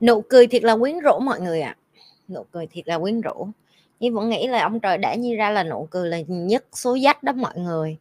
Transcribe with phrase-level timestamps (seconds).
[0.00, 1.76] nụ cười thiệt là quyến rũ mọi người ạ.
[1.76, 1.80] À.
[2.28, 3.48] nụ cười thiệt là quyến rũ.
[4.00, 6.94] Nhưng vẫn nghĩ là ông trời đã như ra là nụ cười là nhất số
[6.94, 7.96] dắt đó mọi người.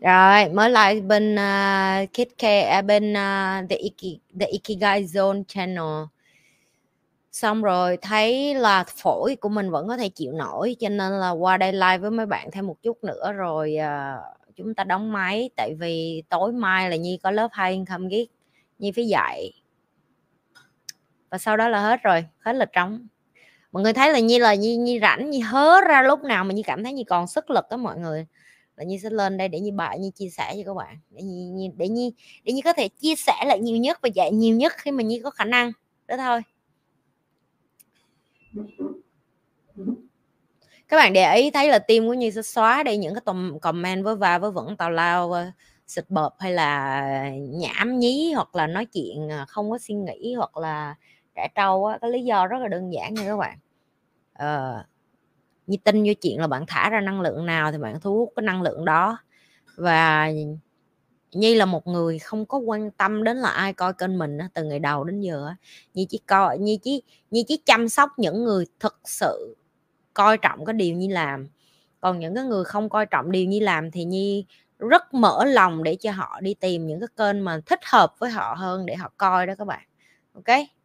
[0.00, 5.04] Rồi mới lại bên à, uh, Kit K à, bên uh, the, Iki, the Ikigai
[5.04, 6.04] Zone channel.
[7.32, 11.30] Xong rồi thấy là phổi của mình vẫn có thể chịu nổi cho nên là
[11.30, 15.12] qua đây live với mấy bạn thêm một chút nữa rồi uh, chúng ta đóng
[15.12, 15.50] máy.
[15.56, 18.26] Tại vì tối mai là nhi có lớp hay không biết
[18.78, 19.52] nhi phải dạy
[21.30, 23.06] và sau đó là hết rồi hết là trống.
[23.72, 26.54] Mọi người thấy là nhi là nhi nhi rảnh nhi hớ ra lúc nào mà
[26.54, 28.26] nhi cảm thấy nhi còn sức lực đó mọi người.
[28.76, 30.98] Là nhi sẽ lên đây để nhi bài nhi chia sẻ cho các bạn.
[31.10, 32.12] Để nhi, để nhi
[32.44, 35.02] để nhi có thể chia sẻ lại nhiều nhất và dạy nhiều nhất khi mà
[35.02, 35.72] nhi có khả năng.
[36.06, 36.42] Đó thôi.
[40.88, 43.58] Các bạn để ý thấy là tim của nhi sẽ xóa đi những cái tùm
[43.58, 45.34] comment với va với vẫn tào lao
[45.88, 50.34] xịt bợp hay là nhảm nhí hoặc là nói chuyện à, không có suy nghĩ
[50.34, 50.94] hoặc là
[51.38, 53.58] trẻ trâu á cái lý do rất là đơn giản nha các bạn.
[54.32, 54.84] Ờ,
[55.66, 58.32] như tin vô chuyện là bạn thả ra năng lượng nào thì bạn thu hút
[58.36, 59.18] cái năng lượng đó.
[59.76, 60.30] Và
[61.32, 64.64] Nhi là một người không có quan tâm đến là ai coi kênh mình từ
[64.64, 65.54] ngày đầu đến giờ
[65.94, 69.56] Nhi chỉ coi Nhi chỉ Nhi chỉ chăm sóc những người thực sự
[70.14, 71.48] coi trọng cái điều Nhi làm.
[72.00, 74.44] Còn những cái người không coi trọng điều Nhi làm thì Nhi
[74.78, 78.30] rất mở lòng để cho họ đi tìm những cái kênh mà thích hợp với
[78.30, 79.82] họ hơn để họ coi đó các bạn.
[80.34, 80.77] Ok?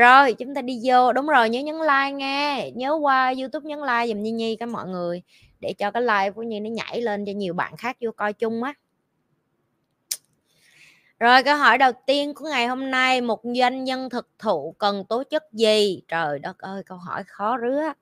[0.00, 1.12] Rồi, chúng ta đi vô.
[1.12, 4.68] Đúng rồi, nhớ nhấn like nghe nhớ qua youtube nhấn like dùm nhi nhi các
[4.68, 5.22] mọi người,
[5.60, 8.32] để cho cái like của nhi nó nhảy lên cho nhiều bạn khác vô coi
[8.32, 8.74] chung á.
[11.20, 15.04] Rồi, câu hỏi đầu tiên của ngày hôm nay, một doanh nhân thực thụ cần
[15.04, 16.02] tố chất gì?
[16.08, 17.92] Trời đất ơi, câu hỏi khó rứa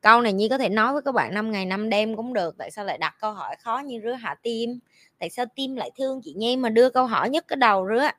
[0.00, 2.54] câu này nhi có thể nói với các bạn năm ngày năm đêm cũng được,
[2.58, 4.78] tại sao lại đặt câu hỏi khó như rứa hạ tim?
[5.18, 8.10] Tại sao tim lại thương chị nhi mà đưa câu hỏi nhất cái đầu rứa?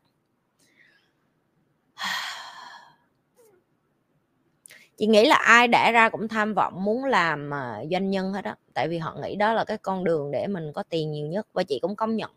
[4.98, 8.46] Chị nghĩ là ai đã ra cũng tham vọng muốn làm ờ, doanh nhân hết
[8.46, 11.28] á tại vì họ nghĩ đó là cái con đường để mình có tiền nhiều
[11.28, 12.32] nhất và chị cũng công nhận.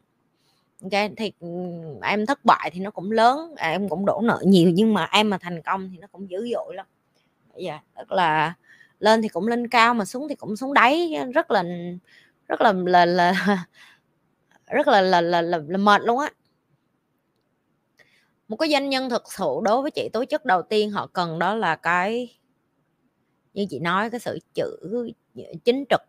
[0.83, 1.49] Ok thì ừ,
[2.03, 5.09] em thất bại thì nó cũng lớn à, em cũng đổ nợ nhiều nhưng mà
[5.13, 6.87] em mà thành công thì nó cũng dữ dội lắm.
[7.57, 8.55] Dạ tức là
[8.99, 11.65] lên thì cũng lên cao mà xuống thì cũng xuống đáy rất là
[12.49, 13.33] rất là là, là
[14.67, 16.31] rất là là, là, là, là mệt luôn á.
[18.49, 21.39] Một cái doanh nhân thực sự đối với chị tố chất đầu tiên họ cần
[21.39, 22.40] đó là cái
[23.55, 24.77] như chị nói cái sự chữ
[25.37, 26.01] ờ, chính trực.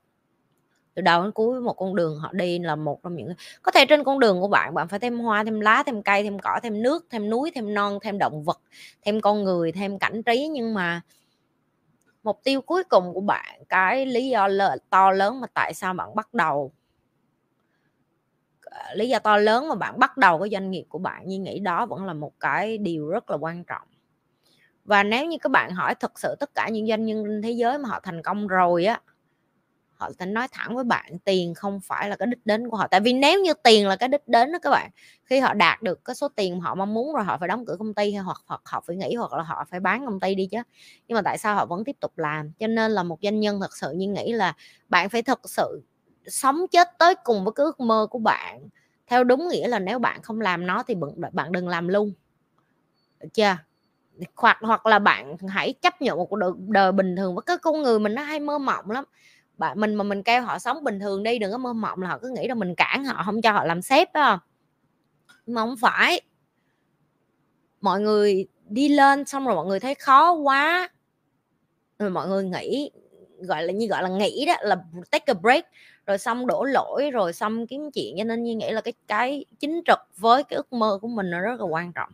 [0.96, 3.86] Từ đầu đến cuối một con đường họ đi là một trong những có thể
[3.86, 6.60] trên con đường của bạn bạn phải thêm hoa thêm lá thêm cây thêm cỏ
[6.64, 8.62] thêm nước thêm núi thêm non thêm động vật
[9.02, 10.48] thêm con người thêm cảnh trí.
[10.48, 11.02] Nhưng mà
[12.24, 15.94] mục tiêu cuối cùng của bạn cái lý do lớn, to lớn mà tại sao
[15.94, 16.72] bạn bắt đầu
[18.62, 21.40] ờ, lý do to lớn mà bạn bắt đầu cái doanh nghiệp của bạn như
[21.40, 23.88] nghĩ đó vẫn là một cái điều rất là quan trọng
[24.86, 27.52] và nếu như các bạn hỏi thật sự tất cả những doanh nhân trên thế
[27.52, 29.02] giới mà họ thành công rồi á
[30.02, 32.88] họ sẽ nói thẳng với bạn tiền không phải là cái đích đến của họ.
[32.88, 34.90] Tại vì nếu như tiền là cái đích đến đó các bạn
[35.26, 37.66] khi họ đạt được cái số tiền mà họ mong muốn rồi họ phải đóng
[37.66, 40.20] cửa công ty hay hoặc, hoặc họ phải nghỉ hoặc là họ phải bán công
[40.20, 40.58] ty đi chứ.
[41.08, 42.52] Nhưng mà tại sao họ vẫn tiếp tục làm?
[42.60, 44.54] Cho nên là một doanh nhân thật sự như nghĩ là
[44.90, 45.82] bạn phải thật sự
[46.28, 48.70] sống chết tới cùng với cái ước mơ của bạn.
[49.08, 50.96] Theo đúng nghĩa là nếu bạn không làm nó thì
[51.34, 52.14] bạn đừng làm luôn.
[53.20, 53.58] Được chưa?
[54.36, 57.82] Hoặc hoặc là bạn hãy chấp nhận một đời, đời bình thường với cái con
[57.82, 59.06] người mình nó hay mơ mộng lắm.
[59.58, 62.10] Bạn mình mà mình kêu họ sống bình thường đi đừng có mơ mộng là
[62.10, 64.40] họ cứ nghĩ là mình cản họ không cho họ làm sếp đó
[65.46, 66.22] nhưng mà không phải.
[67.82, 70.90] Mọi người đi lên xong rồi mọi người thấy khó quá.
[72.00, 72.92] Rồi mọi người nghĩ
[73.40, 75.66] gọi là như gọi là nghĩ đó là take a break.
[76.06, 78.16] Rồi xong đổ lỗi rồi xong kiếm chuyện.
[78.18, 81.30] Cho nên như nghĩ là cái cái chính trực với cái ước mơ của mình
[81.30, 82.10] nó rất là quan trọng.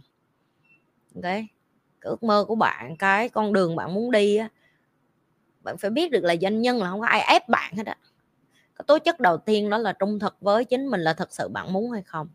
[1.15, 1.33] Ok?
[2.01, 4.49] Cái ước mơ của bạn cái con đường bạn muốn đi á
[5.67, 7.97] bạn phải biết được là doanh nhân là không có ai ép bạn hết á.
[8.75, 11.47] Cái tố chất đầu tiên đó là trung thực với chính mình là thật sự
[11.47, 12.27] bạn muốn hay không.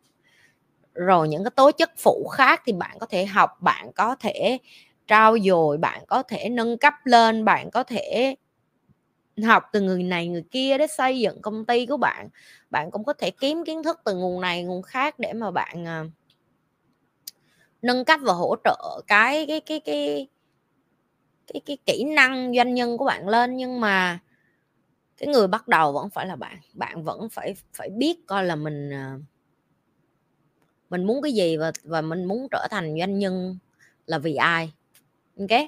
[0.95, 4.59] Rồi những cái tố chất phụ khác thì bạn có thể học bạn có thể
[5.07, 8.37] trao dồi bạn có thể nâng cấp lên bạn có thể
[9.47, 12.29] học từ người này người kia để xây dựng công ty của bạn.
[12.71, 15.85] Bạn cũng có thể kiếm kiến thức từ nguồn này nguồn khác để mà bạn
[15.85, 16.11] uh,
[17.83, 20.29] nâng cấp và hỗ trợ cái cái cái cái
[21.47, 23.57] cái cái kỹ năng doanh nhân của bạn lên.
[23.57, 24.19] Nhưng mà
[25.19, 26.59] cái người bắt đầu vẫn phải là bạn.
[26.75, 29.19] Bạn vẫn phải phải biết coi là mình à,
[30.91, 33.59] mình muốn cái gì và và mình muốn trở thành doanh nhân
[34.07, 34.73] là vì ai.
[35.39, 35.61] Ok?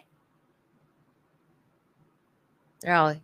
[2.82, 3.20] Rồi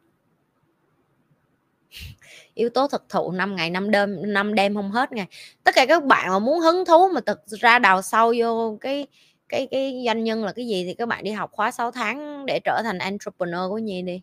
[2.55, 5.27] yếu tố thực thụ năm ngày, năm đêm năm đêm không hết ngày
[5.65, 9.07] tất cả các bạn mà muốn hứng thú mà thực ra đào sâu vô cái
[9.49, 12.47] cái cái doanh nhân là cái gì thì các bạn đi học khóa 6 tháng
[12.47, 14.23] để trở thành entrepreneur của Nhi đi.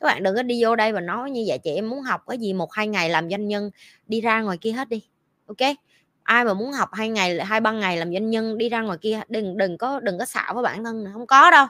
[0.00, 2.22] Các bạn đừng có đi vô đây và nói như vậy, chị, em muốn học
[2.28, 3.70] cái gì một hai ngày làm doanh nhân,
[4.06, 5.08] đi ra ngoài kia hết đi.
[5.46, 5.76] Ok?
[6.22, 8.98] Ai mà muốn học hai ngày, hai ba ngày làm doanh nhân, đi ra ngoài
[9.00, 11.66] kia, đừng đừng có đừng có xạo với bản thân, không có đâu.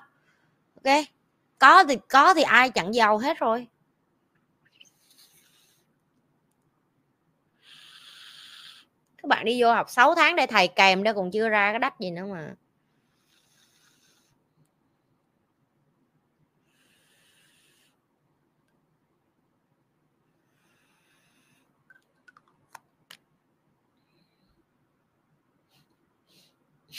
[0.85, 1.05] Ok?
[1.59, 3.67] Có thì có thì ai chẳng giàu hết rồi.
[9.29, 11.79] Các bạn đi vô học 6 tháng để thầy kèm đó, còn chưa ra cái
[11.79, 12.55] đách gì nữa mà.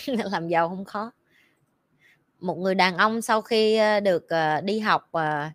[0.32, 1.12] Làm giàu không khó.
[2.40, 5.50] Một người đàn ông sau khi ờ, được ờ, đi học ờ,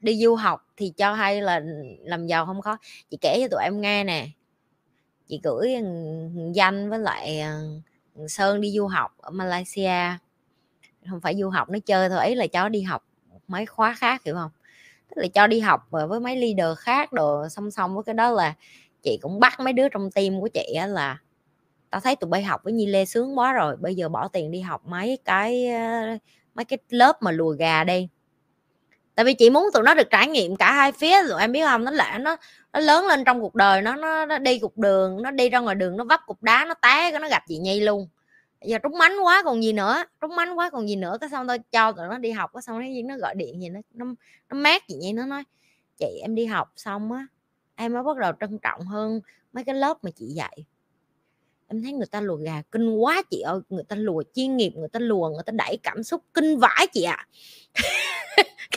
[0.00, 1.60] đi du học thì cho hay là
[2.04, 2.78] làm giàu không khó.
[3.10, 4.28] Chị kể cho tụi em nghe nè
[5.28, 5.74] chị gửi
[6.52, 10.18] danh với lại ờ, sơn đi du học ở malaysia.
[11.10, 13.04] Không phải du học, nó chơi thôi ấy là cháu đi học
[13.48, 14.50] mấy khóa khác, hiểu không?
[15.08, 18.30] Tức là cho đi học với mấy leader khác đồ, song song với cái đó
[18.30, 18.54] là
[19.02, 21.18] chị cũng bắt mấy đứa trong team của chị là
[21.90, 24.50] tao thấy tụi bay học với nhi lê sướng quá rồi, bây giờ bỏ tiền
[24.50, 26.18] đi học mấy cái ờ,
[26.54, 28.08] mấy cái lớp mà lùa gà đi
[29.18, 31.64] tại vì chị muốn tụi nó được trải nghiệm cả hai phía rồi em biết
[31.64, 31.84] không?
[31.84, 32.36] Nó lạ nó
[32.72, 35.58] nó lớn lên trong cuộc đời nó nó, nó đi cục đường nó đi ra
[35.58, 38.08] ngoài đường nó vấp cục đá nó té cái nó gặp chị nhi luôn.
[38.64, 41.46] Giờ trúng mánh quá còn gì nữa trúng mánh quá còn gì nữa cái xong
[41.46, 44.06] tôi cho tụi nó đi học cái xong nó nó gọi điện gì nó nó
[44.50, 45.44] nó mát chị nhi nó nói
[45.98, 47.26] chị em đi học xong á
[47.76, 49.20] em mới bắt đầu trân trọng hơn
[49.52, 50.64] mấy cái lớp mà chị dạy.
[51.68, 54.72] Em thấy người ta lùa gà kinh quá chị ơi người ta lùa chuyên nghiệp
[54.76, 57.26] người ta lùa người ta đẩy cảm xúc kinh vãi chị ạ.
[57.72, 57.82] à.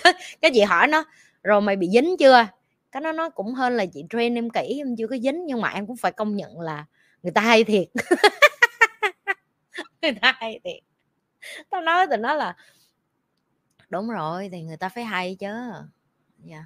[0.42, 1.04] cái chị hỏi nó,
[1.44, 2.48] rồi mày bị dính chưa?
[2.92, 5.62] Cái nó nó cũng hơn là chị train em kỹ em chưa có dính, nhưng
[5.62, 6.86] mà em cũng phải công nhận là
[7.24, 7.88] người ta hay thiệt.
[10.02, 10.84] Người ta hay thiệt.
[11.69, 12.56] Tao nói từ nó là,
[13.90, 15.48] đúng rồi, thì người ta phải hay chứ.
[16.44, 16.56] Dạ.
[16.56, 16.66] Yeah.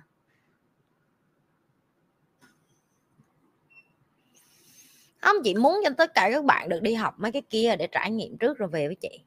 [5.25, 7.88] không, chị muốn cho tất cả các bạn được đi học mấy cái kia để
[7.88, 9.21] trải nghiệm trước rồi về với chị.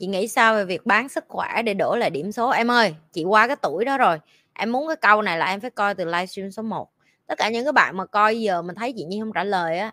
[0.00, 2.50] Chị nghĩ sao về việc bán sức khỏe để đổ lại điểm số?
[2.50, 4.18] Em ơi, chị qua cái tuổi đó rồi,
[4.54, 6.88] em muốn cái câu này là em phải coi từ livestream số 1
[7.28, 9.78] tất cả những cái bạn mà coi giờ mình thấy chị Nhi không trả lời
[9.78, 9.92] á,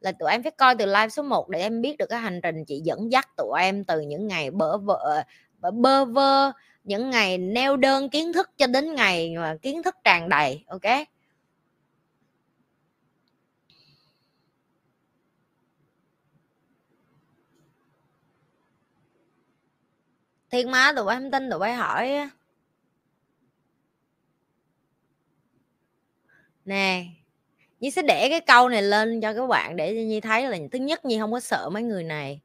[0.00, 2.40] là tụi em phải coi từ live số 1 để em biết được cái hành
[2.42, 5.24] trình chị dẫn dắt tụi em từ những ngày bỡ vợ
[5.74, 6.52] bơ vơ,
[6.84, 10.82] những ngày neo đơn kiến thức cho đến ngày mà kiến thức tràn đầy, ok?
[20.54, 22.28] Thiên má tụi không tin tụi bay hỏi
[26.64, 27.04] nè,
[27.80, 30.78] Nhi sẽ để cái câu này lên cho các bạn để Nhi thấy là thứ
[30.78, 32.40] nhất Nhi không có sợ mấy người này.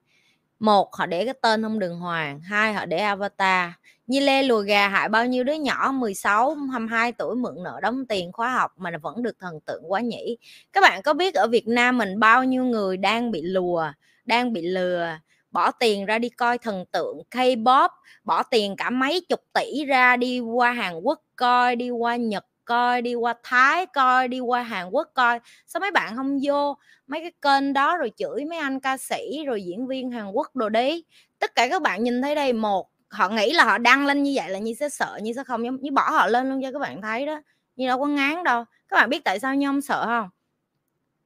[0.59, 2.41] Một, họ để cái tên không đường hoàng.
[2.41, 3.69] Hai, họ để avatar.
[4.07, 8.05] Nhi lê lùa gà hại bao nhiêu đứa nhỏ 16 22 tuổi mượn nợ đóng
[8.07, 10.37] tiền khóa học mà vẫn được thần tượng quá nhỉ?
[10.73, 13.91] Các bạn có biết ở Việt Nam mình bao nhiêu người đang bị lùa
[14.25, 15.19] đang bị lừa?
[15.51, 17.89] Bỏ tiền ra đi coi thần tượng K-pop,
[18.24, 22.46] bỏ tiền cả mấy chục tỷ ra đi qua Hàn Quốc coi, đi qua Nhật
[22.70, 25.39] coi, đi qua thái coi, đi qua hàn quốc coi.
[25.68, 26.77] Sao mấy bạn không vô
[27.08, 30.56] mấy cái kênh đó rồi chửi mấy anh ca sĩ rồi diễn viên hàn quốc
[30.56, 31.03] đồ đi?
[31.39, 34.34] Tất cả các bạn nhìn thấy đây, một, họ nghĩ là họ đăng lên như
[34.36, 36.79] vậy là như sẽ sợ như sẽ không như bỏ họ lên luôn cho các
[36.79, 37.41] bạn thấy đó.
[37.75, 38.65] Như đâu có ngán đâu.
[38.88, 40.29] Các bạn biết tại sao như không sợ không?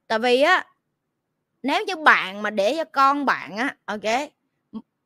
[0.06, 0.66] Tại vì á
[1.64, 4.30] nếu như bạn mà để cho con bạn á, ok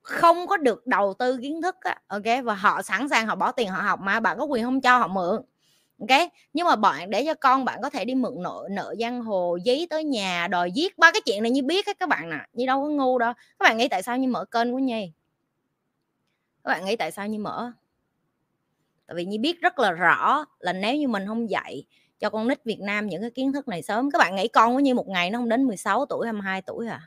[0.03, 3.53] không có được đầu tư kiến thức á, ok, và họ sẵn sàng họ bỏ
[3.53, 5.43] tiền họ học mà, bạn có quyền không cho họ mượn,
[6.00, 6.31] ok?
[6.53, 9.59] Nhưng mà bạn để cho con bạn có thể đi mượn nợ nợ giang hồ,
[9.65, 12.37] giấy tới nhà, đòi giết ba cái chuyện này như biết hết các bạn nè,
[12.53, 13.33] như đâu có ngu đâu.
[13.35, 15.12] Các bạn nghĩ tại sao như mở kênh của nhi?
[16.65, 17.73] Các bạn nghĩ tại sao như mở?
[19.07, 21.85] Tại vì như biết rất là rõ là nếu như mình không dạy
[22.21, 24.11] cho con nít Việt Nam những cái kiến thức này sớm.
[24.11, 26.87] Các bạn nghĩ con của như một ngày nó không đến 16 tuổi 22 tuổi
[26.87, 27.01] à?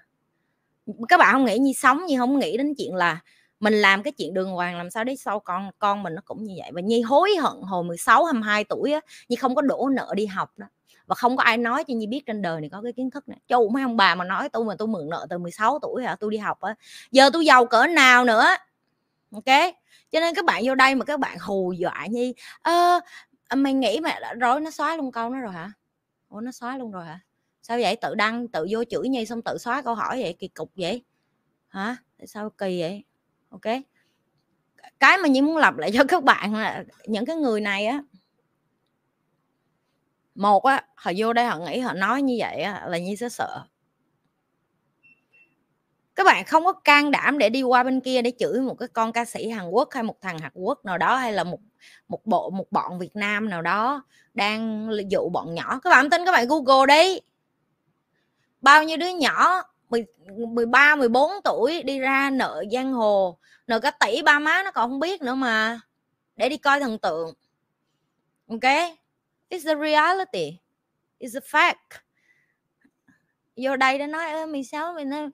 [1.09, 3.19] Các bạn không nghĩ như sống như không nghĩ đến chuyện là
[3.59, 6.43] mình làm cái chuyện đường hoàng, làm sao để sau con con mình nó cũng
[6.43, 6.71] như vậy.
[6.73, 8.99] Và nhi hối hận hồi 16 22 tuổi á,
[9.29, 10.65] nhi không có đổ nợ đi học đó.
[11.05, 13.29] Và không có ai nói cho nhi biết trên đời này có cái kiến thức
[13.29, 13.37] này.
[13.47, 16.15] Châu mấy ông bà mà nói tôi mà tôi mượn nợ từ 16 tuổi hả
[16.19, 16.75] tôi đi học á,
[17.11, 18.45] giờ tôi giàu cỡ nào nữa?
[19.31, 19.73] Ok?
[20.11, 22.99] Cho nên các bạn vô đây mà các bạn hù dọa nhi, ơ
[23.51, 25.71] Ờ, mày nghĩ mà rồi nó xóa luôn câu nó rồi hả?
[26.29, 27.19] Ủa nó xóa luôn rồi hả?
[27.61, 27.95] Sao vậy?
[27.95, 30.35] Tự đăng tự vô chửi nhi xong tự xóa câu hỏi vậy?
[30.39, 31.03] Kỳ cục vậy?
[31.67, 31.95] Hả?
[32.17, 33.03] Tại sao kỳ vậy?
[33.49, 33.61] Ok.
[34.99, 38.03] Cái mà nhi muốn lặp lại cho các bạn là những cái người này á.
[40.35, 43.29] Một á họ vô đây họ nghĩ họ nói như vậy á, là nhi sẽ
[43.29, 43.63] sợ
[46.21, 48.87] các bạn không có can đảm để đi qua bên kia để chửi một cái
[48.87, 51.59] con ca sĩ Hàn Quốc hay một thằng Hàn Quốc nào đó hay là một
[52.07, 55.79] một bộ một bọn Việt Nam nào đó đang dụ bọn nhỏ.
[55.83, 57.19] Các bạn tin các bạn Google đi.
[58.61, 59.63] Bao nhiêu đứa nhỏ
[60.27, 63.37] 13 14 tuổi đi ra nợ giang hồ
[63.67, 65.79] nợ cả tỷ ba má nó còn không biết nữa mà
[66.35, 67.33] để đi coi thần tượng.
[68.47, 68.71] Ok?
[69.49, 70.57] It's the reality.
[71.19, 71.99] It's the fact.
[73.57, 75.29] Vô đây để nói mình sao mình nói,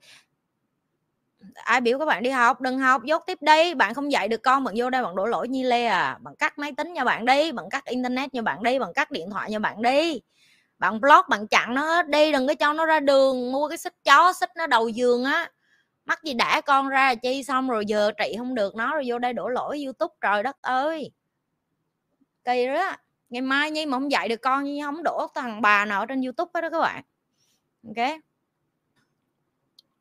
[1.54, 4.42] ai biểu các bạn đi học, đừng học, dốt tiếp đi, bạn không dạy được
[4.42, 6.18] con, bạn vô đây bạn đổ lỗi như lê à.
[6.20, 9.10] Bạn cắt máy tính cho bạn đi, bạn cắt internet cho bạn đi, bạn cắt
[9.10, 10.20] điện thoại cho bạn đi.
[10.78, 13.78] Bạn block, bạn chặn nó hết đi, đừng có cho nó ra đường, mua cái
[13.78, 15.50] xích chó, xích nó đầu giường á.
[16.04, 19.18] Mắc gì đã con ra chi, xong rồi giờ trị không được nó, rồi vô
[19.18, 21.10] đây đổ lỗi youtube, trời đất ơi.
[22.44, 22.96] Kỳ đó.
[23.30, 26.06] Ngày mai nhi mà không dạy được con nhi, không đổ thằng bà nào ở
[26.06, 27.02] trên youtube hết đó các bạn.
[27.88, 28.27] Ok.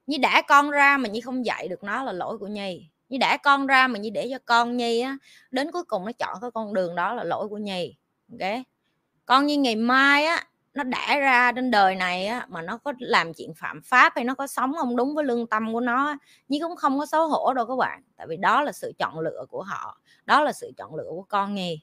[0.08, 2.90] Nhi đã con ra mà Nhi không dạy được nó là lỗi của Nhi.
[3.10, 5.18] Nhi đã con ra mà Nhi để cho con Nhi á,
[5.52, 7.96] đến cuối cùng nó chọn cái con đường đó là lỗi của Nhi.
[8.32, 8.52] Ok?
[9.26, 12.94] Con như ngày mai á, nó đã ra trên đời này á, mà nó có
[13.00, 16.16] làm chuyện phạm pháp hay nó có sống không đúng với lương tâm của nó
[16.48, 18.04] nhưng cũng không có xấu hổ đâu các bạn.
[18.18, 21.26] Tại vì đó là sự chọn lựa của họ, đó là sự chọn lựa của
[21.30, 21.82] con Nhi.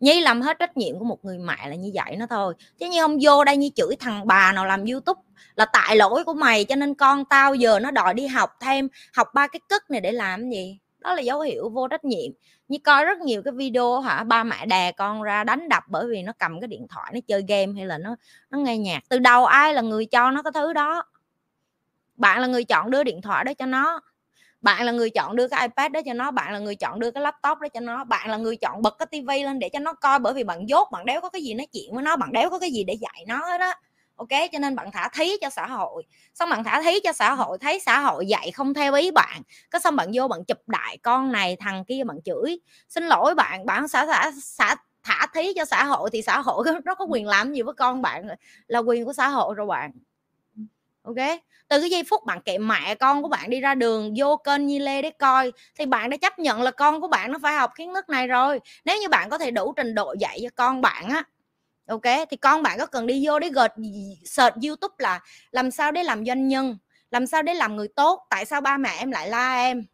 [0.00, 2.54] Nhi làm hết trách nhiệm của một người mẹ là như vậy nó thôi.
[2.78, 5.20] Chứ như không vô đây như chửi thằng bà nào làm youtube
[5.54, 8.88] là tại lỗi của mày, cho nên con tao giờ nó đòi đi học thêm,
[9.12, 10.78] học ba cái cất này để làm gì?
[10.98, 12.32] Đó là dấu hiệu vô trách nhiệm.
[12.68, 16.06] Như coi rất nhiều cái video hả, ba mẹ đè con ra đánh đập bởi
[16.06, 18.16] vì nó cầm cái điện thoại nó chơi game hay là nó
[18.50, 19.00] nó nghe nhạc.
[19.08, 21.04] Từ đầu ai là người cho nó cái thứ đó?
[22.16, 24.00] Bạn là người chọn đưa điện thoại đó cho nó
[24.60, 27.10] bạn là người chọn đưa cái ipad đó cho nó, bạn là người chọn đưa
[27.10, 29.78] cái laptop đó cho nó, bạn là người chọn bật cái tivi lên để cho
[29.78, 32.16] nó coi bởi vì bạn dốt, bạn đéo có cái gì nói chuyện với nó,
[32.16, 33.74] bạn đéo có cái gì để dạy nó hết á.
[34.16, 36.02] Ok, cho nên bạn thả thí cho xã hội.
[36.34, 39.42] Xong bạn thả thí cho xã hội, thấy xã hội dạy không theo ý bạn
[39.70, 42.60] có xong bạn vô bạn chụp đại con này, thằng kia bạn chửi.
[42.88, 46.64] Xin lỗi bạn bạn xã xã xã thả thí cho xã hội thì xã hội
[46.84, 48.26] nó có quyền làm gì với con bạn,
[48.66, 49.90] là quyền của xã hội rồi bạn
[51.08, 51.40] ok?
[51.68, 54.66] Từ cái giây phút bạn kệ mẹ con của bạn đi ra đường, vô kênh
[54.66, 57.54] Nhi Lê để coi, thì bạn đã chấp nhận là con của bạn nó phải
[57.54, 58.60] học kiến thức này rồi.
[58.84, 61.24] Nếu như bạn có thể đủ trình độ dạy cho con bạn á,
[61.88, 63.72] ok, thì con bạn có cần đi vô để gợt
[64.24, 66.78] search youtube là làm sao để làm doanh nhân,
[67.10, 69.86] làm sao để làm người tốt, tại sao ba mẹ em lại la em,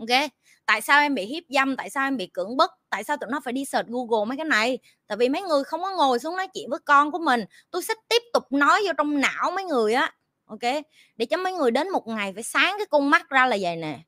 [0.00, 0.30] ok?
[0.66, 3.30] Tại sao em bị hiếp dâm, tại sao em bị cưỡng bức, tại sao tụi
[3.30, 4.78] nó phải đi search google mấy cái này?
[5.06, 7.44] Tại vì mấy người không có ngồi xuống nói chuyện với con của mình.
[7.70, 10.12] Tôi sẽ tiếp tục nói vô trong não mấy người á
[10.48, 10.84] ok?
[11.16, 13.76] Để cho mấy người đến một ngày phải sáng cái con mắt ra là vậy
[13.76, 13.98] nè.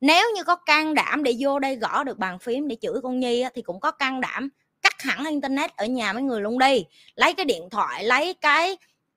[0.00, 3.20] Nếu như có can đảm để vô đây gõ được bàn phím để chửi con
[3.20, 4.48] nhi á, thì cũng có can đảm
[4.82, 6.84] cắt hẳn internet ở nhà mấy người luôn đi.
[7.14, 8.76] Lấy cái điện thoại lấy cái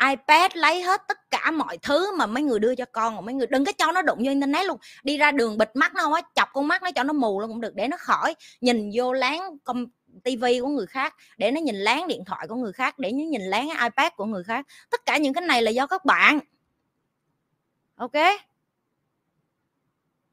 [0.10, 3.34] iPad lấy hết tất cả mọi thứ mà mấy người đưa cho con mà mấy
[3.34, 4.78] người đừng có cho nó đụng vô internet luôn.
[5.04, 7.40] Đi ra đường bịt mắt nó không á chọc con mắt nó cho nó mù
[7.40, 9.58] luôn cũng được để nó khỏi nhìn vô láng
[10.20, 13.24] tivi của người khác, để nó nhìn láng điện thoại của người khác, để nó
[13.24, 14.68] nhìn láng ipad của người khác.
[14.90, 16.40] Tất cả những cái này là do các bạn.
[17.96, 18.16] Ok?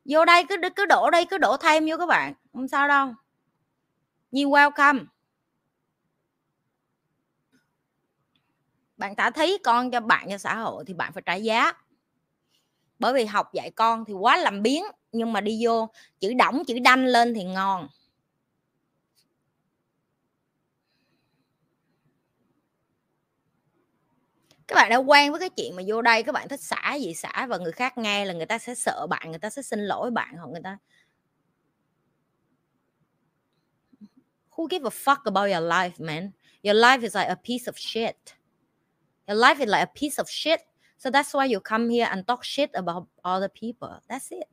[0.04, 2.34] Vô đây, cứ cứ đổ đây cứ đổ thêm vô các bạn.
[2.52, 3.14] Không sao đâu.
[4.30, 5.04] Nhiều welcome.
[8.96, 11.72] Bạn thả thí con cho bạn cho xã hội thì bạn phải trả giá.
[12.98, 15.88] Bởi vì học dạy con thì quá làm biến nhưng mà đi vô,
[16.20, 17.88] chữ đỏng chữ đanh lên thì ngon.
[24.68, 27.14] Các bạn đã quen với cái chuyện mà vô đây các bạn thích xả gì
[27.14, 29.80] xả và người khác nghe là người ta sẽ sợ bạn, người ta sẽ xin
[29.80, 30.78] lỗi bạn hoặc người ta
[34.56, 36.32] who give a fuck about your life, man?
[36.62, 38.16] Your life is like a piece of shit.
[39.28, 40.60] Your life is like a piece of shit.
[40.98, 44.00] So that's why you come here and talk shit about other people.
[44.08, 44.48] That's it.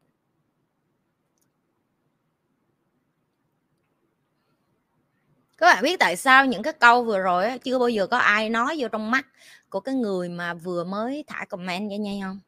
[5.58, 8.50] Các bạn biết tại sao những cái câu vừa rồi chưa bao giờ có ai
[8.50, 9.28] nói vô trong mắt?
[9.74, 12.40] Của cái người mà vừa mới thả comment cho nha không?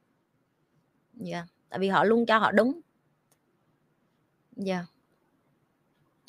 [1.14, 1.48] Dạ yeah.
[1.70, 2.82] tại vì họ luôn cho họ đúng.
[4.56, 4.76] Dạ.
[4.76, 4.86] Yeah.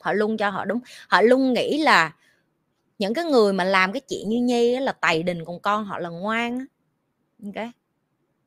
[0.00, 0.80] họ luôn cho họ đúng.
[1.08, 2.16] Họ luôn nghĩ là
[2.98, 5.98] những cái người mà làm cái chuyện như nhi là tày đình còn con họ
[5.98, 6.66] là ngoan
[7.44, 7.66] ok.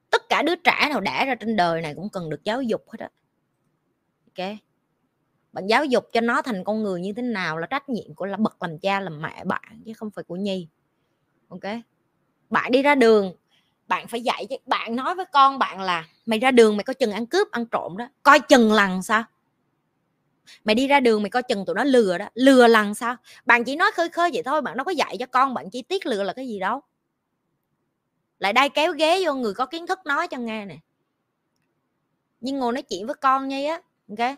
[0.09, 2.83] Tất cả đứa trẻ nào đẻ ra trên đời này cũng cần được giáo dục
[2.89, 3.09] hết á.
[4.25, 4.57] Ok.
[5.53, 8.25] Bạn giáo dục cho nó thành con người như thế nào là trách nhiệm của
[8.25, 10.67] là bậc làm cha, làm mẹ, bạn chứ không phải của nhi.
[11.47, 11.63] Ok
[12.49, 13.33] bạn đi ra đường,
[13.87, 16.93] bạn phải dạy cho, bạn nói với con bạn là mày ra đường mày có
[16.93, 19.23] chừng ăn cướp, ăn trộm đó, coi chừng lần sao?
[20.63, 23.15] Mày đi ra đường mày coi chừng tụi nó lừa đó, lừa lần sao?
[23.45, 25.81] Bạn chỉ nói khơi khơi vậy thôi, bạn đâu có dạy cho con bạn chi
[25.81, 26.81] tiết lừa là cái gì đâu.
[28.39, 30.77] Lại đây kéo ghế vô người có kiến thức nói cho nghe nè.
[32.41, 34.35] Nhưng ngồi nói chuyện với con như á, ok?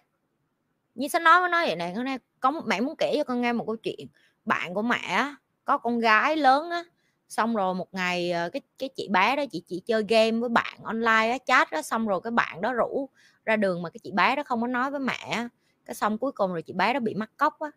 [0.95, 3.53] Như sẽ nói với nói vậy này nay có mẹ muốn kể cho con nghe
[3.53, 4.07] một câu chuyện.
[4.45, 5.33] Bạn của mẹ
[5.65, 6.83] có con gái lớn á
[7.31, 10.49] xong rồi một ngày ờ, cái cái chị bé đó, chị chị chơi game với
[10.49, 13.09] bạn online á, chat đó xong rồi cái bạn đó rủ
[13.45, 15.47] ra đường mà cái chị bé đó không có nói với mẹ
[15.85, 17.69] cái xong cuối cùng rồi chị bé đó bị mắc cóc á.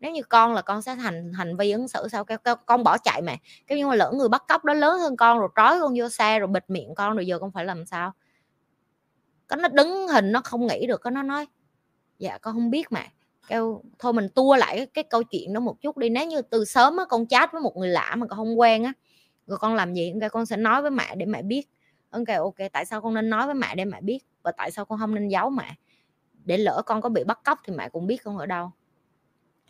[0.00, 2.24] Nếu như con là con sẽ thành hành vi ứng xử sao?
[2.66, 3.38] Con bỏ chạy mẹ.
[3.66, 6.08] Cái nhưng mà lỡ người bắt cóc đó lớn hơn con rồi trói con vô
[6.08, 8.12] xe rồi bịt miệng con rồi giờ con phải làm sao?
[9.46, 11.46] Có nó đứng hình, nó không nghĩ được có nó nói
[12.18, 13.02] dạ con không biết mà
[13.48, 16.42] kêu thôi mình tua lại cái, cái câu chuyện đó một chút đi nếu như
[16.42, 18.92] từ sớm á con chat với một người lạ mà con không quen á
[19.46, 20.12] rồi con làm gì?
[20.20, 21.68] Ok con sẽ nói với mẹ để mẹ biết.
[22.10, 24.84] Ok ok tại sao con nên nói với mẹ để mẹ biết và tại sao
[24.84, 25.74] con không nên giấu mẹ?
[26.44, 28.70] Để lỡ con có bị bắt cóc thì mẹ cũng biết con ở đâu.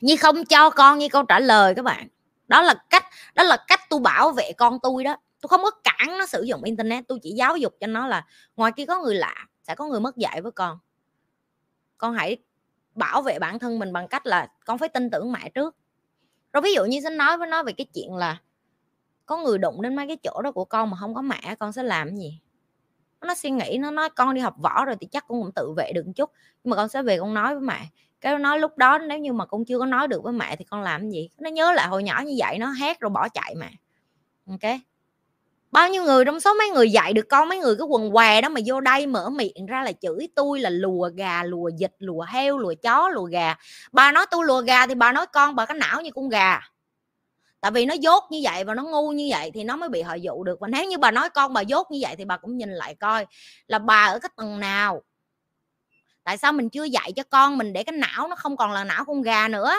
[0.00, 2.09] Như không cho con như câu trả lời các bạn.
[2.49, 3.04] Đó là cách
[3.35, 5.16] đó là cách tôi bảo vệ con tôi đó.
[5.40, 8.26] Tôi không có cản nó sử dụng internet tôi chỉ giáo dục cho nó là
[8.57, 10.78] ngoài kia có người lạ sẽ có người mất dạy với con.
[11.99, 12.37] Con hãy
[12.94, 15.76] bảo vệ bản thân mình bằng cách là con phải tin tưởng mẹ trước.
[16.52, 18.40] Rồi ví dụ như sẽ nói với nó về cái chuyện là
[19.26, 21.72] có người đụng đến mấy cái chỗ đó của con mà không có mẹ, con
[21.72, 22.40] sẽ làm gì?
[23.21, 25.73] Nó suy nghĩ, nó nói con đi học võ rồi thì chắc con cũng tự
[25.76, 26.30] vệ được một chút.
[26.64, 27.80] Nhưng mà con sẽ về con nói với mẹ.
[28.21, 30.64] Cái nói lúc đó, nếu như mà con chưa có nói được với mẹ thì
[30.64, 31.28] con làm cái gì?
[31.38, 33.69] Nó nhớ lại hồi nhỏ như vậy, nó hét rồi bỏ chạy mà
[34.47, 34.75] ok?
[35.75, 38.41] Bao nhiêu người trong số mấy người dạy được con mấy người cái quần què
[38.41, 41.93] đó mà vô đây mở miệng ra là chửi tôi là lùa gà, lùa vịt,
[41.99, 43.54] lùa heo, lùa chó, lùa gà.
[43.93, 46.60] Bà nói tôi lùa gà thì bà nói con bà có não như con gà.
[47.60, 50.02] Tại vì nó dốt như vậy và nó ngu như vậy thì nó mới bị
[50.02, 50.60] họ dụ được.
[50.60, 52.95] Và nếu như bà nói con bà dốt như vậy thì bà cũng nhìn lại
[52.95, 53.26] coi
[53.67, 55.02] là bà ở cái tầng nào.
[56.25, 58.84] Tại sao mình chưa dạy cho con mình để cái não nó không còn là
[58.84, 59.75] não con gà nữa?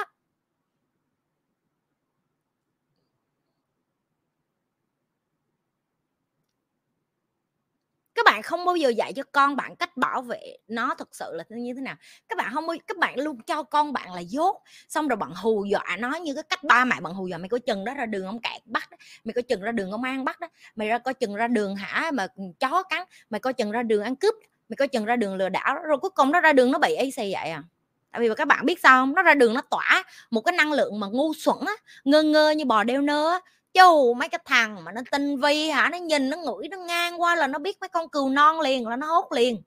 [8.16, 11.26] Các bạn không bao giờ dạy cho con bạn cách bảo vệ nó thật sự
[11.34, 11.96] là như thế nào.
[12.30, 15.66] Các bạn không các bạn luôn cho con bạn là dốt, xong rồi bạn hù
[15.66, 17.38] dọa nó như cái cách ba mẹ bạn hù dọa.
[17.38, 18.98] Mày có chừng đó ra đường ông cạn bắt đó.
[19.24, 21.76] mày có chừng ra đường ông an bắt đó, mày ra coi chừng ra đường
[21.76, 22.28] hả mà
[22.60, 24.36] chó cắn, mày coi chừng ra đường ăn cướp,
[24.70, 26.96] mày coi chừng ra đường lừa đảo rồi cuối cùng nó ra đường nó bị
[26.96, 27.64] AC vậy à.
[28.12, 29.16] Tại vì các bạn biết sao không?
[29.16, 31.74] Nó ra đường nó tỏa một cái năng lượng mà ngu xuẩn á,
[32.04, 33.40] ngơ ngơ như bò đeo nơ á
[33.76, 35.90] chu mấy cái thằng mà nó tinh vi hả?
[35.92, 38.88] Nó nhìn, nó ngửi, nó ngang qua là nó biết mấy con cừu non liền
[38.88, 39.62] là nó hốt liền.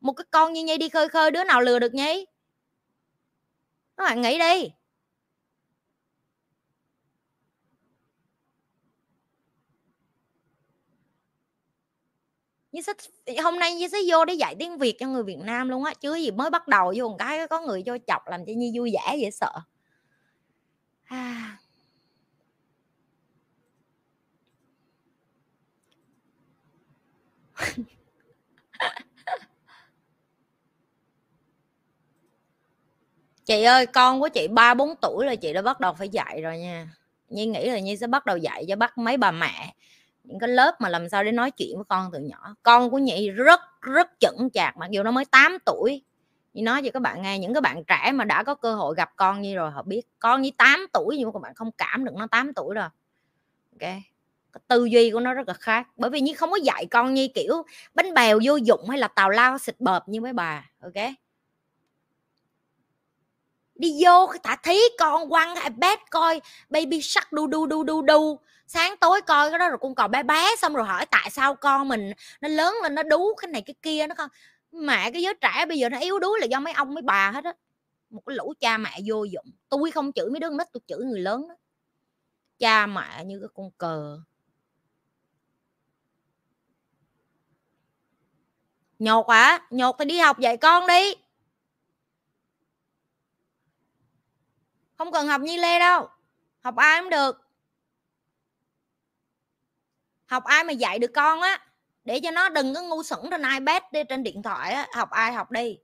[0.00, 2.26] Một cái con như nhây đi khơi khơi, đứa nào lừa được nhi
[4.00, 4.70] các bạn nghĩ đi.
[12.72, 12.92] Như sẽ
[13.42, 15.94] hôm nay như sẽ vô để dạy tiếng việt cho người việt nam luôn á,
[16.00, 18.72] chứ gì mới bắt đầu vô một cái có người vô chọc làm cho như
[18.74, 19.52] vui vẻ dễ sợ.
[21.10, 21.59] À.
[33.44, 36.40] chị ơi, con của chị ba, bốn tuổi là chị đã bắt đầu phải dạy
[36.42, 36.88] rồi nha.
[37.28, 39.74] Nhi nghĩ là nhi sẽ bắt đầu dạy cho bắt mấy bà mẹ,
[40.24, 42.54] những cái lớp mà làm sao để nói chuyện với con từ nhỏ.
[42.62, 46.02] Con của nhị rất rất chững chạc, mặc dù nó mới 8 tuổi.
[46.54, 48.94] Như nói cho các bạn nghe, những cái bạn trẻ mà đã có cơ hội
[48.96, 51.70] gặp con như rồi, họ biết con như 8 tuổi nhưng mà các bạn không
[51.78, 52.88] cảm được nó 8 tuổi rồi.
[53.72, 54.09] Ok
[54.52, 55.88] cái tư duy của nó rất là khác.
[55.96, 57.62] Bởi vì như không có dạy con như kiểu,
[57.94, 61.12] bánh bèo vô dụng hay là tào lao xịt bợp như mấy bà, ok?
[63.74, 68.38] Đi vô thả thí con, quăng ipad coi, baby shark đu đu đu đu đu.
[68.66, 71.54] Sáng tối coi cái đó rồi con cò bé bé, xong rồi hỏi tại sao
[71.54, 74.28] con mình nó lớn lên, nó đú cái này cái kia, nó con,
[74.72, 77.30] mẹ, cái giới trẻ bây giờ nó yếu đuối là do mấy ông, mấy bà
[77.30, 77.52] hết á.
[78.10, 79.46] Một cái lũ cha mẹ vô dụng.
[79.68, 81.54] Tôi không chửi mấy đứa nít tôi chửi người lớn đó.
[82.58, 84.18] Cha mẹ như cái con cờ.
[89.00, 91.14] Nhột à nhột thì đi học dạy con đi.
[94.98, 96.08] Không cần học như lê đâu,
[96.60, 97.40] học ai cũng được.
[100.26, 101.66] Học ai mà dạy được con á,
[102.04, 105.10] để cho nó đừng có ngu xuẩn trên ipad đi trên điện thoại á, học
[105.10, 105.78] ai học đi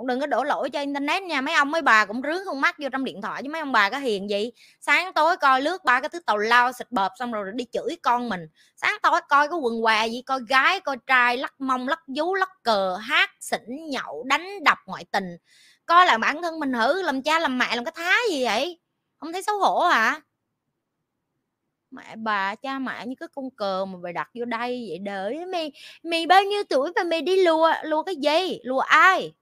[0.00, 2.60] cũng đừng có đổ lỗi cho internet nha, mấy ông, mấy bà cũng rướng không
[2.60, 4.50] mắt vô trong điện thoại chứ mấy ông bà có hiền gì.
[4.80, 7.96] Sáng tối coi lướt ba cái thứ tàu lao xịt bợp xong rồi đi chửi
[8.02, 8.40] con mình.
[8.76, 12.34] Sáng tối coi cái quần què gì, coi gái, coi trai, lắc mông, lắc vú,
[12.34, 13.60] lắc cờ, hát, xỉn,
[13.90, 15.36] nhậu, đánh đập ngoại tình.
[15.86, 18.80] Coi là bản thân mình hử, làm cha, làm mẹ, làm cái thái gì vậy?
[19.16, 20.20] Không thấy xấu hổ hả?
[21.90, 25.46] Mẹ bà, cha mẹ như cái con cờ mà bà đặt vô đây vậy đợi
[25.46, 28.60] mày mày bao nhiêu tuổi mà mày đi lùa lùa cái gì?
[28.62, 29.32] Lùa ai?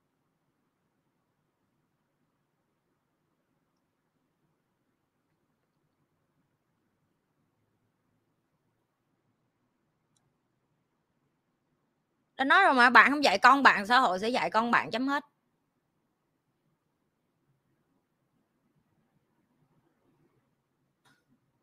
[12.39, 14.91] Đã nói rồi mà, bạn không dạy con bạn, xã hội sẽ dạy con bạn
[14.91, 15.25] chấm hết.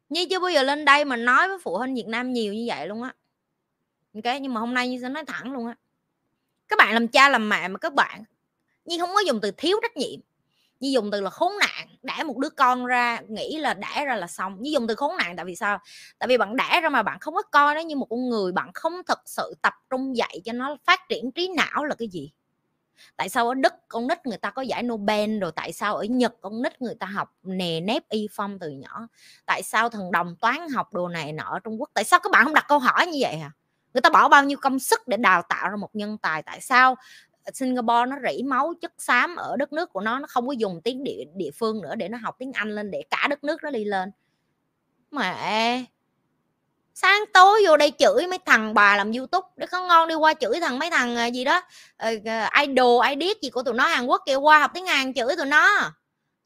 [0.08, 2.64] Nhi chưa bao giờ lên đây mà nói với phụ huynh Việt Nam nhiều như
[2.68, 3.14] vậy luôn á.
[4.14, 5.76] Ok, nhưng mà hôm nay Nhi sẽ nói thẳng luôn á.
[6.68, 8.24] Các bạn làm cha làm mẹ mà các bạn
[8.84, 10.20] Nhi không có dùng từ thiếu trách nhiệm.
[10.80, 14.16] Nhi dùng từ là khốn nạn, đẻ một đứa con ra, nghĩ là đẻ ra
[14.16, 14.56] là xong.
[14.60, 15.78] Nhi dùng từ khốn nạn, tại vì sao?
[16.18, 18.52] Tại vì bạn đẻ ra mà bạn không có coi nó như một con người,
[18.52, 22.08] bạn không thật sự tập trung dạy cho nó phát triển trí não là cái
[22.08, 22.32] gì?
[23.16, 25.52] Tại sao ở đức con nít người ta có giải nobel rồi?
[25.56, 29.08] Tại sao ở nhật con nít người ta học nề nếp y phong từ nhỏ?
[29.46, 31.90] Tại sao thần đồng toán học đồ này nọ ở trung quốc?
[31.94, 33.50] Tại sao các bạn không đặt câu hỏi như vậy à
[33.94, 36.42] người ta bỏ bao nhiêu công sức để đào tạo ra một nhân tài?
[36.42, 36.96] Tại sao
[37.46, 40.52] Ờ, Singapore nó rỉ máu chất xám ở đất nước của nó nó không có
[40.52, 43.44] dùng tiếng địa địa phương nữa để nó học tiếng Anh lên, để cả đất
[43.44, 44.10] nước nó đi lên.
[45.10, 45.84] Mẹ!
[46.94, 50.34] Sáng tối vô đây chửi mấy thằng bà làm youtube, để có ngon đi qua
[50.34, 51.62] chửi thằng mấy thằng à, gì đó
[51.96, 55.14] ờ, idol idol idol gì của tụi nó, hàn quốc kêu qua học tiếng hàn
[55.14, 55.92] chửi tụi nó.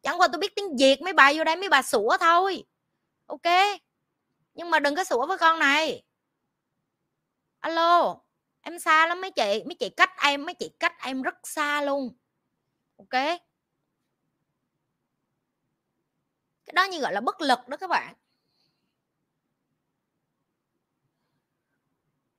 [0.02, 2.64] Chẳng qua tôi biết tiếng việt mấy bà vô đây, mấy bà sủa thôi.
[3.26, 3.46] Ok?
[4.54, 6.02] Nhưng mà đừng có sủa với con này.
[7.60, 8.16] Alo?
[8.62, 11.83] Em xa lắm, mấy chị mấy chị cách em, mấy chị cách em rất xa
[11.83, 12.12] luôn.
[12.96, 13.11] Ok?
[16.66, 18.14] Cái đó như gọi là bất lực đó các bạn.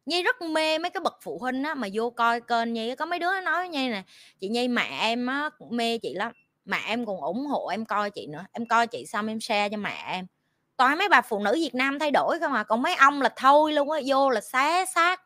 [0.06, 3.06] Nhi rất mê mấy cái bậc phụ huynh á, mà vô coi kênh Nhi có
[3.06, 4.04] mấy đứa nói Nhi nè,
[4.40, 6.32] chị Nhi, mẹ em á, mê chị lắm.
[6.66, 8.46] Mẹ em còn ủng hộ em coi chị nữa.
[8.52, 10.26] Em coi chị xong em share cho mẹ em.
[10.78, 13.30] Toàn mấy bà phụ nữ Việt Nam thay đổi không à còn mấy ông là
[13.36, 15.21] thôi luôn á, vô là xé xác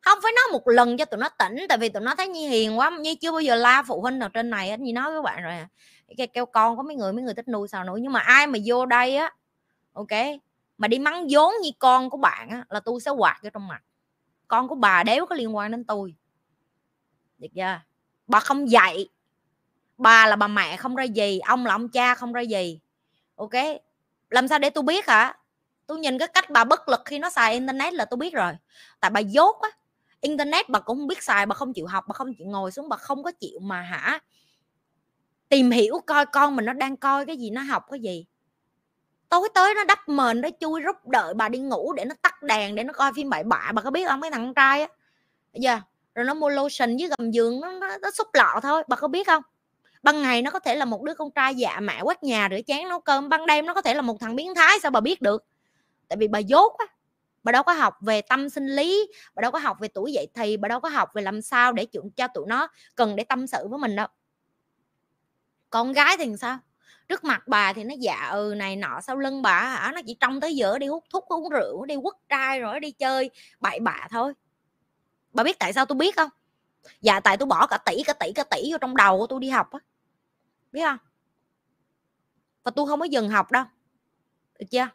[0.00, 2.48] không, phải nói một lần cho tụi nó tỉnh, tại vì tụi nó thấy Nhi
[2.48, 5.22] hiền quá, Nhi chưa bao giờ la phụ huynh nào trên này Nhi nói với
[5.22, 5.66] bạn rồi
[6.16, 8.00] cái kêu con có mấy người mấy người thích nuôi sao nuôi.
[8.00, 9.32] Nhưng mà ai mà vô đây á,
[9.92, 10.08] ok,
[10.78, 13.68] mà đi mắng vốn như con của bạn á, là tôi sẽ quạt vô trong
[13.68, 13.82] mặt.
[14.48, 16.14] Con của bà đéo có liên quan đến tôi.
[17.38, 17.80] Được chưa?
[18.26, 19.08] Bà không dạy.
[19.98, 22.80] Bà là bà mẹ không ra gì, ông là ông cha không ra gì.
[23.36, 23.54] Ok?
[24.30, 25.36] Làm sao để tôi biết hả?
[25.86, 28.52] Tôi nhìn cái cách bà bất lực khi nó xài internet là tôi biết rồi.
[29.00, 29.68] Tại bà dốt á
[30.20, 32.88] internet bà cũng không biết xài bà không chịu học bà không chịu ngồi xuống
[32.88, 34.18] bà không có chịu mà hả?
[35.48, 38.26] Tìm hiểu coi con mình nó đang coi cái gì nó học cái gì.
[39.28, 42.42] Tối tới nó đắp mền nó chui rút đợi bà đi ngủ để nó tắt
[42.42, 43.70] đèn để nó coi phim bậy bạ.
[43.74, 44.88] Bà có biết không cái thằng trai á
[45.52, 45.80] giờ
[46.14, 49.08] rồi nó mua lotion với gầm giường nó, nó, nó xúc lọ thôi bà có
[49.08, 49.42] biết không?
[50.02, 52.60] Ban ngày nó có thể là một đứa con trai dạ mẹ quét nhà rửa
[52.66, 55.00] chén nấu cơm ban đêm nó có thể là một thằng biến thái sao bà
[55.00, 55.44] biết được?
[56.08, 56.86] Tại vì bà dốt á
[57.42, 60.26] bà đâu có học về tâm sinh lý, bà đâu có học về tuổi dậy
[60.34, 63.46] thì, bà đâu có học về làm sao để cho tụi nó cần để tâm
[63.46, 64.06] sự với mình đâu.
[65.70, 66.58] Con gái thì sao?
[67.08, 69.92] Trước mặt bà thì nó dạ ừ này nọ, sau lưng bà hả?
[69.94, 72.90] Nó chỉ trong tới giờ đi hút thuốc, uống rượu, đi quất trai rồi đi
[72.90, 74.32] chơi, bậy bạ thôi.
[75.32, 76.30] Bà biết tại sao tôi biết không?
[77.00, 79.40] Dạ tại tôi bỏ cả tỷ cả tỷ cả tỷ vô trong đầu của tôi
[79.40, 79.78] đi học á.
[80.72, 80.98] Biết không?
[82.62, 83.64] Và tôi không có dừng học đâu.
[84.58, 84.88] Được chưa?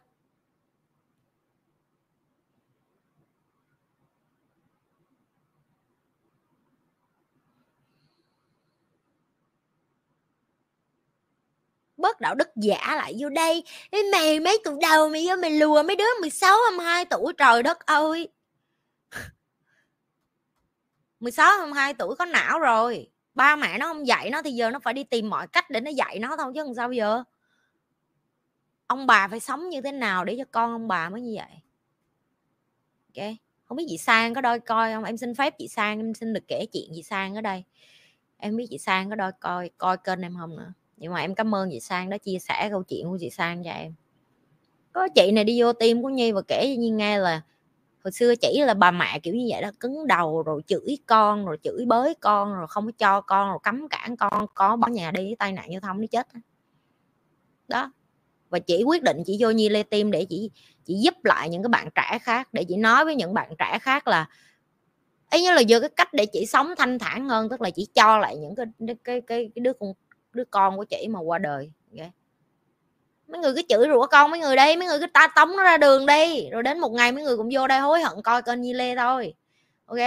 [11.96, 13.64] Bớt đạo đức giả lại vô đây.
[13.90, 17.62] Ê, mày mấy tuổi đầu mày vô mày lùa mấy đứa 16 22 tuổi trời
[17.62, 18.28] đất ơi.
[21.20, 23.10] 16 22 tuổi có não rồi.
[23.34, 25.80] Ba mẹ nó không dạy nó thì giờ nó phải đi tìm mọi cách để
[25.80, 27.22] nó dạy nó thôi chứ làm sao giờ?
[28.86, 31.60] Ông bà phải sống như thế nào để cho con ông bà mới như vậy?
[33.16, 35.04] Ok không biết chị sang có đôi coi không?
[35.04, 37.64] Em xin phép chị sang em xin được kể chuyện chị sang ở đây.
[38.36, 40.72] Em biết chị sang có đôi coi coi kênh em không nữa?
[40.96, 43.64] Nhưng mà em cảm ơn chị sang đã chia sẻ câu chuyện của chị sang
[43.64, 43.94] cho em.
[44.92, 47.42] Có chị này đi vô tim của nhi và kể cho nhi nghe là
[48.04, 51.46] hồi xưa chỉ là bà mẹ kiểu như vậy đó cứng đầu rồi chửi con
[51.46, 54.88] rồi chửi bới con rồi không có cho con rồi cấm cản con có bỏ
[54.88, 56.26] nhà đi tai nạn giao thông nó chết
[57.68, 57.92] đó.
[58.48, 60.50] Và chị quyết định chị vô nhi lê tim để chị
[60.84, 63.78] chị giúp lại những cái bạn trẻ khác để chị nói với những bạn trẻ
[63.82, 64.28] khác là
[65.30, 67.86] ấy như là vừa cái cách để chị sống thanh thản hơn tức là chị
[67.94, 69.92] cho lại những cái cái cái, cái đứa con
[70.36, 72.10] đứa con của chị mà qua đời okay.
[73.28, 75.62] mấy người cứ chửi rủa con mấy người đây mấy người cứ ta tống nó
[75.62, 78.42] ra đường đi, rồi đến một ngày mấy người cũng vô đây hối hận coi
[78.42, 79.34] kênh Nhi Lê thôi,
[79.86, 79.98] ok?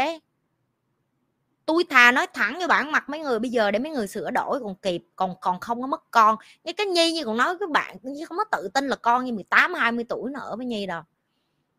[1.65, 4.31] Tôi thà nói thẳng với bạn mặt mấy người, bây giờ để mấy người sửa
[4.31, 6.35] đổi còn kịp, còn còn không có mất con.
[6.63, 9.25] Cái cái nhi như còn nói với bạn như không có tự tin là con
[9.25, 11.01] như 18 20 tuổi nó ở với nhi đâu,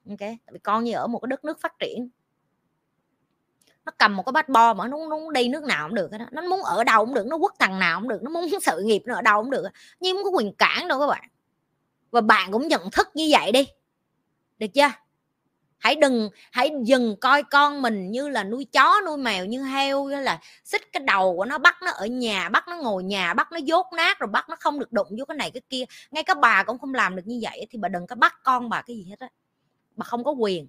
[0.09, 0.19] ok?
[0.19, 2.09] Tại vì con như ở một cái đất nước phát triển
[3.91, 6.19] nó cầm một cái bát bo mà nó, muốn đi nước nào cũng được đó.
[6.31, 8.83] nó muốn ở đâu cũng được nó quất thằng nào cũng được nó muốn sự
[8.85, 9.65] nghiệp nó ở đâu cũng được
[10.01, 11.29] nhưng không có quyền cản đâu các bạn.
[12.11, 13.67] Và bạn cũng nhận thức như vậy đi.
[14.59, 14.89] Được chưa?
[15.79, 20.05] Hãy đừng hãy dừng coi con mình như là nuôi chó nuôi mèo như heo
[20.05, 23.35] như là xích cái đầu của nó bắt nó ở nhà bắt nó ngồi nhà
[23.35, 25.85] bắt nó dốt nát rồi bắt nó không được đụng vô cái này cái kia.
[26.11, 28.69] Ngay các bà cũng không làm được như vậy thì bà đừng có bắt con
[28.69, 29.29] bà cái gì hết á.
[29.97, 30.69] Bà không có quyền.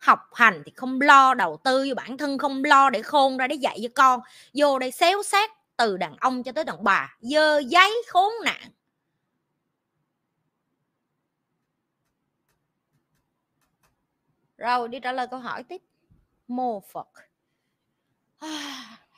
[0.00, 3.46] Học hành thì không lo, đầu tư cho bản thân không lo để khôn ra
[3.46, 4.20] để dạy cho con.
[4.54, 8.70] Vô đây xéo xác từ đàn ông cho tới đàn bà, dơ giấy khốn nạn.
[14.58, 15.82] Rồi, đi trả lời câu hỏi tiếp.
[16.48, 17.08] Mô phật.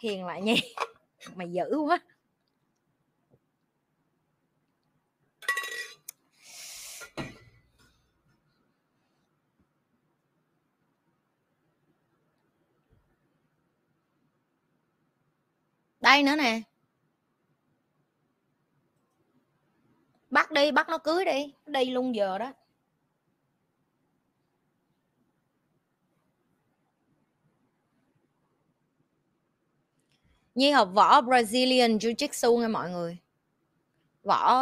[0.03, 0.75] Hiền lại nhỉ
[1.35, 1.99] mày dữ quá.
[16.12, 16.62] Đây nữa nè.
[20.31, 21.55] Bắt đi bắt nó cưới đi.
[21.66, 22.53] Đi luôn giờ đó.
[30.55, 33.18] Nhi học võ Brazilian Jiu-Jitsu nha mọi người.
[34.22, 34.55] Võ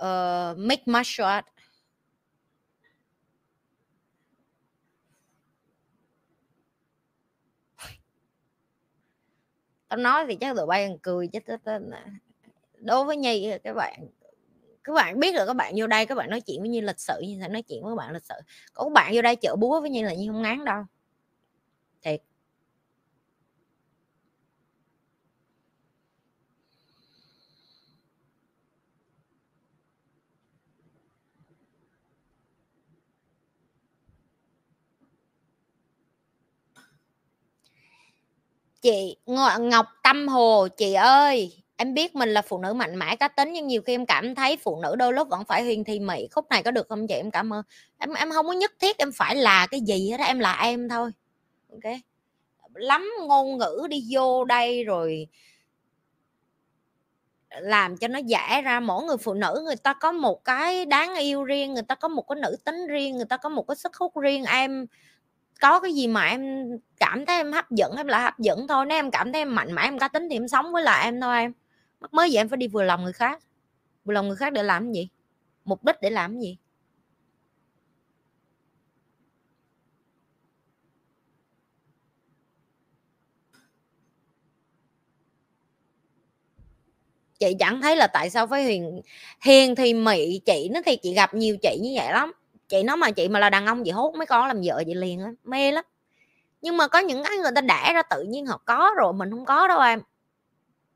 [0.00, 1.46] uh, mixed martial art.
[9.92, 11.38] Tao nói thì chắc tụi bay cười chứ
[12.78, 14.06] đối với nhi các bạn
[14.84, 17.00] các bạn biết rồi, các bạn vô đây các bạn nói chuyện với nhi lịch
[17.00, 18.34] sự như sẽ nói chuyện với các bạn lịch sự.
[18.74, 20.84] Có bạn vô đây chợ búa với nhi là như không ngán đâu
[22.02, 22.22] thiệt
[38.82, 43.28] chị ngọc tâm hồ, chị ơi, em biết mình là phụ nữ mạnh mẽ cá
[43.28, 46.00] tính, nhưng nhiều khi em cảm thấy phụ nữ đôi lúc vẫn phải huyền thi
[46.00, 46.28] mị.
[46.28, 47.14] Khúc này có được không chị?
[47.14, 47.62] Em cảm ơn.
[47.98, 50.88] Em em không có nhất thiết em phải là cái gì hết em là em
[50.88, 51.10] thôi.
[51.72, 51.92] Ok.
[52.74, 55.28] Lắm ngôn ngữ đi vô đây rồi
[57.60, 58.80] làm cho nó giải ra.
[58.80, 62.08] Mỗi người phụ nữ, người ta có một cái đáng yêu riêng, người ta có
[62.08, 64.44] một cái nữ tính riêng, người ta có một cái sức hút riêng.
[64.44, 64.86] Em
[65.62, 66.66] có cái gì mà em
[67.00, 68.86] cảm thấy em hấp dẫn, em là hấp dẫn thôi.
[68.86, 71.04] Nếu em cảm thấy em mạnh mẽ, em cá tính thì em sống với lại
[71.04, 71.52] em thôi em.
[72.00, 73.42] Mắc mới vậy em phải đi vừa lòng người khác.
[74.04, 75.08] Vừa lòng người khác để làm gì?
[75.64, 76.58] Mục đích để làm gì?
[87.38, 89.00] Chị chẳng thấy là tại sao phải hiền
[89.40, 92.32] hiền thì mị chị, nó thì chị gặp nhiều chị như vậy lắm
[92.72, 94.94] chị nói mà chị mà là đàn ông chị hốt mấy con làm vợ chị
[94.94, 95.84] liền á, mê lắm.
[96.60, 99.30] Nhưng mà có những cái người ta đẻ ra tự nhiên họ có rồi, mình
[99.30, 100.00] không có đâu em.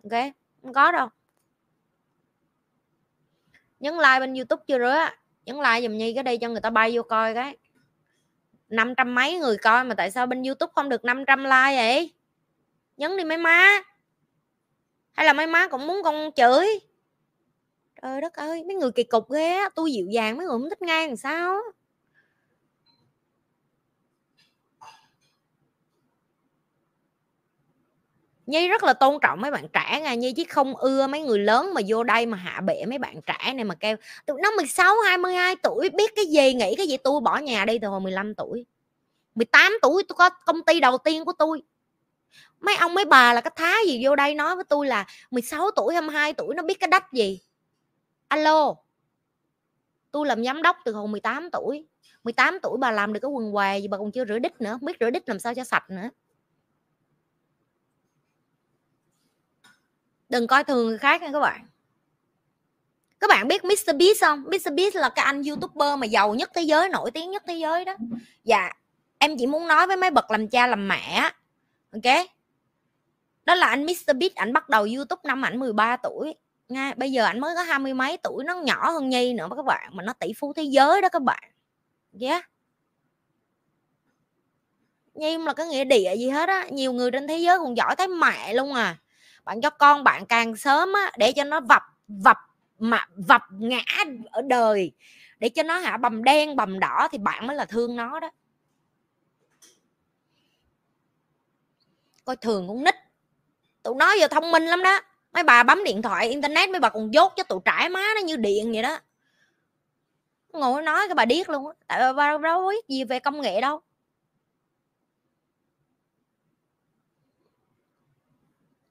[0.03, 0.23] Ok,
[0.62, 1.09] không có đâu.
[3.81, 5.09] Nhấn like bên youtube chưa rứa
[5.47, 7.57] nhấn like dùm nhi cái đây cho người ta bay vô coi cái.
[8.69, 12.15] Năm trăm mấy người coi mà tại sao bên youtube không được 500 like vậy?
[12.97, 13.81] Nhấn đi mấy má.
[15.12, 16.67] Hay là mấy má cũng muốn con chửi?
[18.07, 20.71] Trời đất ơi, mấy người kỳ cục ghê á, tôi dịu dàng, mấy người không
[20.71, 21.61] thích ngang làm sao
[28.47, 31.38] Nhi rất là tôn trọng mấy bạn trẻ nha, Nhi chứ không ưa mấy người
[31.38, 34.51] lớn mà vô đây mà hạ bệ mấy bạn trẻ này mà kêu, tụi nó
[34.51, 38.01] 16 22 tuổi, biết cái gì, nghĩ cái gì, tôi bỏ nhà đi từ hồi
[38.01, 38.66] 15 tuổi.
[39.35, 41.62] 18 tuổi tôi có công ty đầu tiên của tôi.
[42.61, 45.71] Mấy ông, mấy bà là cái thá gì vô đây nói với tôi là 16
[45.77, 47.40] tuổi 22 tuổi nó biết cái đách gì
[48.29, 48.75] alo,
[50.11, 51.87] tôi làm giám đốc từ hồi 18 tuổi.
[52.25, 54.79] 18 tuổi bà làm được cái quần què gì bà còn chưa rửa đít nữa
[54.83, 56.11] biết rửa đít làm sao cho sạch nữa.
[60.29, 61.67] Đừng coi thường người khác nha các bạn.
[63.21, 64.43] Các bạn biết Mr Beast không?
[64.43, 67.55] Mr Beast là cái anh youtuber mà giàu nhất thế giới, nổi tiếng nhất thế
[67.55, 67.97] giới đó.
[68.45, 68.73] Dạ
[69.19, 71.31] em chỉ muốn nói với mấy bậc làm cha làm mẹ
[71.93, 72.27] ok?
[73.45, 76.35] Đó là anh Mr Beast, ảnh bắt đầu youtube năm ảnh 13 tuổi
[76.69, 79.49] nha bây giờ anh mới có hai mươi mấy tuổi, nó nhỏ hơn nhi nữa
[79.57, 81.43] các bạn, mà nó tỷ phú thế giới đó các bạn.
[82.21, 82.45] Yeah
[85.17, 87.77] nhi không là cái nghĩa địa gì hết á, nhiều người trên thế giới còn
[87.77, 88.97] giỏi thấy mẹ luôn à.
[89.45, 92.37] Bạn cho con bạn càng sớm á, để cho nó vập vập
[92.79, 93.83] mà, vập ngã
[94.31, 94.93] ở đời,
[95.39, 98.31] để cho nó hả, bầm đen, bầm đỏ thì bạn mới là thương nó đó.
[102.25, 102.95] Coi thường con nít.
[103.83, 105.01] Tụi nó giờ thông minh lắm đó
[105.37, 108.20] mấy bà bấm điện thoại, internet, mấy bà còn dốt cho tụi trải má nó
[108.20, 108.99] như điện vậy đó.
[110.53, 113.61] Ngồi nói cái bà điếc luôn á, tại bà đâu biết gì về công nghệ
[113.61, 113.81] đâu.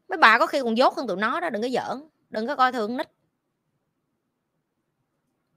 [0.07, 2.55] Mấy bà có khi còn dốt hơn tụi nó đó, đừng có giỡn, đừng có
[2.55, 3.07] coi thường nít.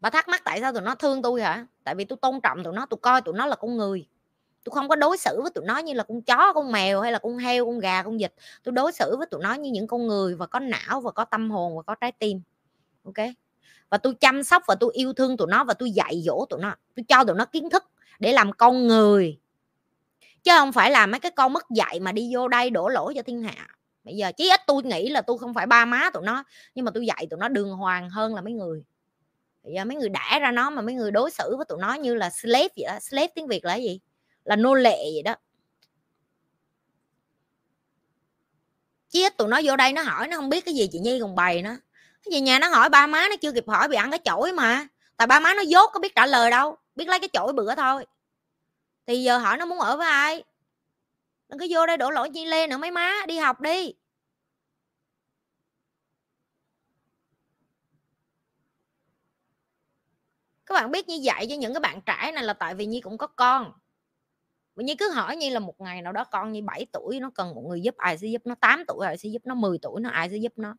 [0.00, 1.66] Bà thắc mắc tại sao tụi nó thương tôi hả?
[1.84, 4.08] Tại vì tôi tôn trọng tụi nó, tôi coi tụi nó là con người
[4.64, 7.12] tôi không có đối xử với tụi nó như là con chó, con mèo hay
[7.12, 8.32] là con heo, con gà, con vịt.
[8.62, 11.24] Tôi đối xử với tụi nó như những con người và có não và có
[11.24, 12.40] tâm hồn và có trái tim
[13.04, 13.28] ok
[13.90, 16.60] và tôi chăm sóc và tôi yêu thương tụi nó và tôi dạy dỗ tụi
[16.60, 17.84] nó tôi cho tụi nó kiến thức
[18.18, 19.38] để làm con người.
[20.42, 23.14] Chứ không phải là mấy cái con mất dạy mà đi vô đây đổ lỗi
[23.16, 23.68] cho thiên hạ.
[24.04, 26.44] Bây giờ chí ít tôi nghĩ là tôi không phải ba má tụi nó,
[26.74, 28.84] nhưng mà tôi dạy tụi nó đường hoàng hơn là mấy người.
[29.64, 31.94] Bây giờ mấy người đẻ ra nó mà mấy người đối xử với tụi nó
[31.94, 34.00] như là slave vậy đó, slave tiếng việt là gì?
[34.48, 35.36] Là nô lệ vậy đó.
[39.08, 41.34] Chết tụi nó vô đây nó hỏi, nó không biết cái gì chị nhi còn
[41.34, 41.70] bày nó
[42.24, 44.52] cái gì nhà nó hỏi, ba má nó chưa kịp hỏi, bị ăn cái chổi
[44.52, 44.86] mà.
[45.16, 47.74] Tại ba má nó dốt, có biết trả lời đâu, biết lấy cái chổi bữa
[47.74, 48.06] thôi.
[49.06, 50.44] Thì giờ hỏi nó muốn ở với ai?
[51.48, 53.94] Đừng có vô đây đổ lỗi chi lê nữa, mấy má, đi học đi.
[60.66, 63.00] Các bạn biết như vậy cho những cái bạn trẻ này là tại vì nhi
[63.00, 63.72] cũng có con
[64.78, 67.30] mà như cứ hỏi như là một ngày nào đó con như 7 tuổi, nó
[67.34, 69.78] cần một người giúp ai sẽ giúp nó 8 tuổi ai sẽ giúp nó 10
[69.82, 70.76] tuổi nó ai sẽ giúp nó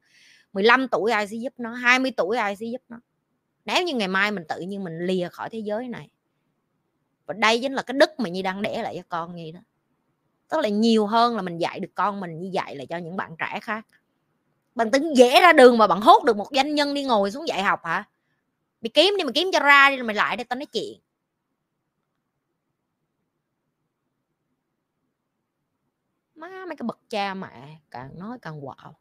[0.53, 2.97] 15 tuổi ai sẽ giúp nó 20 tuổi ai sẽ giúp nó.
[3.65, 6.09] Nếu như ngày mai mình tự nhiên mình lìa khỏi thế giới này,
[7.25, 9.59] và đây chính là cái đức mà như đang đẻ lại cho con như đó.
[10.49, 13.17] Tức là nhiều hơn là mình dạy được con mình như dạy là cho những
[13.17, 13.85] bạn trẻ khác.
[14.75, 17.47] Bằng tính dễ ra đường mà bạn hốt được một doanh nhân đi ngồi xuống
[17.47, 18.03] dạy học hả?
[18.81, 20.99] Mày kiếm đi, mày kiếm cho ra đi mày lại đây tao nói chuyện.
[26.39, 28.95] Má, mấy cái bậc cha mẹ càng nói càng quạo.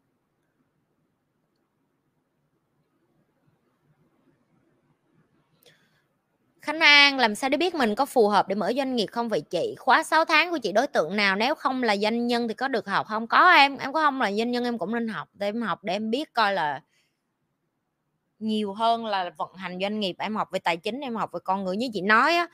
[6.62, 9.28] Khánh An, làm sao để biết mình có phù hợp để mở doanh nghiệp không
[9.28, 9.74] vậy chị?
[9.78, 11.36] Khóa 6 tháng của chị đối tượng nào?
[11.36, 13.26] Nếu không là doanh nhân thì có được học không?
[13.26, 15.84] Có em em có không là doanh nhân em cũng nên học, để em học
[15.84, 16.80] để em biết coi là
[18.38, 21.40] nhiều hơn là vận hành doanh nghiệp, em học về tài chính, em học về
[21.44, 22.46] con người như chị nói á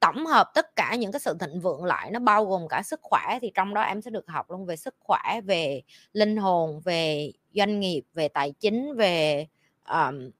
[0.00, 3.00] tổng hợp tất cả những cái sự thịnh vượng lại nó bao gồm cả sức
[3.02, 5.82] khỏe thì trong đó em sẽ được học luôn về sức khỏe về
[6.12, 9.46] linh hồn về doanh nghiệp về tài chính về
[9.88, 10.30] um,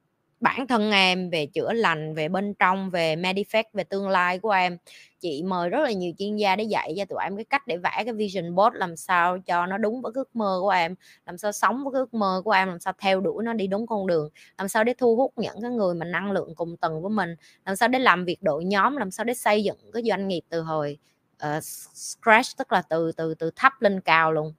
[0.46, 4.50] bản thân em về chữa lành về bên trong về medifact về tương lai của
[4.50, 4.78] em.
[5.20, 7.76] Chị mời rất là nhiều chuyên gia để dạy cho tụi em cái cách để
[7.76, 10.94] vẽ cái vision board làm sao cho nó đúng với ước mơ của em
[11.26, 13.86] làm sao sống với ước mơ của em làm sao theo đuổi nó đi đúng
[13.86, 14.28] con đường
[14.58, 17.36] làm sao để thu hút những cái người mà năng lượng cùng tầng với mình
[17.64, 20.42] làm sao để làm việc đội nhóm làm sao để xây dựng cái doanh nghiệp
[20.48, 20.98] từ hồi
[21.46, 21.62] uh,
[21.94, 24.52] scratch tức là từ từ từ thấp lên cao luôn.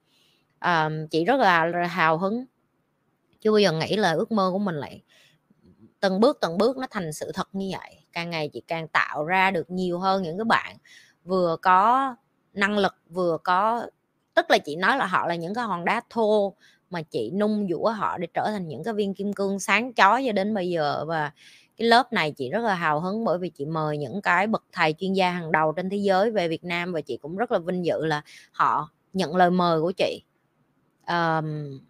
[0.64, 2.44] Um, chị rất là hào hứng
[3.40, 5.02] chưa bao giờ nghĩ là ước mơ của mình lại
[6.00, 8.04] từng bước từng bước nó thành sự thật như vậy.
[8.12, 10.76] Càng ngày chị càng tạo ra được nhiều hơn những cái bạn
[11.24, 12.16] vừa có
[12.52, 13.86] năng lực vừa có
[14.34, 16.54] tức là chị nói là họ là những cái hòn đá thô
[16.90, 20.24] mà chị nung dũa họ để trở thành những cái viên kim cương sáng chói
[20.26, 21.04] cho đến bây giờ.
[21.04, 21.32] Và
[21.76, 24.64] cái lớp này chị rất là hào hứng bởi vì chị mời những cái bậc
[24.72, 27.52] thầy chuyên gia hàng đầu trên thế giới về Việt Nam và chị cũng rất
[27.52, 30.22] là vinh dự là họ nhận lời mời của chị.
[31.08, 31.80] Um,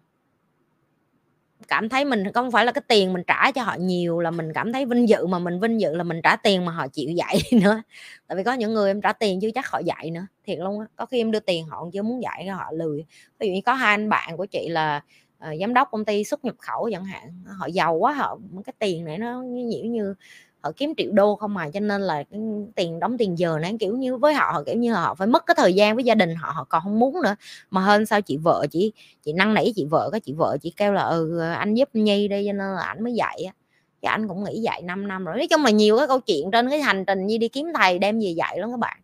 [1.69, 4.53] cảm thấy mình không phải là cái tiền mình trả cho họ nhiều là mình
[4.53, 7.09] cảm thấy vinh dự mà mình vinh dự là mình trả tiền mà họ chịu
[7.11, 7.81] dạy nữa.
[8.27, 10.79] Tại vì có những người em trả tiền chứ chắc họ dạy nữa thiệt luôn
[10.79, 10.85] á.
[10.95, 13.05] Có khi em đưa tiền họ chưa muốn dạy họ lười.
[13.39, 15.01] Ví dụ như có hai anh bạn của chị là
[15.47, 18.73] uh, giám đốc công ty xuất nhập khẩu chẳng hạn họ giàu quá họ cái
[18.79, 20.15] tiền này nó như như
[20.61, 22.39] họ kiếm triệu đô không mà cho nên là cái
[22.75, 25.45] tiền đóng tiền giờ nó kiểu như, với họ họ kiểu như họ phải mất
[25.45, 27.35] cái thời gian với gia đình họ họ còn không muốn nữa.
[27.71, 28.91] Mà hơn sao chị vợ chị
[29.25, 31.89] chị năng nỉ chị vợ cái chị vợ chị kêu là ừ ờ, anh giúp
[31.93, 33.53] nhi đi cho nên là anh mới dạy á.
[34.01, 35.37] Chứ anh cũng nghĩ dạy 5 năm rồi.
[35.37, 37.99] Nói chung là nhiều cái câu chuyện trên cái hành trình nhi đi kiếm thầy
[37.99, 38.97] đem về dạy lắm các bạn.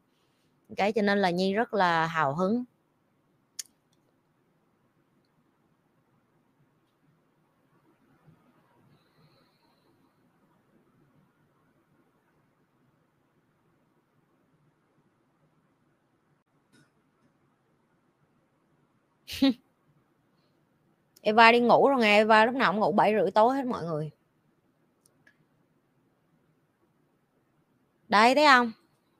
[0.77, 2.63] Cái cho nên là nhi rất là hào hứng.
[21.25, 23.83] Eva đi ngủ rồi nghe Eva lúc nào cũng ngủ bảy rưỡi tối hết mọi
[23.83, 24.11] người.
[28.07, 28.71] Đây thấy không?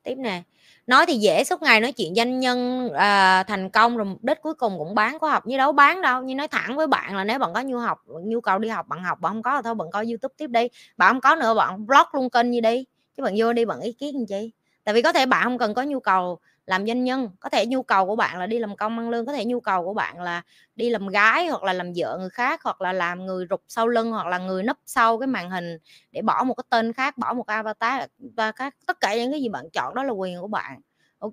[0.02, 0.42] Tiếp nè.
[0.86, 4.42] Nói thì dễ suốt ngày nói chuyện doanh nhân à, thành công rồi mục đích
[4.42, 5.46] cuối cùng cũng bán có học.
[5.46, 7.98] Như đâu bán đâu như nói thẳng với bạn là nếu bạn có nhu học
[8.06, 10.46] nhu cầu đi học bạn học bạn không có thì thôi bạn coi youtube tiếp
[10.46, 10.68] đi.
[10.96, 12.84] Bạn không có nữa bạn blog luôn kênh như đi.
[13.16, 14.52] Chứ bạn vô đi bạn ý kiến gì
[14.84, 17.66] tại vì có thể bạn không cần có nhu cầu làm doanh nhân, có thể
[17.66, 19.94] nhu cầu của bạn là đi làm công ăn lương, có thể nhu cầu của
[19.94, 20.42] bạn là
[20.76, 23.88] đi làm gái hoặc là làm vợ người khác, hoặc là làm người rụt sau
[23.88, 25.78] lưng, hoặc là người nấp sau cái màn hình
[26.12, 29.40] để bỏ một cái tên khác, bỏ một avatar avatar các, tất cả những cái
[29.42, 30.80] gì bạn chọn đó là quyền của bạn
[31.18, 31.32] ok?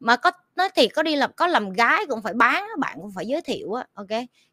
[0.00, 3.10] Mà có, nói thiệt có đi làm, có làm gái cũng phải bán bạn cũng
[3.14, 4.08] phải giới thiệu á, ok?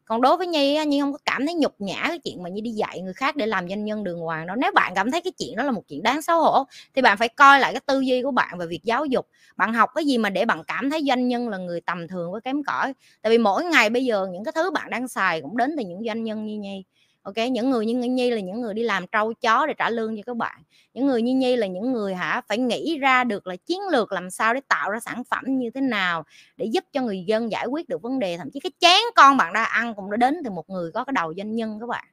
[0.06, 2.62] Còn đối với nhi nhi không có cảm thấy nhục nhã cái chuyện mà nhi
[2.62, 5.22] đi dạy người khác để làm doanh nhân đường hoàng đó nếu bạn cảm thấy
[5.22, 6.64] cái chuyện đó là một chuyện đáng xấu hổ,
[6.96, 9.28] thì bạn phải coi lại cái tư duy của bạn về việc giáo dục.
[9.58, 12.32] Bạn học cái gì mà để bạn cảm thấy doanh nhân là người tầm thường
[12.32, 12.94] với kém cỏi?
[13.22, 15.84] Tại vì mỗi ngày bây giờ những cái thứ bạn đang xài cũng đến từ
[15.86, 16.84] những doanh nhân như nhi
[17.24, 20.18] ok những người như nhi là những người đi làm trâu chó để trả lương
[20.18, 20.62] cho các bạn.
[20.94, 24.12] Những người như nhi là những người hả phải nghĩ ra được là chiến lược
[24.12, 26.24] làm sao để tạo ra sản phẩm như thế nào
[26.58, 28.38] để giúp cho người dân giải quyết được vấn đề.
[28.38, 31.04] Thậm chí cái chén con bạn đang ăn cũng đã đến từ một người có
[31.04, 32.06] cái đầu doanh nhân các bạn.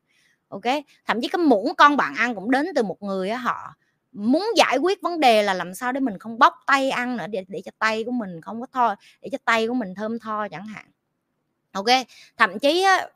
[0.49, 0.63] Ok
[1.07, 3.75] thậm chí cái muỗng con bạn ăn cũng đến từ một người á họ
[4.13, 7.27] muốn giải quyết vấn đề là làm sao để mình không bóc tay ăn nữa
[7.31, 10.19] để để cho tay của mình không có thôi để cho tay của mình thơm
[10.19, 10.85] tho chẳng hạn.
[11.73, 11.87] Ok
[12.37, 13.09] thậm chí á,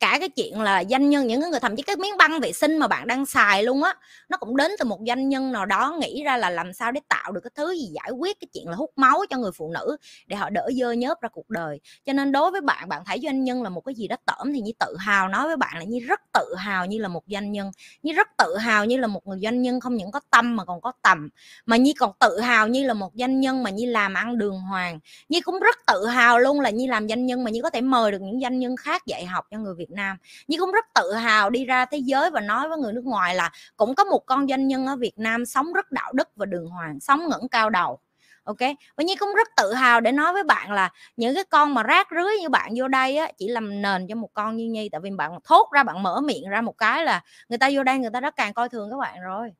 [0.00, 2.78] cả cái chuyện là doanh nhân, những người thậm chí cái miếng băng vệ sinh
[2.78, 3.94] mà bạn đang xài luôn á,
[4.28, 7.00] nó cũng đến từ một doanh nhân nào đó nghĩ ra là làm sao để
[7.08, 9.70] tạo được cái thứ gì giải quyết cái chuyện là hút máu cho người phụ
[9.74, 11.80] nữ để họ đỡ dơ nhớp ra cuộc đời.
[12.06, 14.52] Cho nên đối với bạn bạn thấy doanh nhân là một cái gì đó tởm
[14.54, 17.22] thì như tự hào, nói với bạn là như rất tự hào như là một
[17.26, 17.70] doanh nhân.
[18.02, 20.64] Như rất tự hào như là một người doanh nhân không những có tâm mà
[20.64, 21.28] còn có tầm.
[21.66, 24.60] Mà như còn tự hào như là một doanh nhân mà như làm ăn đường
[24.60, 25.00] hoàng.
[25.28, 27.80] Như cũng rất tự hào luôn là như làm doanh nhân mà như có thể
[27.80, 30.16] mời được những doanh nhân khác dạy học cho người Việt Việt Nam.
[30.48, 33.34] Nhưng cũng rất tự hào đi ra thế giới và nói với người nước ngoài
[33.34, 36.46] là cũng có một con doanh nhân ở Việt Nam sống rất đạo đức và
[36.46, 37.98] đường hoàng, sống ngẩng cao đầu.
[38.44, 38.58] Ok?
[38.96, 41.82] Và nhi cũng rất tự hào để nói với bạn là những cái con mà
[41.82, 44.88] rác rưới như bạn vô đây á, chỉ làm nền cho một con như nhi,
[44.88, 47.82] tại vì bạn thốt ra, bạn mở miệng ra một cái là người ta vô
[47.82, 49.52] đây người ta đã càng coi thường các bạn rồi.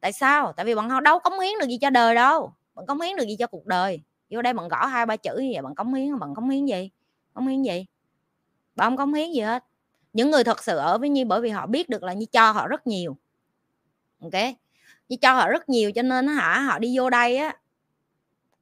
[0.00, 0.52] Tại sao?
[0.52, 2.52] Tại vì bạn đâu cống hiến được gì cho đời đâu.
[2.74, 4.00] Bạn cống hiến được gì cho cuộc đời.
[4.30, 6.66] Vô đây bạn gõ hai ba chữ như vậy, bạn cống hiến, bạn cống hiến
[6.66, 6.90] gì?
[7.34, 7.86] Cống hiến gì?
[8.80, 9.64] Bạn không cống hiến gì hết.
[10.12, 12.52] Những người thật sự ở với nhi bởi vì họ biết được là nhi cho
[12.52, 13.16] họ rất nhiều.
[14.22, 14.32] Ok?
[15.08, 17.56] Nhi cho họ rất nhiều cho nên hả, họ đi vô đây á,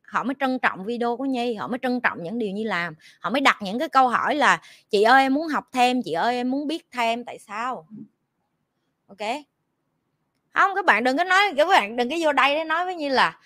[0.02, 2.94] họ mới trân trọng video của nhi, họ mới trân trọng những điều nhi làm.
[3.20, 4.60] Họ mới đặt những cái câu hỏi là,
[4.90, 7.86] chị ơi, em muốn học thêm, chị ơi, em muốn biết thêm, tại sao?
[9.06, 9.28] Ok?
[10.54, 12.94] Không, các bạn đừng có nói, các bạn đừng có vô đây để nói với
[12.94, 13.38] như là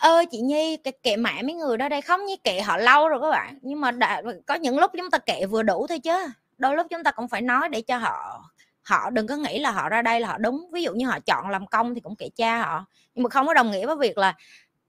[0.00, 2.00] ơ chị nhi kệ mẹ mấy người đó đây.
[2.00, 3.58] Không như kệ họ lâu rồi các bạn.
[3.62, 6.26] Nhưng mà đã, có những lúc chúng ta kệ vừa đủ thôi chứ.
[6.58, 8.44] Đôi lúc chúng ta cũng phải nói để cho họ
[8.82, 10.70] họ đừng có nghĩ là họ ra đây là họ đúng.
[10.72, 12.86] Ví dụ như họ chọn làm công thì cũng kệ cha họ.
[13.14, 14.34] Nhưng mà không có đồng nghĩa với việc là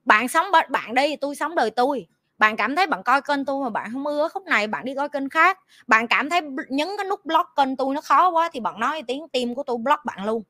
[0.05, 2.07] bạn sống bạn đi tôi sống đời tôi.
[2.37, 4.95] Bạn cảm thấy bạn coi kênh tôi mà bạn không ưa khúc này bạn đi
[4.95, 5.59] coi kênh khác.
[5.87, 9.03] Bạn cảm thấy nhấn cái nút block kênh tôi nó khó quá thì bạn nói
[9.07, 10.43] tiếng tim của tôi block bạn luôn.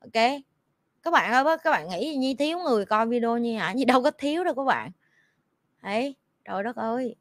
[0.00, 0.22] Ok?
[1.04, 3.72] Các bạn ơi các bạn nghĩ như thiếu người coi video như hả?
[3.72, 4.90] Như đâu có thiếu đâu các bạn.
[5.82, 7.14] Ấy, trời đất ơi.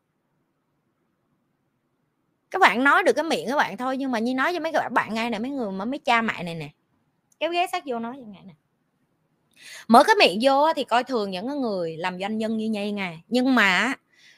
[2.51, 4.71] Các bạn nói được cái miệng các bạn thôi, nhưng mà như nói cho mấy
[4.71, 6.69] các bạn ngay này mấy người mà, mấy cha mẹ này nè.
[7.39, 8.53] Kéo ghé sát vô nói như ngay nè.
[9.87, 13.21] Mở cái miệng vô thì coi thường những người làm doanh nhân như nhây ngày
[13.27, 13.93] nhưng mà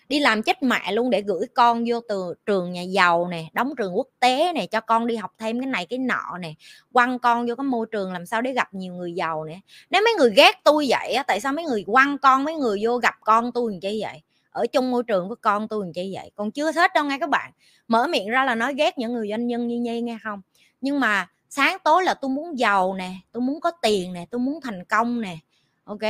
[0.10, 3.74] đi làm chết mẹ luôn để gửi con vô từ trường nhà giàu nè, đóng
[3.78, 6.53] trường quốc tế nè, cho con đi học thêm cái này cái nọ nè,
[6.93, 9.60] quăng con vô cái môi trường làm sao để gặp nhiều người giàu nè.
[9.89, 12.80] Nếu mấy người ghét tôi vậy á, tại sao mấy người quăng con, mấy người
[12.84, 14.22] vô gặp con tôi làm chi vậy?
[14.49, 16.32] Ở chung môi trường với con tôi làm chi vậy?
[16.36, 17.51] Còn chưa hết đâu nghe các bạn.
[17.88, 20.41] Mở miệng ra là nói ghét những người doanh nhân như nhi nghe không?
[20.82, 24.39] Nhưng mà sáng tối là tôi muốn giàu nè, tôi muốn có tiền nè, tôi
[24.39, 25.38] muốn thành công nè.
[25.84, 26.01] Ok?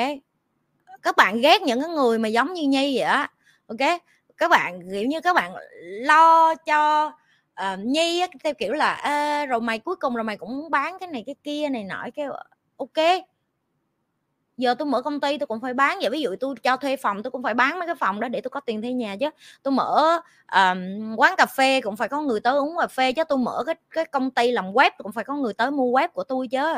[1.01, 3.31] Các bạn ghét những cái người mà giống như nhi vậy á
[3.67, 4.01] ok?
[4.37, 7.11] Các bạn kiểu như các bạn lo cho
[7.73, 10.97] uh, nhi á, theo kiểu là à, rồi mày cuối cùng rồi mày cũng bán
[10.99, 12.25] cái này cái kia này nọ cái
[12.77, 13.25] ok
[14.57, 16.95] giờ tôi mở công ty tôi cũng phải bán vậy ví dụ tôi cho thuê
[16.97, 19.15] phòng tôi cũng phải bán mấy cái phòng đó để tôi có tiền thuê nhà
[19.19, 19.29] chứ
[19.63, 20.19] tôi mở
[20.51, 23.63] um, quán cà phê cũng phải có người tới uống cà phê chứ tôi mở
[23.65, 26.47] cái cái công ty làm web cũng phải có người tới mua web của tôi
[26.47, 26.73] chứ.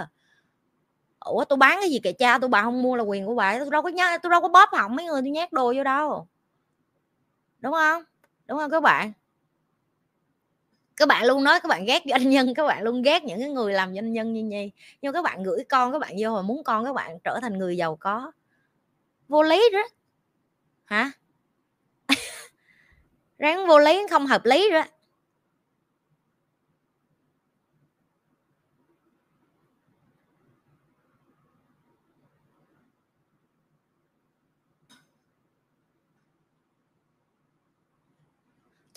[1.20, 3.60] Ủa tôi bán cái gì kệ cha tôi bà không mua là quyền của bà
[3.60, 5.84] tôi đâu có nhá tôi đâu có bóp hỏng mấy người tôi nhét đồ vô
[5.84, 6.28] đâu
[7.60, 8.04] đúng không?
[8.48, 9.12] Đúng không các bạn?
[10.96, 13.50] Các bạn luôn nói các bạn ghét doanh nhân, các bạn luôn ghét những cái
[13.50, 14.72] người làm doanh nhân như nhi.
[15.02, 17.58] Nhưng các bạn gửi con các bạn vô mà muốn con các bạn trở thành
[17.58, 18.32] người giàu có.
[19.28, 19.88] Vô lý đó.
[20.86, 21.12] Hả?
[23.38, 24.84] Ráng vô lý không hợp lý đó.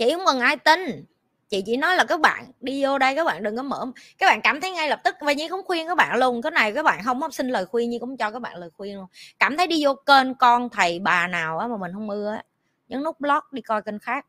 [0.01, 1.05] Chị không cần ai tin.
[1.49, 3.87] Chị chỉ nói là, các bạn đi vô đây, các bạn đừng có mở
[4.19, 6.51] các bạn cảm thấy ngay lập tức, và nhi cũng khuyên các bạn luôn, cái
[6.51, 9.07] này các bạn không xin lời khuyên như cũng cho các bạn lời khuyên luôn.
[9.39, 12.45] Cảm thấy đi vô kênh con thầy bà nào á mà mình không ưa á,
[12.89, 14.27] nhấn nút blog đi coi kênh khác.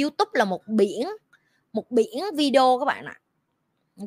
[0.00, 1.08] Youtube là một biển
[1.72, 3.20] một biển video các bạn ạ.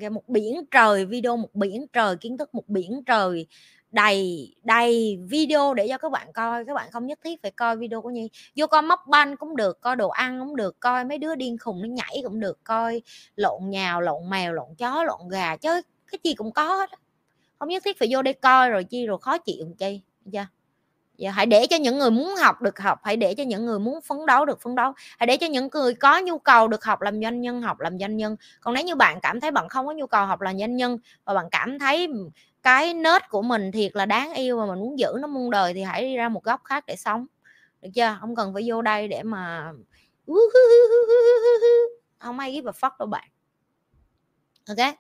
[0.02, 0.10] À.
[0.10, 3.48] một biển trời, video một biển trời, kiến thức một biển trời
[3.92, 6.66] đầy đầy video để cho các bạn coi.
[6.66, 8.30] Các bạn không nhất thiết phải coi video của nhi.
[8.56, 11.58] Vô coi móc banh cũng được, coi đồ ăn cũng được, coi mấy đứa điên
[11.58, 13.02] khùng nó nhảy cũng được, coi
[13.36, 15.82] lộn nhào, lộn mèo, lộn chó, lộn gà, chứ
[16.12, 16.90] cái gì cũng có hết
[17.60, 20.02] không nhất thiết phải vô đây coi rồi chi rồi khó chịu chi
[20.34, 20.46] chưa?
[21.18, 23.80] Dạ, hãy để cho những người muốn học được học hãy để cho những người
[23.80, 24.94] muốn phấn đấu được phấn đấu.
[25.18, 28.00] Hãy để cho những người có nhu cầu được học làm doanh nhân học làm
[28.00, 28.36] doanh nhân.
[28.62, 30.98] Còn nếu như bạn cảm thấy bạn không có nhu cầu học làm doanh nhân
[31.26, 32.08] và bạn cảm thấy
[32.64, 35.74] cái nết của mình thiệt là đáng yêu và mình muốn giữ nó muôn đời
[35.74, 37.26] thì hãy đi ra một góc khác để sống.
[37.82, 38.18] Được chưa?
[38.20, 39.72] Không cần phải vô đây để mà
[42.20, 43.30] không ai give a fuck đâu bạn.
[44.68, 44.96] Ok?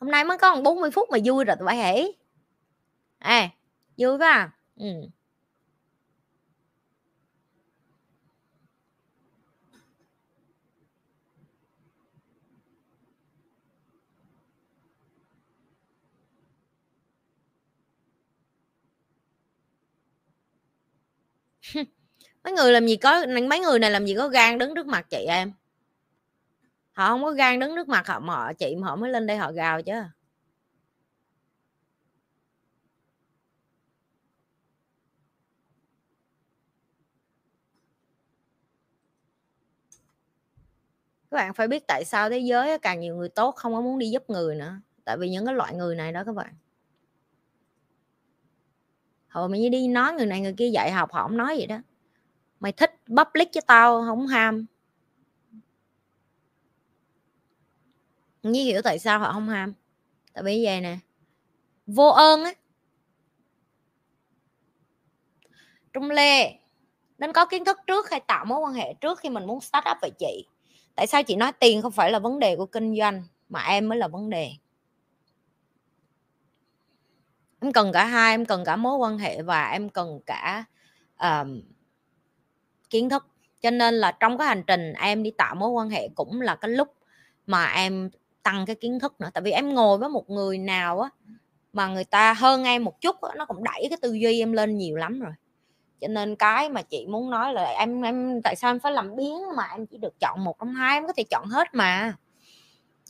[0.00, 2.12] Hôm nay mới có 40 phút mà vui rồi tụi bay hãy
[3.22, 3.54] 哎，
[3.94, 4.54] 有吧？
[4.76, 5.12] 嗯。
[22.44, 24.86] mấy quá mấy người làm gì có mấy người này làm gì có gan đứng trước
[24.86, 25.52] mặt chị em
[26.92, 29.36] họ không có gan đứng trước mặt họ mà họ chị họ mới lên đây
[29.36, 29.92] họ gào chứ
[41.32, 43.98] các bạn phải biết tại sao thế giới càng nhiều người tốt không có muốn
[43.98, 46.54] đi giúp người nữa, tại vì những cái loại người này đó các bạn.
[49.28, 51.78] Hồi mày đi nói người này người kia dạy học, họ không nói vậy đó.
[52.60, 54.66] Mày thích public cho tao không ham.
[58.42, 59.72] Như hiểu tại sao họ không ham.
[60.32, 60.98] Tại vì vậy nè,
[61.86, 62.52] vô ơn á.
[65.92, 66.54] Trung lê,
[67.18, 69.84] nên có kiến thức trước hay tạo mối quan hệ trước khi mình muốn start
[69.90, 70.46] up vậy chị?
[70.94, 73.88] Tại sao chị nói tiền không phải là vấn đề của kinh doanh mà em
[73.88, 74.50] mới là vấn đề?
[77.60, 80.64] Em cần cả hai em cần cả mối quan hệ và em cần cả
[81.24, 81.46] uh,
[82.90, 83.26] kiến thức.
[83.60, 86.56] Cho nên là trong cái hành trình em đi tạo mối quan hệ cũng là
[86.56, 86.94] cái lúc
[87.46, 88.10] mà em
[88.42, 89.30] tăng cái kiến thức nữa.
[89.34, 91.10] Tại vì em ngồi với một người nào á
[91.72, 94.52] mà người ta hơn em một chút á, nó cũng đẩy cái tư duy em
[94.52, 95.32] lên nhiều lắm rồi
[96.02, 99.16] cho nên cái mà chị muốn nói là em em, tại sao em phải làm
[99.16, 102.16] biến mà em chỉ được chọn một trong hai, em có thể chọn hết mà.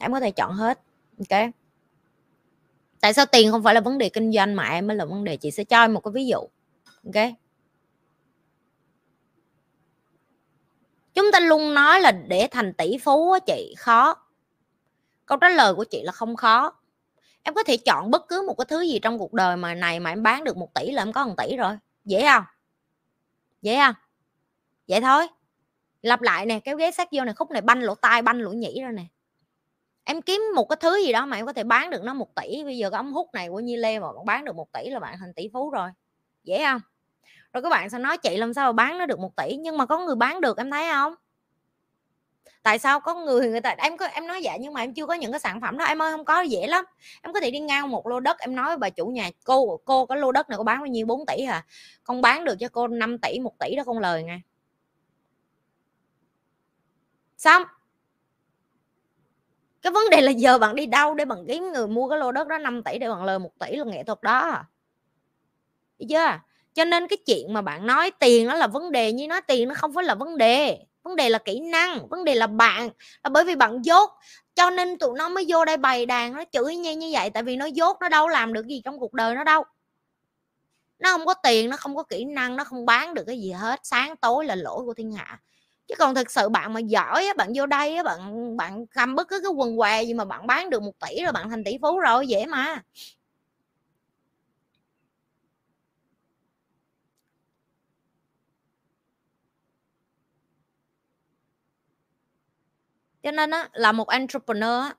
[0.01, 0.81] Em có thể chọn hết
[1.19, 1.51] ok
[3.01, 5.25] tại sao tiền không phải là vấn đề kinh doanh mà em mới là vấn
[5.25, 6.39] đề, chị sẽ cho em một cái ví dụ
[7.05, 7.33] ok
[11.15, 14.15] chúng ta luôn nói là để thành tỷ phú á chị, khó.
[15.27, 16.73] Câu trả lời của chị là không khó.
[17.43, 20.01] Em có thể chọn bất cứ một cái thứ gì trong cuộc đời mà này
[20.01, 22.45] mà em bán được một tỷ là em có một tỷ rồi, dễ không?
[23.63, 23.95] Dễ không à?
[24.89, 25.27] vậy thôi.
[26.03, 28.51] Lặp lại nè, kéo ghế sát vô này khúc này banh lỗ tai, banh lỗ
[28.53, 29.05] nhĩ ra nè.
[30.05, 32.35] Em kiếm một cái thứ gì đó mà em có thể bán được nó một
[32.35, 32.65] tỷ.
[32.65, 34.91] Bây giờ cái ống hút này của Nhi Lê mà bạn bán được một tỷ
[34.91, 35.91] là bạn thành tỷ phú rồi.
[36.45, 36.81] Dễ không?
[37.53, 39.79] Rồi các bạn sẽ nói chị làm sao mà bán nó được một tỷ, nhưng
[39.79, 41.15] mà có người bán được, em thấy không?
[42.63, 45.07] Tại sao có người người ta, em có, em nói vậy nhưng mà em chưa
[45.07, 46.85] có những cái sản phẩm đó, em ơi, không có, dễ lắm.
[47.23, 49.81] Em có thể đi ngang một lô đất, em nói với bà chủ nhà, cô
[49.85, 51.07] cô cái lô đất này có bán bao nhiêu?
[51.07, 51.65] 4 tỷ hả
[52.05, 54.41] con bán được cho cô 5 tỷ, một tỷ đó con lời nghe.
[57.39, 57.63] Xong.
[59.83, 62.33] Cái vấn đề là giờ bạn đi đâu để bạn kiếm người mua cái lô
[62.33, 64.65] đất đó 5 tỷ để bạn lời một tỷ là nghệ thuật đó.
[65.99, 66.39] Đấy chưa?
[66.75, 69.69] Cho nên cái chuyện mà bạn nói tiền nó là vấn đề, như nói tiền
[69.69, 72.91] nó không phải là vấn đề vấn đề là kỹ năng, vấn đề là bạn,
[73.25, 74.11] là bởi vì bạn dốt.
[74.55, 77.43] Cho nên tụi nó mới vô đây bày đàn, nó chửi nhau như vậy, tại
[77.43, 79.65] vì nó dốt, nó đâu làm được gì trong cuộc đời nó đâu.
[80.99, 83.51] Nó không có tiền, nó không có kỹ năng, nó không bán được cái gì
[83.51, 83.81] hết.
[83.83, 85.41] Sáng tối là lỗi của thiên hạ.
[85.89, 89.41] Chứ còn thực sự bạn mà giỏi bạn vô đây bạn bạn cầm bất cứ
[89.41, 91.99] cái quần què gì mà bạn bán được một tỷ rồi bạn thành tỷ phú
[91.99, 92.83] rồi, dễ mà.
[103.23, 104.95] Cho nên á, là một entrepreneur á,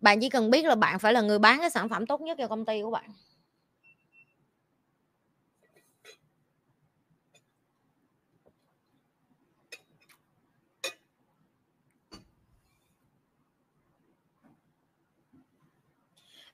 [0.00, 2.38] bạn chỉ cần biết là bạn phải là người bán cái sản phẩm tốt nhất
[2.40, 3.10] cho công ty của bạn.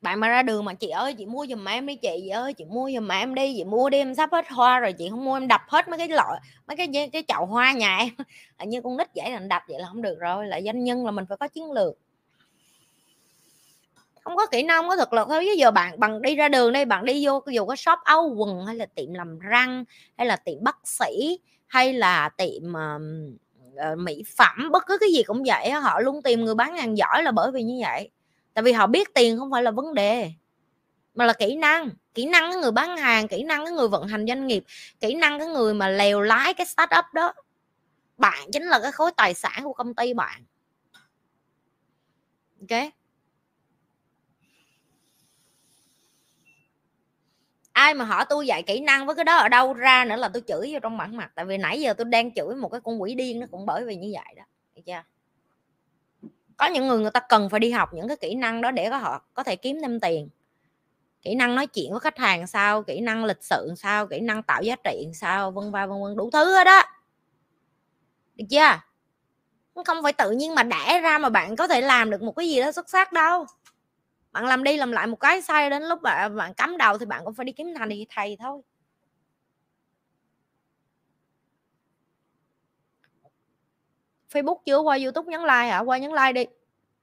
[0.02, 2.64] Bạn mà ra đường mà chị ơi chị mua giùm em đi chị, ơi chị
[2.64, 5.36] mua giùm em đi chị mua đi em sắp hết hoa rồi chị không mua
[5.36, 8.08] em đập hết mấy cái loại mấy cái cái chậu hoa nhà em.
[8.68, 11.10] Như con nít vậy là đập vậy là không được rồi là doanh nhân là
[11.10, 11.94] mình phải có chiến lược.
[14.20, 16.48] Không có kỹ năng không có thực lực thôi chứ giờ bạn bằng đi ra
[16.48, 19.84] đường đây bạn đi vô dù có shop áo quần hay là tiệm làm răng
[20.16, 25.22] hay là tiệm bác sĩ hay là tiệm uh, mỹ phẩm bất cứ cái gì
[25.22, 28.10] cũng vậy họ luôn tìm người bán hàng giỏi là bởi vì như vậy
[28.54, 30.32] tại vì họ biết tiền không phải là vấn đề,
[31.14, 31.90] mà là kỹ năng.
[32.14, 34.64] Kỹ năng cái người bán hàng, kỹ năng cái người vận hành doanh nghiệp,
[35.00, 37.32] kỹ năng cái người mà lèo lái cái startup đó.
[38.16, 40.44] Bạn chính là cái khối tài sản của công ty bạn.
[42.60, 42.92] Ok?
[47.72, 50.28] Ai mà hỏi tôi dạy kỹ năng với cái đó ở đâu ra nữa là
[50.28, 51.32] tôi chửi vô trong bản mặt.
[51.34, 53.84] Tại vì nãy giờ tôi đang chửi một cái con quỷ điên nó cũng bởi
[53.84, 54.42] vì như vậy đó.
[54.74, 55.02] Được chưa?
[56.62, 58.90] Có những người người ta cần phải đi học những cái kỹ năng đó để
[58.90, 60.28] có họ có thể kiếm thêm tiền.
[61.22, 64.42] Kỹ năng nói chuyện với khách hàng sao, kỹ năng lịch sự sao, kỹ năng
[64.42, 66.82] tạo giá trị sao, vân vân vân vân, đủ thứ hết đó
[68.36, 68.80] được chưa?
[69.84, 72.48] Không phải tự nhiên mà đẻ ra mà bạn có thể làm được một cái
[72.48, 73.46] gì đó xuất sắc đâu.
[74.32, 77.06] Bạn làm đi làm lại một cái sai đến lúc bạn bạn cắm đầu thì
[77.06, 78.62] bạn cũng phải đi kiếm thành thì thầy thôi.
[84.32, 84.78] Facebook chưa?
[84.78, 85.78] Qua YouTube nhấn like hả?
[85.78, 86.44] Qua nhấn like đi.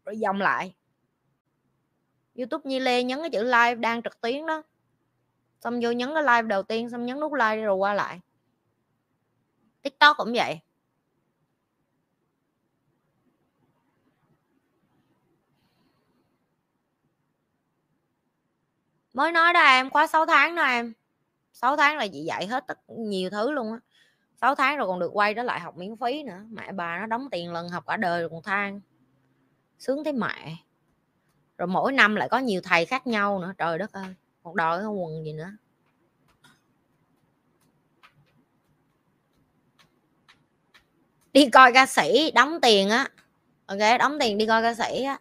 [0.06, 0.76] Rồi dòng lại.
[2.36, 4.64] YouTube Nhi Lê nhấn cái chữ like đang trực tuyến đó.
[5.62, 8.20] Xong vô nhấn cái like đầu tiên, xong nhấn nút like rồi qua lại.
[9.82, 10.60] TikTok cũng vậy.
[19.14, 20.94] Mới nói đó em khóa 6 tháng đó em.
[21.54, 23.80] 6 tháng là chị dạy hết tất nhiều thứ luôn á.
[24.42, 27.06] 6 tháng rồi còn được quay trở lại học miễn phí nữa, mẹ bà nó
[27.06, 28.82] đóng tiền lần học cả đời rồi còn than.
[29.80, 30.56] Sướng thế mẹ.
[31.58, 34.80] Rồi mỗi năm lại có nhiều thầy khác nhau nữa, trời đất ơi còn đòi
[34.80, 35.52] cái quần gì nữa.
[41.34, 43.08] Đi coi ca sĩ, đóng tiền á.
[43.66, 45.20] Ok, đóng tiền đi coi ca sĩ á.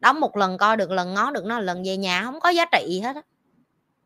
[0.00, 2.64] Đóng một lần coi được lần ngó được nó lần về nhà, không có giá
[2.72, 3.22] trị gì hết á.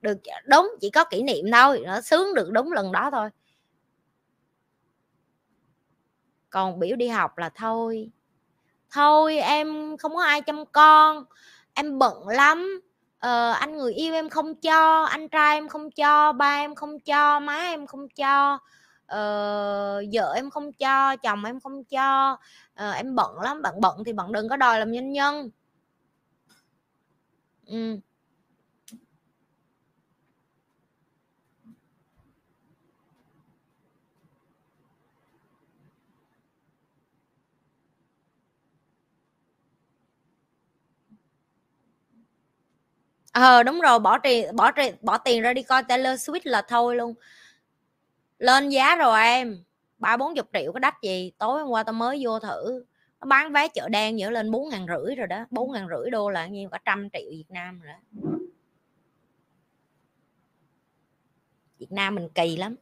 [0.00, 3.30] Được, đúng, chỉ có kỷ niệm thôi, nó sướng được đúng lần đó thôi.
[6.56, 8.10] Còn biểu đi học là thôi.
[8.90, 11.24] Thôi em không có ai chăm con
[11.74, 12.80] em bận lắm.
[13.18, 17.00] Ờ, anh người yêu em không cho anh trai em không cho ba em không
[17.00, 18.58] cho má em không cho
[19.06, 22.36] ờ, vợ em không cho chồng em không cho.
[22.74, 25.50] Ờ, em bận lắm bạn bận thì bạn đừng có đòi làm nhân nhân.
[27.66, 28.00] Ừ.
[43.40, 46.62] ờ đúng rồi, bỏ tiền bỏ tiền bỏ tiền ra đi coi Taylor Swift là
[46.68, 47.14] thôi luôn.
[48.38, 49.64] Lên giá rồi em,
[49.98, 52.84] ba bốn chục triệu có đắt gì, tối hôm qua tao mới vô thử.
[53.20, 56.10] Nó bán vé chợ đen nhớ lên bốn ngàn rưỡi rồi đó, bốn ngàn rưỡi
[56.10, 58.28] đô là nhiêu, cả trăm triệu Việt Nam rồi đó.
[61.78, 62.76] Việt Nam mình kỳ lắm.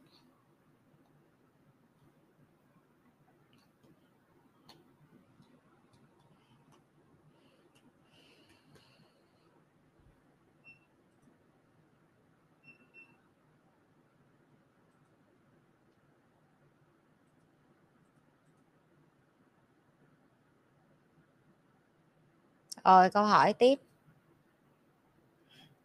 [22.85, 23.79] Rồi, câu hỏi tiếp.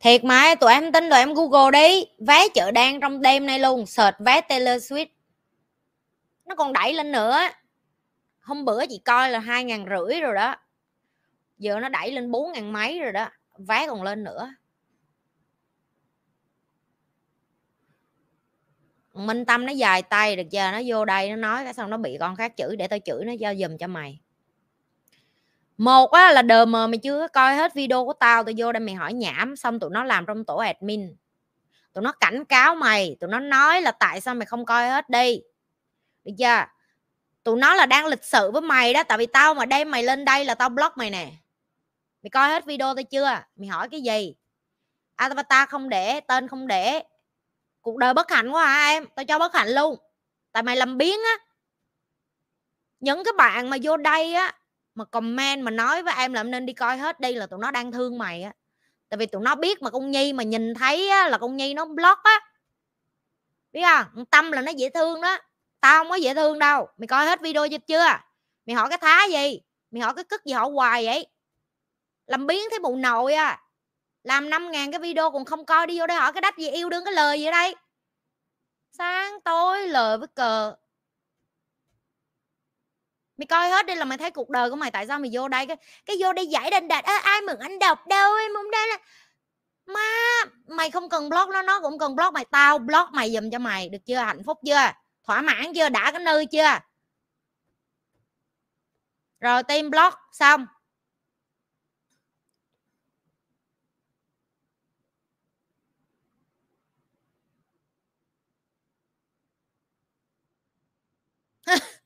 [0.01, 2.05] Thiệt mà, tụi em tin tụi em google đi.
[2.27, 3.87] Vé chợ đen trong đêm nay luôn.
[3.87, 5.07] Search vé Taylor Swift.
[6.45, 7.39] Nó còn đẩy lên nữa.
[8.41, 10.57] Hôm bữa chị coi là hai ngàn rưỡi rồi đó.
[11.59, 13.29] Giờ nó đẩy lên bốn ngàn mấy rồi đó.
[13.59, 14.55] Vé còn lên nữa.
[19.15, 21.97] Minh tâm nó dài tay được giờ nó vô đây, nó nói cái xong nó
[21.97, 24.21] bị con khác chửi để tao chửi nó cho dùm cho mày
[25.81, 28.81] một á là đờ mờ mày chưa coi hết video của tao tao vô đây
[28.81, 31.17] mày hỏi nhảm, xong tụi nó làm trong tổ admin.
[31.93, 35.11] Tụi nó cảnh cáo mày, tụi nó nói là tại sao mày không coi hết
[35.11, 35.41] đi.
[36.25, 36.65] Được chưa?
[37.43, 40.03] Tụi nó là đang lịch sự với mày đó, tại vì tao mà đem mày
[40.03, 41.31] lên đây là tao block mày nè.
[42.23, 43.43] Mày coi hết video tao chưa?
[43.57, 44.35] Mày hỏi cái gì?
[45.17, 47.03] Avatar không để, tên không để.
[47.81, 49.97] Cuộc đời bất hạnh quá hả em, tao cho bất hạnh luôn.
[50.53, 51.45] Tại mày làm biến á.
[53.01, 54.57] Những cái bạn mà vô đây á
[55.01, 57.59] mà comment mà nói với em là em nên đi coi hết đi là tụi
[57.59, 58.53] nó đang thương mày á.
[59.09, 61.75] Tại vì tụi nó biết mà con nhi mà nhìn thấy á, là con nhi
[61.75, 62.41] nó block á.
[63.73, 64.25] Biết không?
[64.25, 65.39] Tâm là nó dễ thương đó.
[65.81, 66.89] Tao không có dễ thương đâu.
[66.97, 68.07] Mày coi hết video chưa
[68.67, 69.61] mày hỏi cái thá gì?
[69.91, 71.27] Mày hỏi cái cức gì họ hoài vậy?
[72.27, 73.63] Làm biến thấy bộ nội à.
[74.25, 76.71] Làm năm ngàn cái video còn không coi đi vô đây hỏi cái đách gì
[76.71, 77.75] yêu đương cái lời gì ở đây?
[78.93, 80.75] Sáng tối lời với cờ
[83.41, 85.49] mày coi hết đi là mày thấy cuộc đời của mày tại sao mày vô
[85.49, 85.67] đây?
[85.67, 85.77] Cái
[86.07, 88.99] cái vô đây giải đành đạt ai mừng anh đọc đâu em không đây là
[89.87, 90.01] má,
[90.69, 93.59] mày không cần blog nó nó cũng cần blog mày, tao blog mày giùm cho
[93.59, 94.17] mày, được chưa?
[94.19, 94.93] Hạnh phúc chưa?
[95.25, 95.89] Thỏa mãn chưa?
[95.89, 96.79] Đã cái nơi chưa?
[99.41, 100.67] Rồi tim blog xong.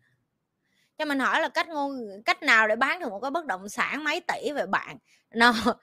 [0.99, 1.93] cho mình hỏi là cách ngôn,
[2.25, 4.97] cách nào để bán được một cái bất động sản mấy tỷ về bạn?
[5.35, 5.53] No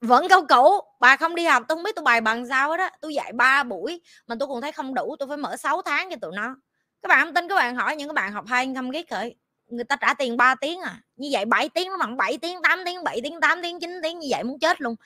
[0.00, 2.88] vẫn câu cũ, bà không đi học, tôi không biết tôi bài bằng sao đó
[3.00, 6.10] tôi dạy 3 buổi mà tôi còn thấy không đủ, tôi phải mở 6 tháng
[6.10, 6.56] cho tụi nó.
[7.02, 9.36] Các bạn không tin, các bạn hỏi những các bạn học hai không ghét khởi,
[9.66, 12.62] người ta trả tiền 3 tiếng à như vậy 7 tiếng nó bằng 7 tiếng
[12.62, 14.96] 8 tiếng 7 tiếng 8 tiếng 9 tiếng như vậy muốn chết luôn.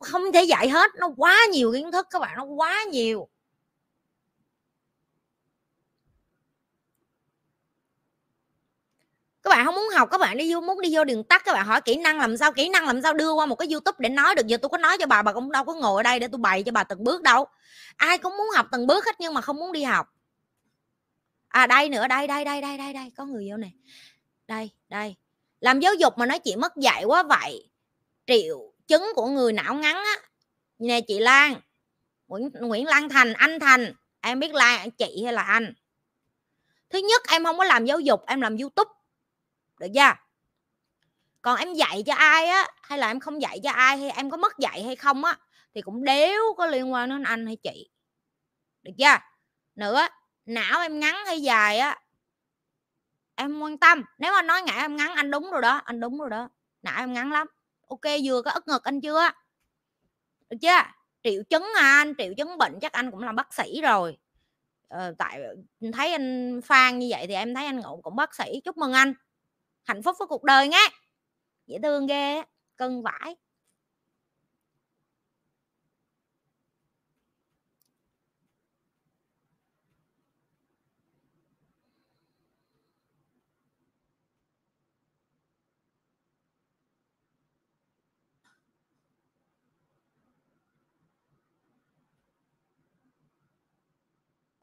[0.00, 3.28] Không thể dạy hết, nó quá nhiều kiến thức các bạn, nó quá nhiều.
[9.52, 11.66] Bạn không muốn học, các bạn đi vô, muốn đi vô đường tắt, các bạn
[11.66, 14.08] hỏi kỹ năng làm sao, kỹ năng làm sao đưa qua một cái youtube để
[14.08, 14.46] nói được.
[14.46, 16.38] Giờ tôi có nói cho bà bà cũng đâu có ngồi ở đây để tôi
[16.38, 17.46] bày cho bà từng bước đâu.
[17.96, 20.14] Ai cũng muốn học từng bước hết nhưng mà không muốn đi học.
[21.48, 23.72] À đây nữa, đây đây đây đây đây đây, có người vô này
[24.48, 25.16] đây đây.
[25.60, 27.70] Làm giáo dục mà nói chị mất dạy quá vậy.
[28.26, 30.14] Triệu chứng của người não ngắn á.
[30.78, 31.54] Nè, chị Lan.
[32.28, 33.92] Nguyễn Nguyễn Lan Thành, anh Thành.
[34.20, 35.74] Em biết Lan, chị hay là anh?
[36.90, 38.90] Thứ nhất, em không có làm giáo dục, em làm youtube
[39.82, 40.12] được chưa?
[41.42, 44.30] Còn em dạy cho ai á hay là em không dạy cho ai hay em
[44.30, 45.38] có mất dạy hay không á
[45.74, 47.90] thì cũng đéo có liên quan đến anh hay chị.
[48.82, 49.16] Được chưa?
[49.74, 50.08] Nữa
[50.46, 52.00] não em ngắn hay dài á
[53.34, 54.02] em quan tâm.
[54.18, 56.48] Nếu anh nói ngại em ngắn anh đúng rồi đó anh đúng rồi đó.
[56.82, 57.46] Não em ngắn lắm.
[57.88, 59.30] Ok vừa có ức ngực anh chưa?
[60.50, 60.82] Được chưa?
[61.22, 64.18] Triệu chứng à anh triệu chứng bệnh chắc anh cũng là bác sĩ rồi.
[64.88, 65.40] Ờ, tại
[65.92, 68.60] thấy anh phan như vậy thì em thấy anh ngộ cũng bác sĩ.
[68.64, 69.14] Chúc mừng anh
[69.84, 70.88] hạnh phúc với cuộc đời nghe.
[71.66, 72.42] Dễ thương ghê
[72.76, 73.36] cân vải.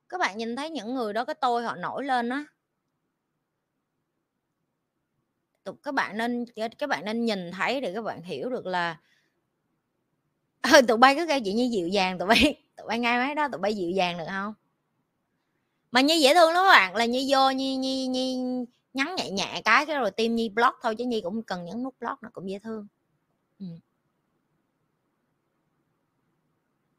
[0.10, 2.46] Các bạn nhìn thấy những người đó, cái tôi họ nổi lên á.
[5.84, 6.46] Các bạn nên
[6.78, 9.00] các bạn nên nhìn thấy để các bạn hiểu được là
[10.62, 13.36] ừ, tụi bay cứ kêu chị như dịu dàng tụi bay tụi bay ngay mấy
[13.36, 14.54] đó tụi bay dịu dàng được không?
[15.92, 19.32] Mà như dễ thương lắm các bạn là như vô như như như nhắn nhẹ
[19.32, 22.24] nhẹ cái cái rồi tim nhi block thôi chứ nhi cũng cần nhấn nút block
[22.24, 22.88] nó cũng dễ thương.
[23.60, 23.66] Ừ.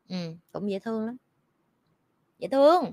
[0.09, 0.17] ừ
[0.53, 1.17] cũng dễ thương lắm.
[2.39, 2.93] Dễ thương.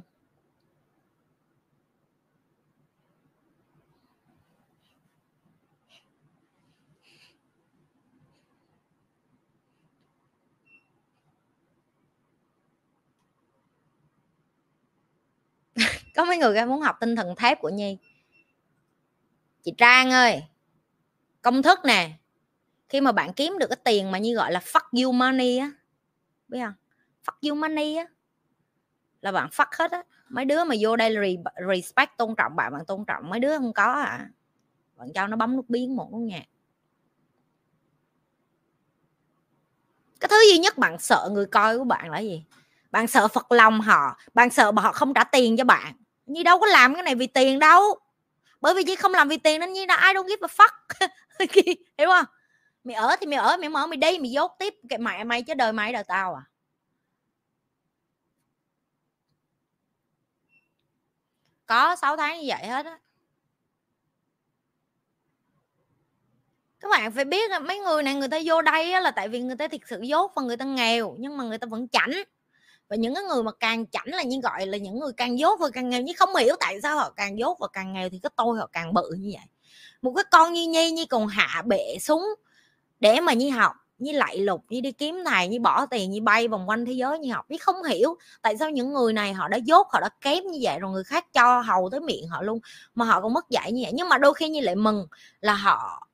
[16.18, 17.97] Có mấy người muốn học tinh thần thép của nhi.
[19.63, 20.43] Chị trang ơi,
[21.41, 22.11] công thức nè.
[22.89, 25.72] Khi mà bạn kiếm được cái tiền mà như gọi là fuck you money á,
[26.47, 26.74] biết không?
[27.26, 28.05] Fuck you money á,
[29.22, 30.03] là bạn fuck hết á.
[30.30, 31.22] Mấy đứa mà vô đây là
[31.68, 33.30] respect, tôn trọng bạn bạn tôn trọng.
[33.30, 34.30] Mấy đứa không có à.
[34.95, 36.45] Bạn cho nó bấm nút biến một nút nhạc.
[40.20, 42.45] Cái thứ duy nhất bạn sợ người coi của bạn là gì?
[42.91, 45.93] Bạn sợ phật lòng họ, bạn sợ họ không trả tiền cho bạn
[46.28, 47.99] nhi đâu có làm cái này vì tiền đâu.
[48.61, 51.07] Bởi vì chỉ không làm vì tiền nên nhi là ai đâu give a fuck.
[51.97, 52.25] Hiểu không?
[52.84, 54.73] Mày ở thì mày ở, mày mở, mày đi, mày dốt tiếp.
[54.89, 56.43] Cái mẹ mày chứ đời mày, đời tao à.
[61.65, 62.99] Có 6 tháng như vậy hết á.
[66.80, 69.41] Các bạn phải biết là mấy người này, người ta vô đây là tại vì
[69.41, 72.11] người ta thực sự dốt và người ta nghèo, nhưng mà người ta vẫn chảnh
[72.89, 75.59] và những cái người mà càng chảnh là như gọi là những người càng dốt
[75.59, 78.19] và càng nghèo, nhưng không hiểu tại sao họ càng dốt và càng nghèo thì
[78.23, 79.45] cái tôi họ càng bự như vậy.
[80.01, 82.23] Một cái con như nhi như còn hạ bệ súng
[82.99, 86.21] để mà như học như lại lục như đi kiếm thầy như bỏ tiền như
[86.21, 87.45] bay vòng quanh thế giới như học.
[87.49, 90.59] Biết không hiểu tại sao những người này họ đã dốt, họ đã kém như
[90.61, 92.59] vậy rồi người khác cho hầu tới miệng họ luôn,
[92.95, 93.91] mà họ còn mất dạy như vậy.
[93.95, 95.07] Nhưng mà đôi khi như lại mừng
[95.41, 96.07] là họ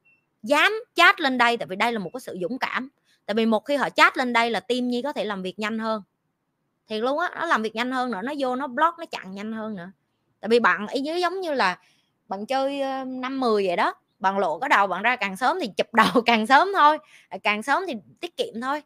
[0.43, 2.89] dám chat lên đây, tại vì đây là một cái sự dũng cảm.
[3.25, 5.59] Tại vì một khi họ chat lên đây là tim nhi có thể làm việc
[5.59, 6.01] nhanh hơn
[6.87, 9.31] thì luôn á, nó làm việc nhanh hơn nữa, nó vô nó block, nó chặn
[9.35, 9.91] nhanh hơn nữa.
[10.39, 11.79] Tại vì bạn ý dưới giống như là
[12.27, 15.67] bạn chơi năm mười vậy đó, bạn lộ cái đầu bạn ra càng sớm thì
[15.77, 16.97] chụp đầu càng sớm thôi
[17.29, 18.81] à, càng sớm thì tiết kiệm thôi.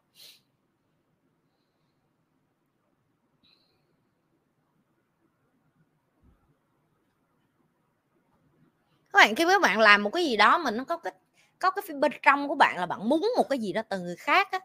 [9.14, 11.14] Các bạn, khi các bạn làm một cái gì đó mà nó có cái
[11.60, 14.16] có cái bên trong của bạn là bạn muốn một cái gì đó từ người
[14.16, 14.60] khác á,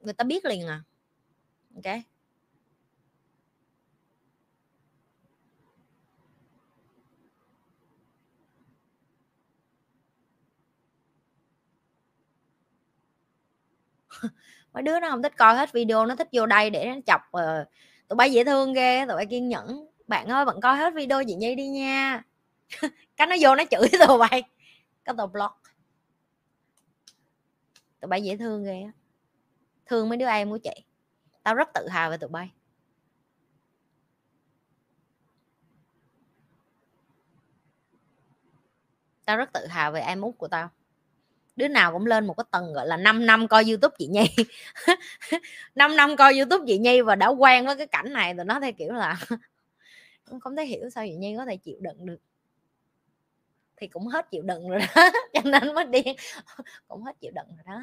[0.00, 0.82] người ta biết liền à.
[1.74, 2.17] Ok.
[14.72, 17.20] Mấy đứa nó không thích coi hết video nó thích vô đây để nó chọc
[17.36, 17.68] uh,
[18.08, 19.86] tụi bay dễ thương ghê tụi bay kiên nhẫn.
[20.06, 22.22] Bạn ơi bạn coi hết video chị nhi đi nha.
[23.16, 24.42] Cái nó vô nó chửi tụi bay
[25.04, 25.62] cái tụi block
[28.00, 28.92] tụi bay dễ thương ghê á.
[29.86, 30.84] Thương mấy đứa em của chị.
[31.42, 32.50] Tao rất tự hào về tụi bay.
[39.24, 40.70] Tao rất tự hào về em út của tao
[41.58, 44.26] đứa nào cũng lên một cái tầng, gọi là 5 năm coi youtube chị nhi.
[45.74, 48.60] 5 năm coi youtube chị nhi và đã quen với cái cảnh này rồi, nó
[48.60, 49.16] theo kiểu là
[50.40, 52.20] không thể hiểu sao chị nhi có thể chịu đựng được.
[53.76, 56.16] Thì cũng hết chịu đựng rồi đó, cho nên mới điên
[56.88, 57.82] cũng hết chịu đựng rồi đó.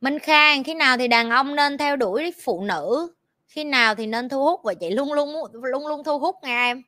[0.00, 3.14] Minh Khang, khi nào thì đàn ông nên theo đuổi phụ nữ?
[3.48, 4.60] Khi nào thì nên thu hút?
[4.64, 6.82] Và chị luôn luôn luôn luôn thu hút nha em.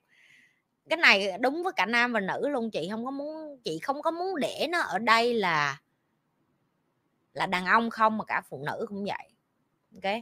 [0.91, 4.03] Cái này đúng với cả nam và nữ luôn chị, không có muốn, chị không
[4.03, 5.79] có muốn để nó ở đây là
[7.35, 9.29] là đàn ông không mà cả phụ nữ cũng vậy.
[9.95, 10.15] Ok?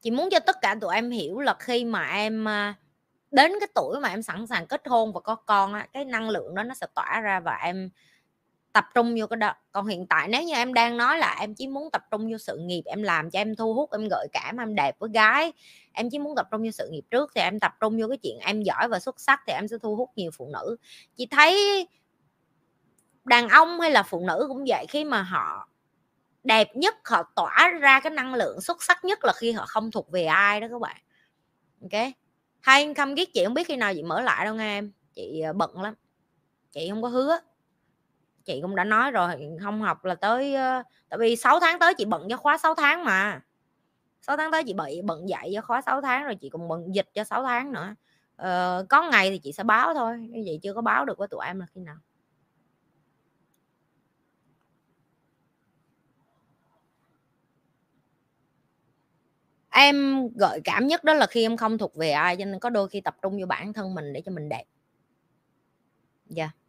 [0.00, 2.74] Chị muốn cho tất cả tụi em hiểu là khi mà em à,
[3.30, 6.30] đến cái tuổi mà em sẵn sàng kết hôn và có con á, cái năng
[6.30, 7.90] lượng đó nó sẽ tỏa ra và em
[8.78, 9.54] tập trung vô cái đó.
[9.72, 12.38] Còn hiện tại nếu như em đang nói là em chỉ muốn tập trung vô
[12.38, 15.52] sự nghiệp em làm cho em thu hút, em gợi cảm, em đẹp với gái,
[15.92, 18.18] em chỉ muốn tập trung vô sự nghiệp trước thì em tập trung vô cái
[18.18, 20.76] chuyện em giỏi và xuất sắc thì em sẽ thu hút nhiều phụ nữ.
[21.16, 21.86] Chị thấy
[23.24, 25.68] đàn ông hay là phụ nữ cũng vậy, khi mà họ
[26.44, 29.90] đẹp nhất, họ tỏa ra cái năng lượng xuất sắc nhất là khi họ không
[29.90, 30.96] thuộc về ai đó các bạn.
[31.82, 32.12] Ok?
[32.60, 34.92] Hay không biết chị không biết khi nào chị mở lại đâu nghe em.
[35.14, 35.94] Chị ờ, bận lắm.
[36.72, 37.38] Chị không có hứa
[38.48, 39.28] chị cũng đã nói rồi
[39.62, 40.54] không học là tới
[41.08, 43.40] tại vì 6 tháng tới chị bận cho khóa 6 tháng mà.
[44.22, 46.94] 6 tháng tới chị bị bận dạy cho khóa 6 tháng rồi chị còn bận
[46.94, 47.94] dịch cho 6 tháng nữa.
[48.36, 51.28] Ờ, có ngày thì chị sẽ báo thôi như vậy chưa có báo được với
[51.28, 51.96] tụi em là khi nào.
[59.70, 62.70] Em gợi cảm nhất đó là khi em không thuộc về ai cho nên có
[62.70, 64.64] đôi khi tập trung vô bản thân mình để cho mình đẹp.
[66.26, 66.42] Dạ.
[66.44, 66.67] yeah.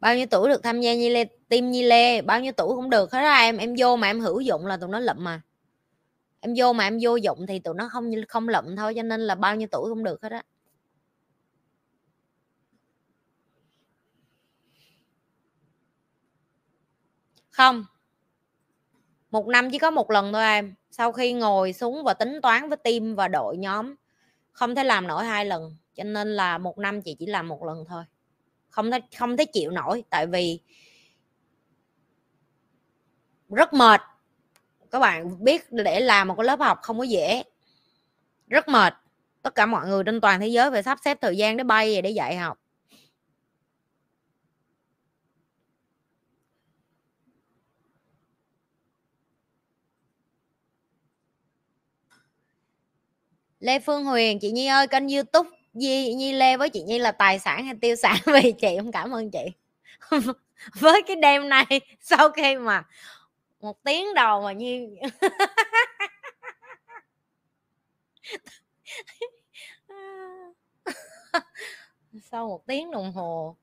[0.00, 2.22] bao nhiêu tuổi được tham gia nhi lê tim nhi lê?
[2.22, 3.56] Bao nhiêu tuổi cũng được, hết á em.
[3.56, 5.42] Em vô mà em hữu dụng là tụi nó lụm mà.
[6.40, 9.20] Em vô mà em vô dụng thì tụi nó không không lụm thôi, cho nên
[9.20, 10.42] là bao nhiêu tuổi cũng được, hết á
[17.54, 17.84] không.
[19.30, 20.74] Một năm chỉ có một lần thôi em.
[20.90, 23.94] Sau khi ngồi xuống và tính toán với team và đội nhóm,
[24.52, 25.76] không thể làm nổi hai lần.
[25.94, 28.04] Cho nên là một năm chị chỉ làm một lần thôi
[28.74, 30.60] không thể không thể chịu nổi, tại vì
[33.48, 34.00] rất mệt.
[34.90, 37.42] Các bạn biết để làm một cái lớp học không có dễ,
[38.48, 38.94] rất mệt.
[39.42, 41.94] Tất cả mọi người trên toàn thế giới phải sắp xếp thời gian để bay
[41.94, 42.58] về để dạy học.
[53.60, 57.12] Lê Phương Huyền, chị Nhi ơi, kênh YouTube Nhi, Nhi Lê với chị Nhi là
[57.12, 58.16] tài sản hay tiêu sản?
[58.26, 59.44] Vì chị không cảm ơn chị.
[60.80, 61.66] Với cái đêm nay
[62.00, 62.84] sau khi mà
[63.60, 64.88] một tiếng đầu mà Nhi
[72.30, 73.56] sau một tiếng đồng hồ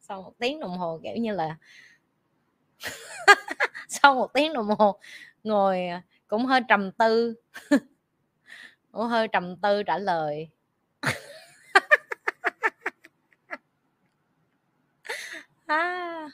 [0.00, 1.56] sau một tiếng đồng hồ kiểu như là
[3.88, 4.98] sau một tiếng đồng hồ
[5.42, 5.80] ngồi
[6.28, 7.34] cũng hơi trầm tư
[8.92, 10.48] ủa hơi trầm tư trả lời
[15.68, 16.28] à.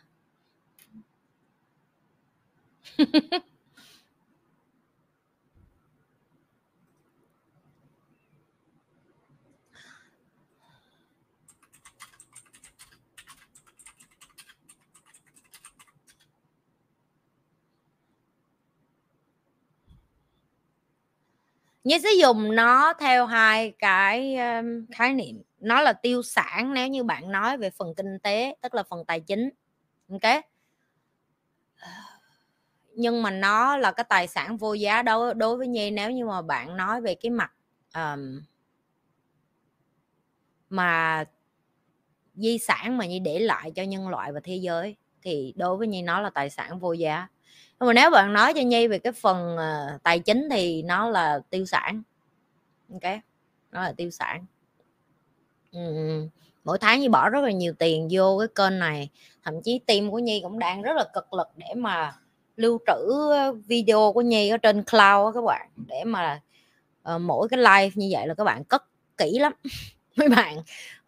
[21.84, 25.42] Nhi sẽ dùng nó theo hai cái um, khái niệm.
[25.60, 29.04] Nó là tiêu sản nếu như bạn nói về phần kinh tế tức là phần
[29.04, 29.50] tài chính.
[30.10, 30.44] Ok?
[32.94, 36.26] Nhưng mà nó là cái tài sản vô giá đối đối với nhi nếu như
[36.26, 37.52] mà bạn nói về cái mặt
[37.94, 38.42] um,
[40.70, 41.24] mà
[42.34, 45.86] di sản mà nhi để lại cho nhân loại và thế giới thì đối với
[45.86, 47.28] nhi nó là tài sản vô giá
[47.80, 51.08] nhưng mà nếu bạn nói cho nhi về cái phần uh, tài chính thì nó
[51.08, 52.02] là tiêu sản.
[52.92, 53.14] Ok
[53.74, 54.46] nó là tiêu sản.
[56.64, 59.08] Mỗi tháng nhi bỏ rất là nhiều tiền vô cái kênh này.
[59.44, 62.16] Thậm chí team của nhi cũng đang rất là cực lực để mà
[62.56, 65.68] lưu trữ ờ, video của nhi ở trên cloud các bạn.
[65.76, 66.40] Để mà
[67.14, 68.84] uh, mỗi cái live như vậy là các bạn cất
[69.16, 69.52] kỹ lắm
[70.16, 70.56] mấy bạn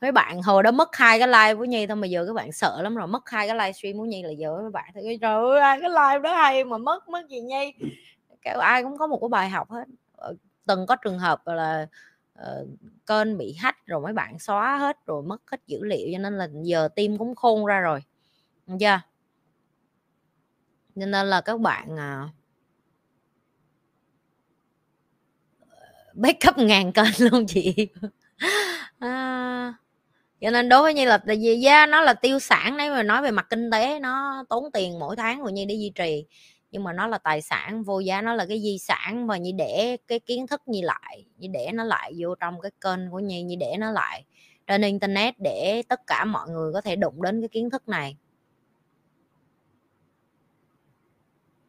[0.00, 2.52] mấy bạn hồi đó mất hai cái like của nhi thôi mà giờ các bạn
[2.52, 5.42] sợ lắm rồi mất hai cái livestream của nhi là giờ mấy bạn thấy trời
[5.42, 7.72] ơi ai cái live đó hay mà mất mất gì nhi.
[8.44, 9.84] Kiểu ai cũng có một cái bài học hết.
[10.16, 10.34] Ờ,
[10.66, 11.86] từng có trường hợp là
[12.38, 12.68] uh,
[13.06, 16.38] kênh bị hack rồi mấy bạn xóa hết rồi mất hết dữ liệu cho nên
[16.38, 18.02] là giờ tim cũng khôn ra rồi
[18.66, 19.00] được chưa?
[20.96, 22.30] Cho nên là các bạn uh,
[26.14, 27.88] backup ngàn kênh luôn chị.
[28.98, 29.74] à,
[30.40, 33.02] cho nên đối với như là tại vì giá nó là tiêu sản nếu mà
[33.02, 36.26] nói về mặt kinh tế nó tốn tiền mỗi tháng của như để duy trì.
[36.70, 39.52] Nhưng mà nó là tài sản vô giá nó là cái di sản mà như
[39.58, 43.18] để cái kiến thức như lại như để nó lại vô trong cái kênh của
[43.20, 44.24] nhi như để nó lại
[44.66, 48.16] trên internet để tất cả mọi người có thể đụng đến cái kiến thức này.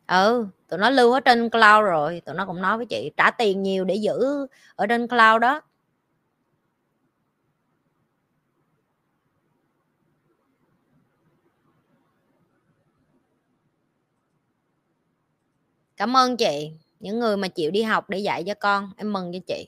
[0.07, 3.32] Ừ tụi nó lưu ở trên cloud rồi tụi nó cũng nói với chị trả
[3.32, 5.61] tiền nhiều để giữ ở trên cloud đó.
[15.97, 19.33] Cảm ơn chị, những người mà chịu đi học để dạy cho con, em mừng
[19.33, 19.67] cho chị.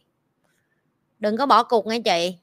[1.19, 2.37] Đừng có bỏ cuộc nghe chị.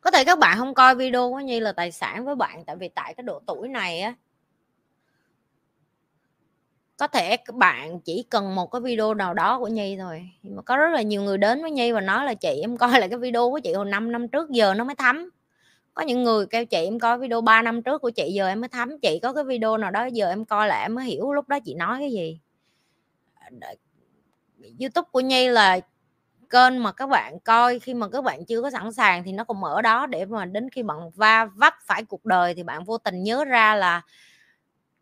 [0.00, 2.76] Có thể các bạn không coi video của nhi là tài sản với bạn, tại
[2.76, 4.14] vì tại cái độ tuổi này á
[6.96, 10.30] có thể các bạn chỉ cần một cái video nào đó của nhi thôi.
[10.42, 12.76] Nhưng mà có rất là nhiều người đến với nhi và nói là, chị, em
[12.76, 15.30] coi lại cái video của chị hồi 5 năm trước, giờ nó mới thấm.
[15.94, 18.60] Có những người kêu, chị, em coi video 3 năm trước của chị, giờ em
[18.60, 18.98] mới thấm.
[18.98, 21.58] Chị có cái video nào đó, giờ em coi lại, em mới hiểu lúc đó
[21.64, 22.40] chị nói cái gì.
[23.34, 23.50] À,
[24.80, 25.80] Youtube của nhi là
[26.50, 29.44] kênh mà các bạn coi khi mà các bạn chưa có sẵn sàng thì nó
[29.44, 32.84] cũng ở đó để mà đến khi bạn va vấp phải cuộc đời thì bạn
[32.84, 34.02] vô tình nhớ ra là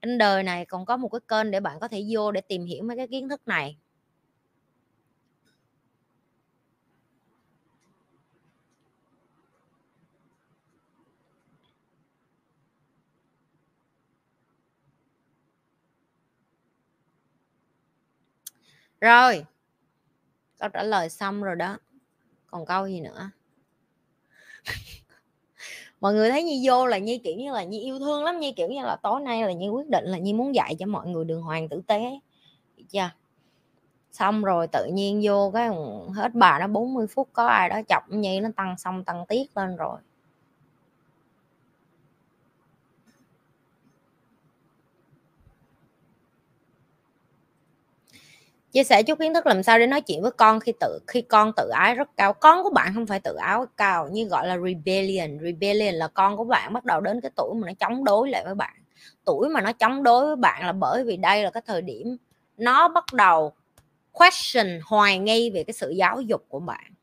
[0.04, 2.64] trên đời này còn có một cái kênh để bạn có thể vô để tìm
[2.64, 3.76] hiểu mấy cái kiến thức này.
[19.00, 19.44] Rồi,
[20.58, 21.78] câu trả lời xong rồi đó.
[22.46, 23.30] Còn câu gì nữa?
[26.04, 28.52] Mọi người thấy như vô là như kiểu như là như yêu thương lắm như
[28.52, 31.06] kiểu như là tối nay là như quyết định là như muốn dạy cho mọi
[31.06, 32.20] người đường hoàng tử tế.
[32.76, 33.10] Được chưa?
[34.12, 37.80] Xong rồi tự nhiên vô cái ừ, hết bà nó 40 phút, có ai đó
[37.88, 39.98] chọc nhi, nó tăng xong tăng tiết lên rồi.
[48.74, 51.22] Chia sẻ chút kiến thức làm sao để nói chuyện với con khi tự, khi
[51.22, 52.32] con tự ái rất cao.
[52.32, 55.38] Con của bạn không phải tự ái cao, như gọi là rebellion.
[55.42, 58.44] Rebellion là con của bạn bắt đầu đến cái tuổi mà nó chống đối lại
[58.44, 58.74] với bạn.
[59.24, 62.16] Tuổi mà nó chống đối với bạn là bởi vì đây là cái thời điểm
[62.56, 63.52] nó bắt đầu
[64.12, 66.94] question, hoài nghi về cái sự giáo dục của bạn.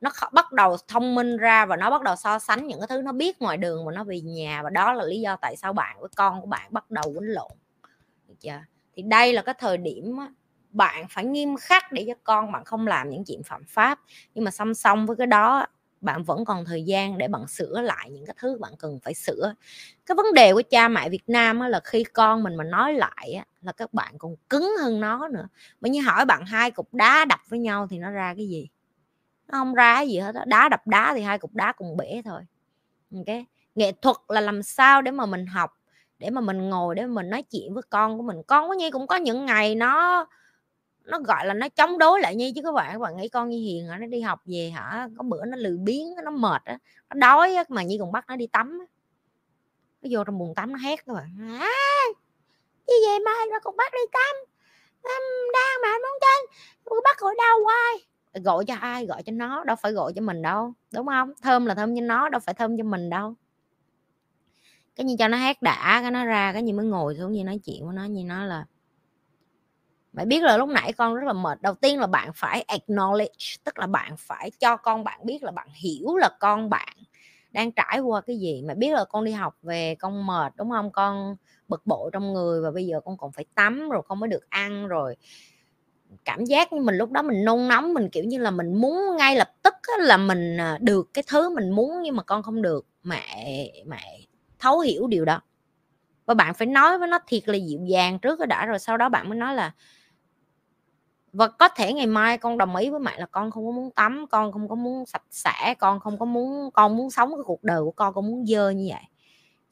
[0.00, 3.02] Nó bắt đầu thông minh ra và nó bắt đầu so sánh những cái thứ
[3.02, 5.72] nó biết ngoài đường mà nó về nhà và đó là lý do tại sao
[5.72, 7.52] bạn với con của bạn bắt đầu quấn lộn.
[8.28, 8.60] Được chưa?
[8.96, 10.16] Thì đây là cái thời điểm
[10.72, 14.00] bạn phải nghiêm khắc để cho con bạn không làm những chuyện phạm pháp.
[14.34, 15.66] Nhưng mà song song với cái đó,
[16.00, 19.14] bạn vẫn còn thời gian để bạn sửa lại những cái thứ bạn cần phải
[19.14, 19.54] sửa.
[20.06, 23.44] Cái vấn đề của cha mẹ Việt Nam là khi con mình mà nói lại
[23.60, 25.48] là các bạn còn cứng hơn nó nữa.
[25.80, 28.68] Bởi như hỏi bạn hai cục đá đập với nhau thì nó ra cái gì?
[29.48, 32.22] Nó không ra cái gì hết đá đập đá thì hai cục đá cùng bể
[32.24, 32.40] thôi.
[33.14, 33.36] Ok?
[33.74, 35.70] Nghệ thuật là làm sao để mà mình học,
[36.18, 38.36] để mà mình ngồi, để mà mình nói chuyện với con của mình.
[38.46, 40.26] Con của nhi cũng có những ngày nó
[41.04, 43.48] nó gọi là nó chống đối lại nhi chứ các bạn các bạn nghĩ con
[43.48, 43.98] như hiền hả?
[43.98, 45.08] Nó đi học về hả?
[45.16, 46.78] Có bữa nó lười biếng nó mệt á
[47.10, 48.78] nó đói á mà nhi còn bắt nó đi tắm
[50.02, 51.68] nó vô trong buồng tắm nó hét các bạn à,
[52.86, 54.36] đi về mai nó còn bắt đi tắm?
[55.02, 57.94] Đang mà muốn chơi bắt gọi đau hoài?
[58.44, 59.06] Gọi cho ai?
[59.06, 61.32] Gọi cho nó đâu phải gọi cho mình đâu đúng không?
[61.42, 63.34] Thơm là thơm cho nó đâu phải thơm cho mình đâu.
[64.96, 67.44] Cái như cho nó hát đã cái nó ra cái như mới ngồi xuống như
[67.44, 68.64] nói chuyện với nó như nó là
[70.12, 71.62] mày biết là lúc nãy con rất là mệt.
[71.62, 75.50] Đầu tiên là bạn phải acknowledge, tức là bạn phải cho con bạn biết là
[75.50, 76.88] bạn hiểu là con bạn
[77.50, 78.62] đang trải qua cái gì.
[78.66, 80.90] Mày biết là con đi học về con mệt, đúng không?
[80.90, 81.36] Con
[81.68, 84.50] bực bội trong người và bây giờ con còn phải tắm rồi con mới được
[84.50, 85.16] ăn rồi.
[86.24, 89.16] Cảm giác như mình lúc đó mình nôn nóng, mình kiểu như là mình muốn
[89.16, 92.62] ngay lập tức là mình à, được cái thứ mình muốn nhưng mà con không
[92.62, 92.86] được.
[93.02, 94.20] Mẹ mẹ
[94.58, 95.40] thấu hiểu điều đó.
[96.26, 98.96] Và bạn phải nói với nó thiệt là dịu dàng trước đó đã rồi sau
[98.96, 99.72] đó bạn mới nói là
[101.32, 103.90] và có thể ngày mai con đồng ý với mẹ là con không có muốn
[103.90, 107.42] tắm, con không có muốn sạch sẽ, con không có muốn, con muốn sống cái
[107.46, 109.02] cuộc đời của con con muốn dơ như vậy.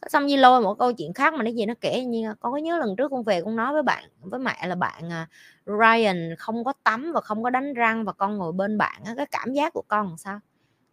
[0.08, 2.58] Xong như lôi một câu chuyện khác mà nó gì nó kể như con có
[2.58, 5.28] nhớ lần trước con về con nói với bạn, với mẹ là bạn à,
[5.66, 9.26] Ryan không có tắm và không có đánh răng và con ngồi bên bạn cái
[9.26, 10.40] cảm giác của con làm sao?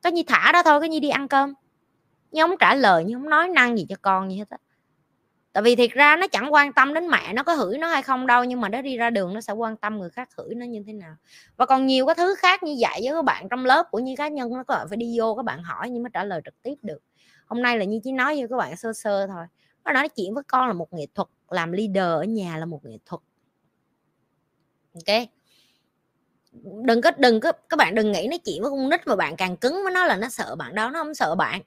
[0.01, 1.53] Cái như thả đó thôi cái như đi ăn cơm.
[2.32, 4.57] Nhưng không trả lời nhưng không nói năng gì cho con như hết á
[5.58, 8.01] tại vì thiệt ra nó chẳng quan tâm đến mẹ nó có hửi nó hay
[8.01, 10.55] không đâu, nhưng mà nó đi ra đường nó sẽ quan tâm người khác hửi
[10.55, 11.16] nó như thế nào.
[11.55, 14.16] Và còn nhiều cái thứ khác như vậy với các bạn trong lớp của như
[14.18, 16.62] cá nhân nó có phải đi vô các bạn hỏi nhưng mà trả lời trực
[16.64, 16.99] tiếp được.
[17.45, 19.45] Hôm nay là như chỉ nói với các bạn sơ sơ thôi.
[19.86, 22.86] Nó nói chuyện với con là một nghệ thuật, làm leader ở nhà là một
[22.86, 23.22] nghệ thuật.
[24.93, 25.28] Ok?
[26.86, 29.36] Đừng có đừng có, các bạn đừng nghĩ nói chuyện với con nít mà bạn
[29.36, 31.62] càng cứng với nó là nó sợ bạn đó, nó không sợ bạn.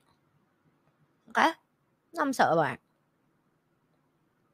[1.35, 1.47] Ok?
[2.13, 2.79] Nó không sợ bạn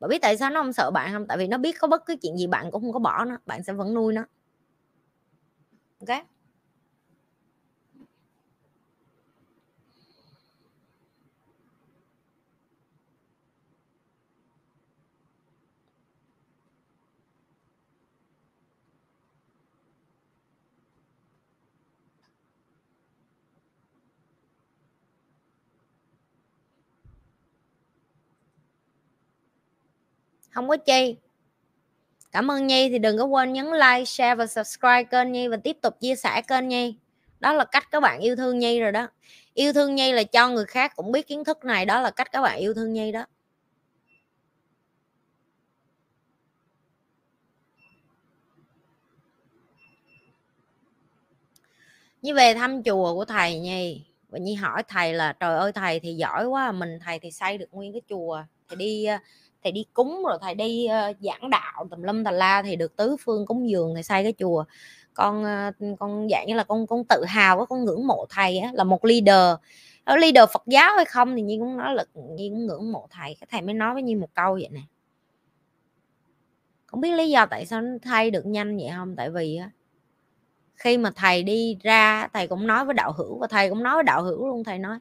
[0.01, 1.26] bạn biết tại sao nó không sợ bạn không?
[1.26, 3.38] Tại vì nó biết có bất cứ chuyện gì bạn cũng không có bỏ nó,
[3.47, 4.22] bạn sẽ vẫn nuôi nó.
[6.01, 6.36] Ok?
[30.57, 31.16] Không có chi.
[32.32, 35.57] Cảm ơn nhi, thì đừng có quên nhấn like, share và subscribe kênh nhi và
[35.57, 36.96] tiếp tục chia sẻ kênh nhi.
[37.40, 39.09] Đó là cách các bạn yêu thương nhi rồi đó.
[39.54, 42.32] Yêu thương nhi là cho người khác cũng biết kiến thức này, đó là cách
[42.32, 43.26] các bạn yêu thương nhi đó.
[52.22, 56.00] Như về thăm chùa của thầy nhi và nhi hỏi thầy là, trời ơi, thầy
[56.00, 59.07] thì giỏi quá à, mình thầy thì xây được nguyên cái chùa, thì đi
[59.66, 62.96] thầy đi cúng rồi thầy đi uh, giảng đạo tùm lum tà la thì được
[62.96, 64.64] tứ phương cúng dường thầy xây cái chùa.
[65.14, 68.70] Con uh, con dạng như là con con tự hào con ngưỡng mộ thầy á,
[68.74, 69.57] là một leader.
[70.04, 73.07] Ở leader Phật giáo hay không thì Nhi cũng nói là Nhi cũng ngưỡng mộ
[73.11, 74.80] thầy cái thầy mới nói với Nhi một câu vậy nè.
[76.86, 79.16] Không biết lý do tại sao thay được nhanh vậy không?
[79.16, 79.70] Tại vì á
[80.76, 83.95] khi mà thầy đi ra thầy cũng nói với đạo hữu và thầy cũng nói
[83.95, 84.99] với đạo hữu luôn thầy nói.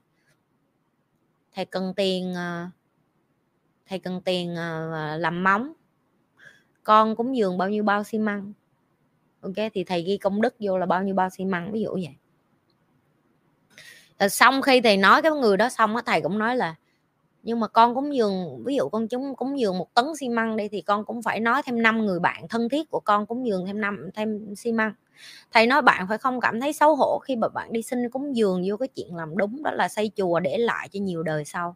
[1.53, 2.71] Thầy cần tiền uh,
[3.87, 5.73] thầy cần tiền ờ, ờ, làm móng.
[6.83, 8.53] Con cúng dường bao nhiêu bao xi măng.
[9.41, 11.91] Ok, thì thầy ghi công đức vô là bao nhiêu bao xi măng, ví dụ
[11.93, 12.15] vậy.
[14.19, 16.75] Rồi xong khi thầy nói cái người đó xong á, thầy cũng nói là,
[17.43, 20.57] nhưng mà con cúng dường, ví dụ con chúng cúng dường một tấn xi măng
[20.57, 23.47] đi, thì con cũng phải nói thêm năm người bạn thân thiết của con cúng
[23.47, 24.93] dường thêm năm, thêm xi măng.
[25.51, 28.35] Thầy nói bạn phải không cảm thấy xấu hổ khi mà bạn đi xin cúng
[28.35, 31.45] dường vô cái chuyện làm đúng, đó là xây chùa để lại cho nhiều đời
[31.45, 31.75] sau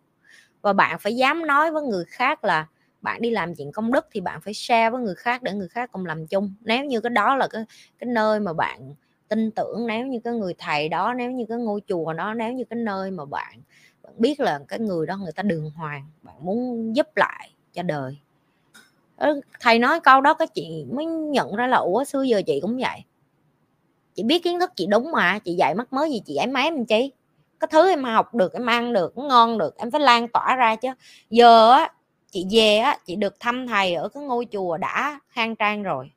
[0.61, 2.67] và bạn phải dám nói với người khác là
[3.01, 5.67] bạn đi làm chuyện công đức thì bạn phải share với người khác để người
[5.67, 6.53] khác cùng làm chung.
[6.61, 7.65] Nếu như cái đó là cái
[7.99, 8.93] cái nơi mà bạn
[9.27, 12.53] tin tưởng, nếu như cái người thầy đó, nếu như cái ngôi chùa đó, nếu
[12.53, 13.61] như cái nơi mà bạn
[14.03, 17.83] bạn biết là cái người đó người ta đường hoàng, bạn muốn giúp lại cho
[17.83, 18.17] đời.
[19.59, 22.77] Thầy nói câu đó cái chị mới nhận ra là, ủa, xưa giờ chị cũng
[22.77, 23.03] vậy.
[24.15, 26.71] Chị biết kiến thức chị đúng mà, chị dạy mắc mới gì chị dạy máy
[26.71, 27.11] làm chi?
[27.59, 30.75] Cái thứ em học được, em ăn được ngon được, em phải lan tỏa ra
[30.75, 30.89] chứ.
[31.29, 31.89] Giờ á,
[32.31, 36.11] chị về á, chị được thăm thầy ở cái ngôi chùa đã khang trang rồi.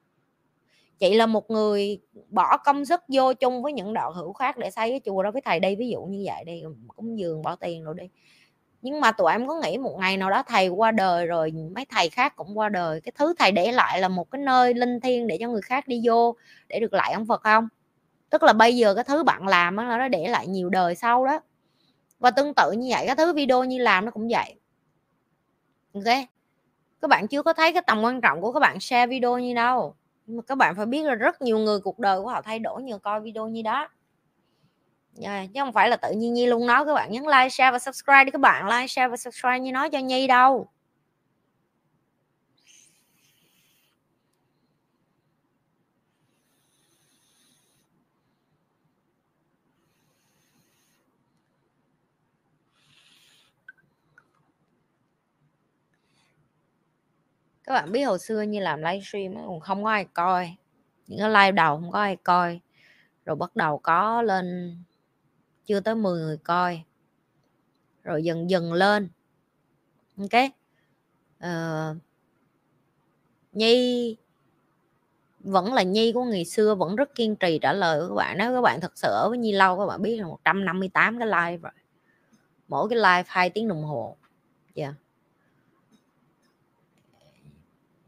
[0.98, 2.00] Chị là một người
[2.30, 5.30] bỏ công sức vô chung với những đạo hữu khác để xây cái chùa đó
[5.30, 6.62] với thầy đây ví dụ như vậy đi
[6.96, 8.08] cũng dường, bỏ tiền rồi đi.
[8.82, 11.84] Nhưng mà tụi em có nghĩ một ngày nào đó thầy qua đời rồi, mấy
[11.90, 15.00] thầy khác cũng qua đời, cái thứ thầy để lại là một cái nơi linh
[15.00, 16.36] thiêng để cho người khác đi vô
[16.68, 17.68] để được lại ông Phật không?
[18.32, 21.26] Tức là bây giờ cái thứ bạn làm đó, nó để lại nhiều đời sau
[21.26, 21.40] đó.
[22.18, 24.54] Và tương tự như vậy cái thứ video như làm nó cũng vậy.
[25.94, 26.04] Ok?
[27.02, 29.54] Các bạn chưa có thấy cái tầm quan trọng của các bạn share video như
[29.54, 29.94] đâu.
[30.26, 32.58] Nhưng mà các bạn phải biết là rất nhiều người cuộc đời của họ thay
[32.58, 33.88] đổi nhờ coi video như đó.
[35.20, 37.70] Yeah, chứ không phải là tự nhiên Nhi luôn nói các bạn nhấn like share
[37.70, 38.66] và subscribe đi các bạn.
[38.68, 40.68] Like share và subscribe như nói cho Nhi đâu.
[57.72, 60.56] Các bạn biết hồi xưa như làm livestream cũng không có ai coi.
[61.06, 62.60] Những cái live đầu không có ai coi.
[63.24, 64.76] Rồi bắt đầu có lên
[65.66, 66.82] chưa tới 10 người coi.
[68.02, 69.08] Rồi dần dần lên.
[70.18, 70.42] Ok.
[71.44, 71.96] Uh,
[73.52, 74.16] nhi
[75.40, 78.38] vẫn là nhi của ngày xưa vẫn rất kiên trì trả lời của các bạn.
[78.38, 81.28] Nếu các bạn thật sự ở với nhi lâu các bạn biết là 158 cái
[81.28, 81.72] live rồi.
[82.68, 84.16] Mỗi cái live hai tiếng đồng hồ.
[84.74, 84.84] Dạ.
[84.84, 84.94] yeah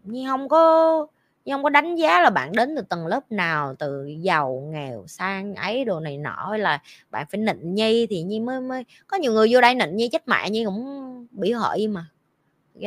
[0.05, 1.07] nhi không có
[1.45, 5.07] nhưng không có đánh giá là bạn đến từ tầng lớp nào từ giàu nghèo
[5.07, 8.85] sang ấy đồ này nọ hay là bạn phải nịnh nhi thì nhi mới mới
[9.07, 12.07] có nhiều người vô đây nịnh nhi chết mẹ nhi cũng bị hợi mà.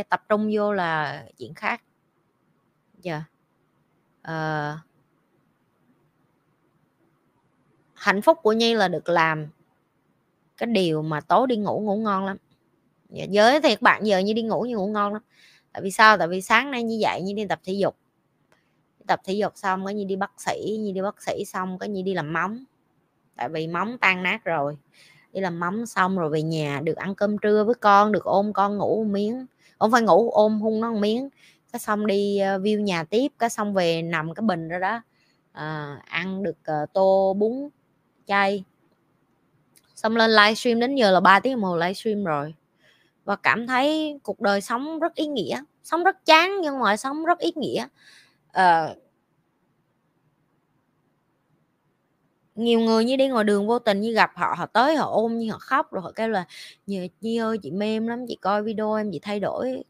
[0.10, 1.81] Tập trung vô là chuyện khác.
[3.02, 3.22] Giờ
[4.23, 4.73] yeah.
[4.76, 4.80] uh,
[7.94, 9.48] hạnh phúc của nhi là được làm
[10.57, 12.38] cái điều mà tối đi ngủ ngủ ngon lắm.
[13.10, 15.22] Với giới thì các bạn giờ như đi ngủ như ngủ ngon lắm
[15.73, 16.18] tại vì sao?
[16.18, 17.95] Tại vì sáng nay như vậy như đi tập thể dục.
[19.07, 21.85] Tập thể dục xong có như đi bác sĩ như đi bác sĩ xong có
[21.85, 22.64] như đi làm móng.
[23.35, 24.77] Tại vì móng tan nát rồi.
[25.34, 28.53] Đi làm móng xong rồi về nhà được ăn cơm trưa với con được ôm
[28.53, 29.45] con ngủ một miếng.
[29.80, 31.30] Không phải ngủ ôm hung nó một miếng.
[31.72, 35.02] Cái xong đi ờ, view nhà tiếp cái xong về nằm cái bình đó đó.
[35.52, 37.69] À, ăn được uh, tô bún
[38.27, 38.64] chay.
[39.95, 42.53] Xong lên livestream đến giờ là 3 tiếng đồng hồ livestream rồi
[43.28, 47.26] và cảm thấy cuộc đời sống rất ý nghĩa sống rất chán nhưng mà sống
[47.26, 47.88] rất ý nghĩa.
[48.52, 48.95] À,
[52.56, 55.38] nhiều người như đi ngoài đường vô tình như gặp họ họ tới họ ôm
[55.40, 56.45] như họ khóc rồi họ kêu là
[57.22, 59.84] nhi ơi chị mê em lắm chị coi video em chị thay đổi.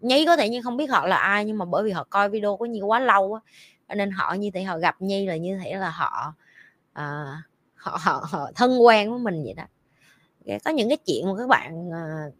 [0.00, 2.28] Nhi có thể như không biết họ là ai nhưng mà bởi vì họ coi
[2.28, 3.38] video của nhi quá lâu
[3.86, 6.34] á nên họ như thế họ gặp nhi là như thế là họ
[6.92, 7.24] à,
[7.74, 9.64] họ, họ họ thân quen với mình vậy đó.
[10.64, 12.30] Có những cái chuyện mà các bạn à,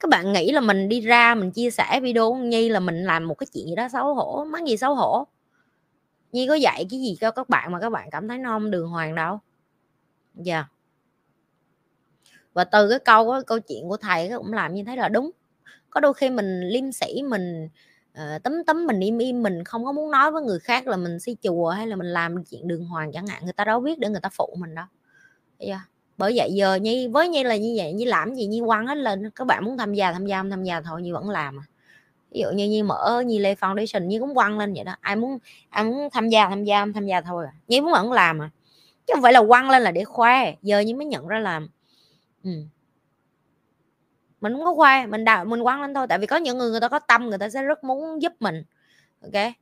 [0.00, 3.28] các bạn nghĩ là mình đi ra mình chia sẻ video nhi là mình làm
[3.28, 5.26] một cái chuyện gì đó xấu hổ mắc gì xấu hổ
[6.32, 8.70] nhi có dạy cái gì cho các bạn mà các bạn cảm thấy nó không
[8.70, 9.38] đường hoàng đâu
[10.34, 10.66] dạ yeah.
[12.52, 15.30] và từ cái câu cái câu chuyện của thầy cũng làm như thế là đúng
[15.90, 17.68] có đôi khi mình liêm sĩ mình
[18.12, 20.96] uh, tấm tấm mình im im mình không có muốn nói với người khác là
[20.96, 23.80] mình si chùa hay là mình làm chuyện đường hoàng chẳng hạn người ta đâu
[23.80, 24.86] biết để người ta phụ mình đâu
[25.58, 25.80] yeah.
[26.18, 28.94] Bởi vậy giờ nhi, với nhi là như vậy, nhi làm gì nhi quăng hết
[28.94, 31.60] lên các bạn muốn tham gia tham gia không tham gia thôi, nhi vẫn làm
[31.60, 31.64] à
[32.30, 35.16] ví dụ như nhi mở nhi lê foundation, nhi cũng quăng lên vậy đó, ai
[35.16, 35.38] muốn
[35.70, 37.52] ai muốn tham gia tham gia không tham gia thôi à.
[37.68, 38.50] nhi muốn vẫn làm à
[39.06, 41.68] chứ không phải là quăng lên là để khoe, giờ nhi mới nhận ra làm
[42.44, 42.50] ừ.
[44.40, 46.70] mình không có khoe, mình đào, mình quăng lên thôi, tại vì có những người
[46.70, 48.62] người ta có tâm, người ta sẽ rất muốn giúp mình,
[49.22, 49.52] ok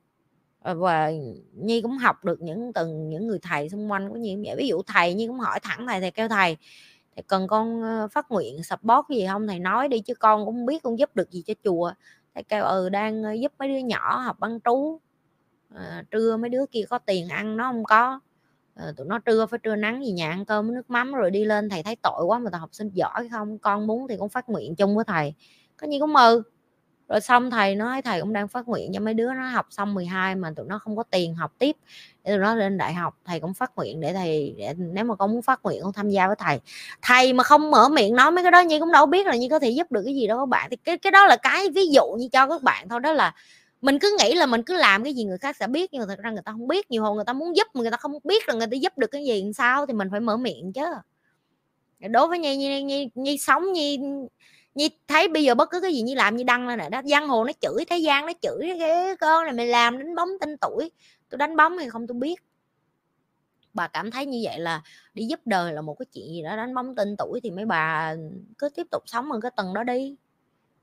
[0.66, 1.12] Ờ, và
[1.52, 4.36] nhi cũng học được những từng những người thầy xung quanh của nhi.
[4.46, 6.56] Vậy ví dụ thầy nhi cũng hỏi thẳng thầy thầy kêu thầy
[7.16, 7.82] thầy cần con
[8.12, 9.46] phát nguyện support gì không?
[9.46, 11.92] Thầy nói đi chứ con cũng không biết con giúp được gì cho chùa.
[12.34, 15.00] Thầy kêu ừ đang giúp mấy đứa nhỏ học băng trú
[15.74, 18.20] à, trưa mấy đứa kia có tiền ăn nó không có.
[18.74, 21.44] À, tụi nó trưa phải trưa nắng gì nhà ăn cơm nước mắm rồi đi
[21.44, 23.58] lên thầy thấy tội quá mà tao học sinh giỏi không?
[23.58, 25.34] Con muốn thì cũng phát nguyện chung với thầy.
[25.76, 26.42] Có nhi cũng mơ
[27.08, 29.94] rồi xong thầy nói thầy cũng đang phát nguyện cho mấy đứa nó học xong
[29.94, 31.76] 12 mà tụi nó không có tiền học tiếp.
[32.24, 35.14] Để tụi nó lên đại học thầy cũng phát nguyện để thầy để, nếu mà
[35.14, 36.60] con muốn phát nguyện con tham gia với thầy.
[37.02, 39.48] Thầy mà không mở miệng nói mấy cái đó như cũng đâu biết là như
[39.50, 40.70] có thể giúp được cái gì đâu các bạn.
[40.70, 43.34] Thì cái cái đó là cái ví dụ như cho các bạn thôi đó là
[43.80, 46.06] mình cứ nghĩ là mình cứ làm cái gì người khác sẽ biết nhưng mà
[46.08, 46.90] thật ra người ta không biết.
[46.90, 48.98] Nhiều hồi người ta muốn giúp mà người ta không biết là người ta giúp
[48.98, 50.84] được cái gì làm sao thì mình phải mở miệng chứ.
[52.10, 53.98] Đối với nhi nhi nhi, nhi sống nhi
[54.76, 57.02] như thấy bây giờ bất cứ cái gì như làm như đăng lên này đó
[57.04, 60.28] giang hồ nó chửi thế gian nó chửi cái con này mày làm đánh bóng
[60.40, 60.90] tên tuổi.
[61.28, 62.42] Tôi đánh bóng hay không tôi biết.
[63.74, 64.82] Bà cảm thấy như vậy là
[65.14, 67.64] đi giúp đời là một cái chuyện gì đó đánh bóng tên tuổi thì mấy
[67.66, 68.14] bà
[68.58, 70.16] cứ tiếp tục sống ở cái tầng đó đi.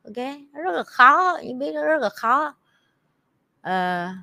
[0.04, 2.56] Ok rất là khó nhưng biết rất là khó.
[3.62, 4.16] À,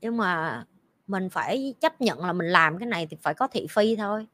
[0.00, 0.64] nhưng mà
[1.06, 4.26] mình phải chấp nhận là mình làm cái này thì phải có thị phi thôi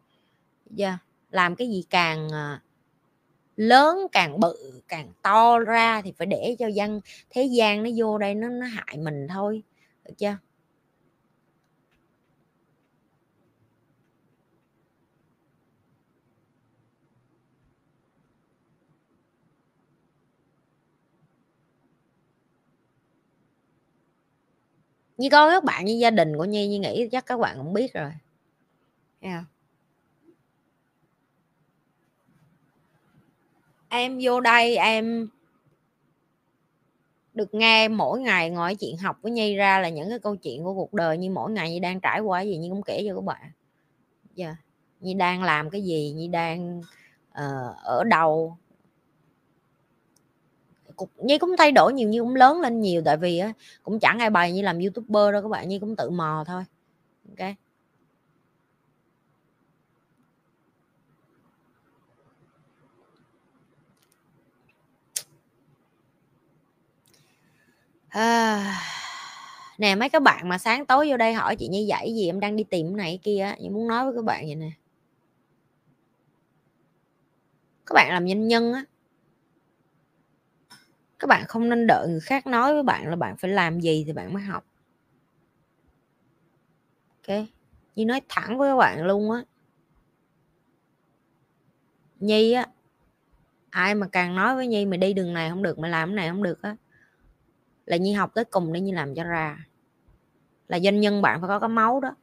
[0.77, 0.99] yeah.
[1.31, 2.59] làm cái gì càng ờ,
[3.57, 7.01] lớn, càng bự, càng to ra thì phải để cho dân,
[7.31, 9.63] thế gian nó vô đây nó nó hại mình thôi,
[10.05, 10.37] được chưa
[25.17, 27.73] như coi các bạn như gia đình của nhi như nghĩ chắc các bạn cũng
[27.73, 28.11] biết rồi
[29.21, 29.45] yeah.
[33.89, 35.29] Em vô đây em
[37.35, 40.65] được nghe mỗi ngày ngồi chuyện học với nhi ra là những cái câu chuyện
[40.65, 43.15] của cuộc đời như mỗi ngày như đang trải qua gì như cũng kể cho
[43.15, 43.51] các bạn.
[44.35, 44.47] Dạ.
[44.47, 44.57] Yeah.
[45.01, 46.79] Như đang làm cái gì như đang
[47.31, 48.57] uh, ở đâu?
[50.97, 53.53] Cục nhi cũng thay đổi nhiều như cũng lớn lên nhiều tại vì á
[53.83, 56.63] cũng chẳng ai bày như làm youtuber đâu các bạn nhi cũng tự mò thôi.
[57.29, 57.49] Ok.
[68.09, 68.81] À,
[69.79, 72.41] nè mấy các bạn mà sáng tối vô đây hỏi chị như vậy gì em
[72.41, 74.71] đang đi tìm cái này kia em muốn nói với các bạn vậy nè.
[77.87, 78.85] Các bạn làm doanh nhân á.
[81.19, 84.05] Các bạn không nên đợi người khác nói với bạn là bạn phải làm gì
[84.07, 84.65] thì bạn mới học.
[87.29, 87.39] Ok?
[87.97, 89.43] Như nói thẳng với các bạn luôn á.
[92.21, 92.67] Nhi á
[93.71, 96.17] ai mà càng nói với nhi mày đi đường này không được mày làm cái
[96.17, 96.77] này không được á
[97.89, 99.67] là nhi học tới cùng để nhi làm cho ra.
[100.69, 102.15] Là doanh nhân bạn phải có cái máu đó.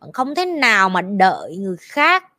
[0.00, 2.32] Bạn không thế nào mà đợi người khác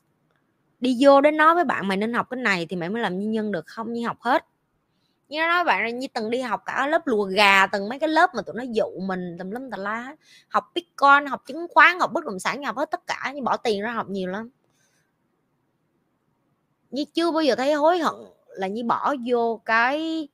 [0.80, 3.14] đi vô đến nói với bạn mày nên học cái này thì mày mới làm
[3.14, 3.68] doanh nhân được.
[3.68, 4.46] Không, nhi học hết.
[5.30, 8.00] Như nó nói bạn là như từng đi học cả lớp lùa gà, từng mấy
[8.00, 10.16] cái lớp mà tụi nó dụ mình tùm lum tà lá
[10.48, 13.32] học bitcoin, học chứng khoán, học bất động sản học hết tất cả.
[13.36, 14.50] Nhưng bỏ tiền ra học nhiều lắm.
[16.92, 18.16] Như chưa bao giờ thấy hối hận
[18.48, 20.28] là như bỏ vô cái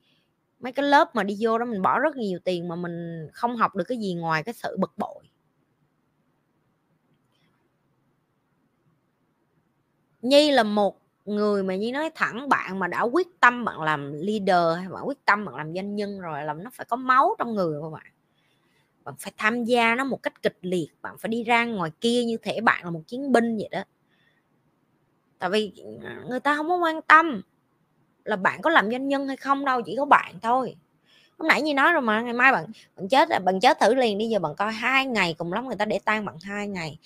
[0.62, 3.56] mấy cái lớp mà đi vô đó mình bỏ rất nhiều tiền mà mình không
[3.56, 5.24] học được cái gì ngoài cái sự bực bội.
[10.22, 14.12] Nhi là một người mà như nói thẳng, bạn mà đã quyết tâm bạn làm
[14.12, 17.34] leader hay bạn quyết tâm bạn làm doanh nhân rồi làm nó phải có máu
[17.38, 18.06] trong người của bạn.
[19.04, 22.24] Bạn phải tham gia nó một cách kịch liệt, bạn phải đi ra ngoài kia
[22.24, 23.84] như thể bạn là một chiến binh vậy đó.
[25.38, 27.42] Tại vì ừ, người ta không có quan tâm
[28.24, 30.76] là bạn có làm doanh nhân hay không đâu chỉ có bạn thôi.
[31.38, 32.66] Hôm nãy như nói rồi mà ngày mai bạn
[32.96, 35.66] bạn chết à, bạn chết thử liền đi giờ bạn coi hai ngày cùng lắm
[35.66, 36.98] người ta để tan bạn hai ngày.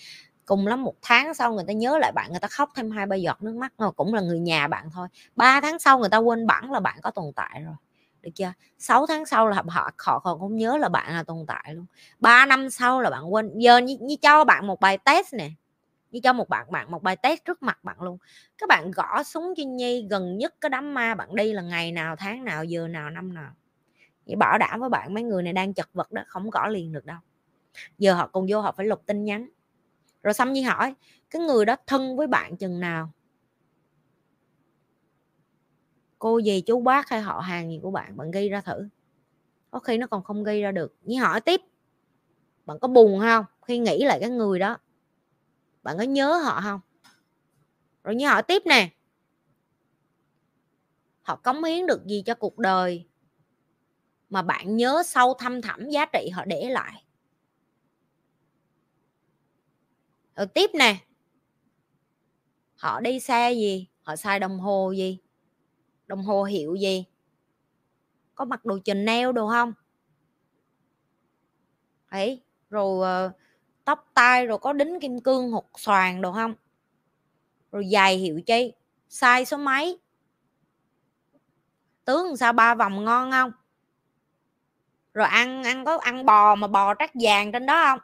[0.46, 3.06] Cùng lắm một tháng sau người ta nhớ lại bạn người ta khóc thêm hai
[3.06, 5.08] ba giọt nước mắt rồi cũng là người nhà bạn thôi.
[5.36, 7.74] Ba tháng sau người ta quên bẵng là bạn có tồn tại rồi.
[8.22, 8.52] Được chưa?
[8.78, 11.86] 6 tháng sau là họ họ còn không nhớ là bạn là tồn tại luôn.
[12.18, 15.50] 3 năm sau là bạn quên giờ như, như cho bạn một bài test nè
[16.16, 18.18] như cho một bạn bạn, một bài test trước mặt bạn luôn.
[18.58, 21.92] Các bạn gõ súng cho nhi gần nhất cái đám ma bạn đi là ngày
[21.92, 23.52] nào, tháng nào, giờ nào, năm nào.
[24.26, 26.92] Vậy bảo đảm với bạn mấy người này đang chật vật đó, không gõ liền
[26.92, 27.18] được đâu.
[27.98, 29.48] Giờ họ còn vô họ phải lục tin nhắn.
[30.22, 30.94] Rồi xong nhi hỏi,
[31.30, 33.10] cái người đó thân với bạn chừng nào?
[36.18, 38.88] Cô gì chú bác hay họ hàng gì của bạn bạn ghi ra thử.
[39.70, 40.94] Có khi nó còn không ghi ra được.
[41.02, 41.60] Nhi hỏi tiếp,
[42.66, 43.44] bạn có buồn không?
[43.66, 44.78] Khi nghĩ lại cái người đó
[45.86, 46.80] bạn có nhớ họ không?
[48.04, 48.90] Rồi như họ tiếp nè.
[51.22, 53.08] Họ cống hiến được gì cho cuộc đời
[54.30, 57.04] mà bạn nhớ sâu thâm thẳm giá trị họ để lại?
[60.36, 60.96] Rồi tiếp nè.
[62.74, 63.88] Họ đi xe gì?
[64.02, 65.18] Họ xài đồng hồ gì?
[66.06, 67.04] Đồng hồ hiệu gì?
[68.34, 69.72] Có mặc đồ neo đồ không?
[72.08, 73.32] Ấy rồi uh,
[73.86, 76.54] tóc, tai, rồi có đính kim cương, hột xoàn đồ không?
[77.72, 78.72] Rồi giày hiệu chi?
[79.08, 79.98] Sai số mấy?
[82.04, 83.52] Tướng sao ba vòng ngon không?
[85.14, 87.98] Rồi ăn ăn có ăn bò mà bò trắc vàng trên đó không?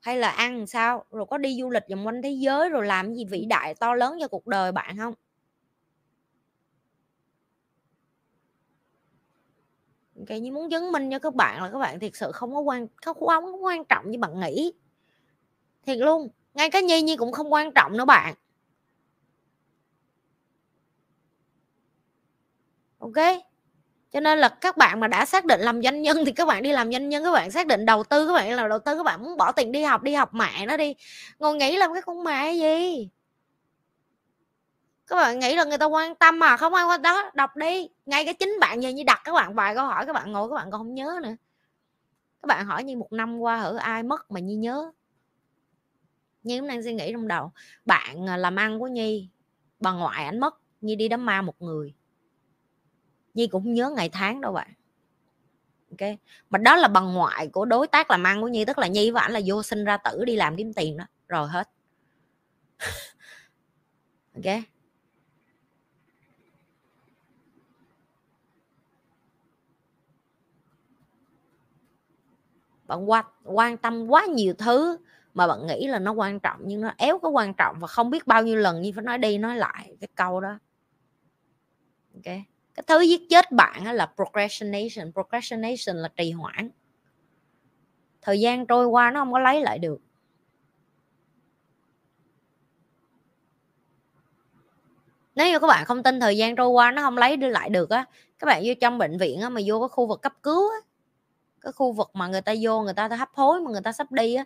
[0.00, 1.04] Hay là ăn sao?
[1.10, 3.94] Rồi có đi du lịch vòng quanh thế giới rồi làm gì vĩ đại to
[3.94, 5.14] lớn cho cuộc đời bạn không?
[10.26, 12.60] Cái như muốn chứng minh cho các bạn là các bạn thiệt sự không có
[12.60, 14.72] quan không, không có quan trọng như bạn nghĩ.
[15.86, 18.34] Thiệt luôn ngay cái nhi nhi cũng không quan trọng nữa bạn.
[22.98, 23.42] Ok?
[24.12, 26.62] Cho nên là các bạn mà đã xác định làm doanh nhân thì các bạn
[26.62, 28.96] đi làm doanh nhân các bạn xác định đầu tư các bạn là đầu tư
[28.96, 30.94] các bạn muốn bỏ tiền đi học đi học mẹ nó đi.
[31.38, 33.08] Ngồi nghĩ làm cái con mẹ gì?
[35.12, 37.88] Các bạn nghĩ là người ta quan tâm mà, không ai quan đó, đọc đi.
[38.06, 40.48] Ngay cái chính bạn giờ như đặt các bạn vài câu hỏi, các bạn ngồi,
[40.48, 41.36] các bạn còn không nhớ nữa.
[42.42, 44.92] Các bạn hỏi như một năm qua ở ai mất mà nhi nhớ.
[46.42, 47.52] Nhi cũng đang suy nghĩ trong đầu,
[47.84, 49.28] bạn à, làm ăn của nhi,
[49.80, 51.94] bà ngoại ảnh mất, nhi đi đám ma một người.
[53.34, 54.70] Nhi cũng nhớ ngày tháng đâu bạn.
[55.90, 56.10] Ok?
[56.50, 59.10] Mà đó là bằng ngoại của đối tác làm ăn của nhi, tức là nhi
[59.10, 61.04] và ảnh là vô sinh ra tử đi làm kiếm tiền đó.
[61.28, 61.68] Rồi hết.
[64.34, 64.71] Ok?
[72.92, 74.98] Bạn quan quan tâm quá nhiều thứ
[75.34, 78.10] mà bạn nghĩ là nó quan trọng nhưng nó éo có quan trọng và không
[78.10, 80.58] biết bao nhiêu lần như phải nói đi nói lại cái câu đó.
[82.14, 82.34] Ok?
[82.74, 85.12] Cái thứ giết chết bạn là procrastination.
[85.12, 86.70] Procrastination là trì hoãn.
[88.22, 90.00] Thời gian trôi qua nó không có lấy lại được.
[95.34, 97.70] Nếu như các bạn không tin thời gian trôi qua nó không lấy đưa lại
[97.70, 98.04] được á,
[98.38, 100.91] các bạn vô trong bệnh viện á mà vô cái khu vực cấp cứu á
[101.62, 104.12] cái khu vực mà người ta vô, người ta hấp hối mà người ta sắp
[104.12, 104.44] đi á,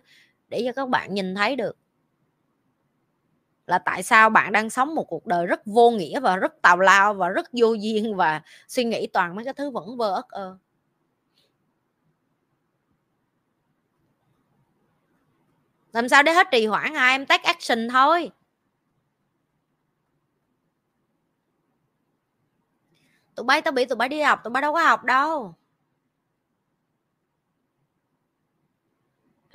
[0.49, 1.77] để cho các bạn nhìn thấy được.
[3.67, 6.79] Là tại sao bạn đang sống một cuộc đời rất vô nghĩa và rất tào
[6.79, 10.29] lao và rất vô duyên và suy nghĩ toàn mấy cái thứ vẫn vơ ớt
[10.29, 10.57] ơ
[15.93, 18.31] làm sao để hết trì hoãn hai em take action thôi.
[23.35, 25.55] Tụi bay tao bị, tụi bay đi học, tụi bay đâu có học đâu.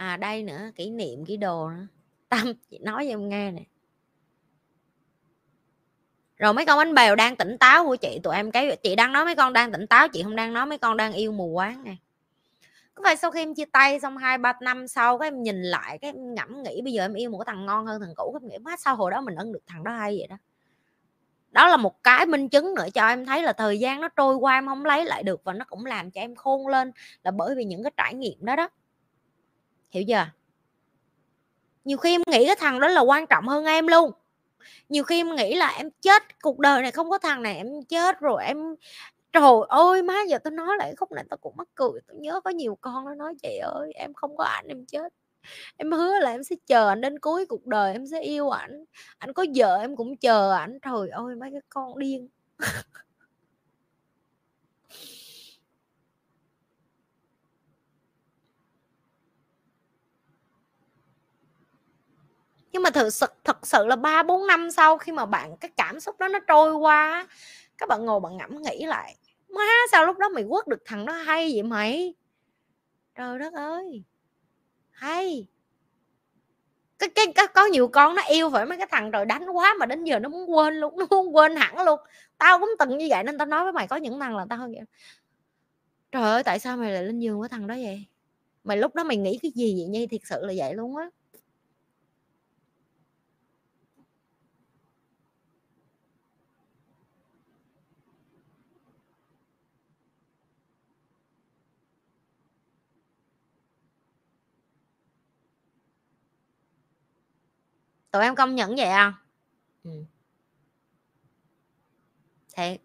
[0.03, 1.87] À đây nữa, kỷ niệm cái đồ nữa.
[2.29, 3.63] Tâm, chị nói cho em nghe nè.
[6.37, 8.21] Rồi mấy con bánh bèo đang tỉnh táo của chị?
[8.23, 10.67] Tụi em cái, chị đang nói mấy con đang tỉnh táo, chị không đang nói
[10.67, 11.97] mấy con đang yêu mù quáng nè.
[12.95, 15.63] Có phải sau khi em chia tay xong hai, ba năm sau cái em nhìn
[15.63, 18.39] lại cái em ngẫm nghĩ bây giờ em yêu một thằng ngon hơn thằng cũ,
[18.43, 20.37] em nghĩ, má, sao hồi đó mình ân được thằng đó hay vậy đó?
[21.51, 24.35] Đó là một cái minh chứng nữa cho em thấy là thời gian nó trôi
[24.35, 26.93] qua em không lấy lại được và nó cũng làm cho em khôn lên
[27.23, 28.69] là bởi vì những cái trải nghiệm đó đó
[29.93, 30.27] hiểu chưa?
[31.85, 34.13] Nhiều khi em nghĩ cái thằng đó là quan trọng hơn em luôn.
[34.89, 37.83] Nhiều khi em nghĩ là em chết, cuộc đời này không có thằng này em
[37.89, 38.57] chết rồi em,
[39.33, 42.41] trời ơi, má giờ tôi nói lại khúc này tôi cũng mắc cười tôi nhớ
[42.45, 45.13] có nhiều con nó nói, chị ơi, em không có ảnh, em chết.
[45.77, 48.85] Em hứa là em sẽ chờ anh đến cuối cuộc đời, em sẽ yêu ảnh.
[49.19, 50.79] Anh có vợ em cũng chờ ảnh.
[50.83, 52.29] Trời ơi, mấy cái con điên.
[62.73, 65.71] nhưng mà thực sự thật sự là ba bốn năm sau khi mà bạn cái
[65.77, 67.27] cảm xúc đó nó trôi qua
[67.79, 69.17] các bạn ngồi bạn ngẫm nghĩ lại
[69.49, 69.63] má
[69.93, 72.15] sao lúc đó mày quất được thằng đó hay vậy mày?
[73.15, 74.05] Trời đất ơi!
[74.91, 75.47] Hay!
[76.99, 79.75] Cái, cái, cái có nhiều con nó yêu phải mấy cái thằng rồi đánh quá
[79.81, 82.01] mà đến giờ nó muốn quên luôn nó muốn quên hẳn luôn.
[82.39, 84.59] Tao cũng từng như vậy nên tao nói với mày có những thằng là tao
[84.59, 84.83] hơn vậy
[86.13, 88.07] trời ơi tại sao mày lại lên giường với thằng đó vậy?
[88.65, 89.89] Mày lúc đó mày nghĩ cái gì vậy?
[89.89, 91.07] Nhi thiệt sự là vậy luôn á.
[108.13, 109.15] Tụi em công nhận vậy không
[109.85, 109.91] ừ.
[112.57, 112.81] thiệt.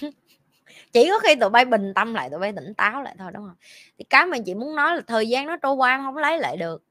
[0.92, 3.44] Chỉ có khi tụi bay bình tâm lại tụi bay tỉnh táo lại thôi đúng
[3.46, 3.56] không?
[3.98, 6.38] Thì cái mà chị muốn nói là thời gian nó trôi qua em không lấy
[6.38, 6.84] lại được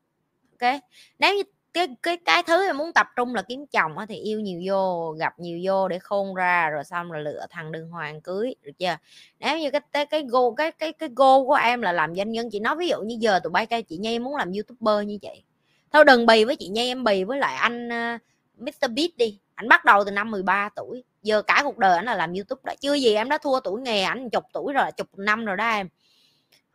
[0.60, 0.82] ok?
[1.20, 4.16] Nếu như cái cái cái thứ em muốn tập trung là kiếm chồng á thì
[4.16, 7.90] yêu nhiều vô gặp nhiều vô để khôn ra rồi xong rồi lựa thằng đường
[7.90, 8.98] hoàng cưới được chưa?
[9.40, 12.32] Nếu như cái cái cái go cái cái cái go của em là làm doanh
[12.32, 15.08] nhân chị nói ví dụ như giờ tụi bay cây chị nhi muốn làm youtuber
[15.08, 15.44] như vậy
[15.92, 18.22] thôi đừng bì với chị nhi em bì với lại anh ờ, uh,
[18.62, 22.06] Mr Beat đi anh bắt đầu từ năm 13 tuổi giờ cả cuộc đời anh
[22.06, 24.92] là làm youtube đó chưa gì em đã thua tuổi nghề anh chục tuổi rồi
[24.98, 25.90] chục năm rồi đó em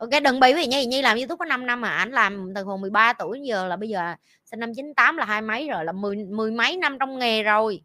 [0.03, 2.63] ok đừng bị vì nhi nhi làm youtube có 5 năm mà ảnh làm từ
[2.63, 4.15] hồi 13 tuổi giờ là bây giờ
[4.45, 7.81] sinh năm 98 là hai mấy rồi là mười mười mấy năm trong nghề rồi.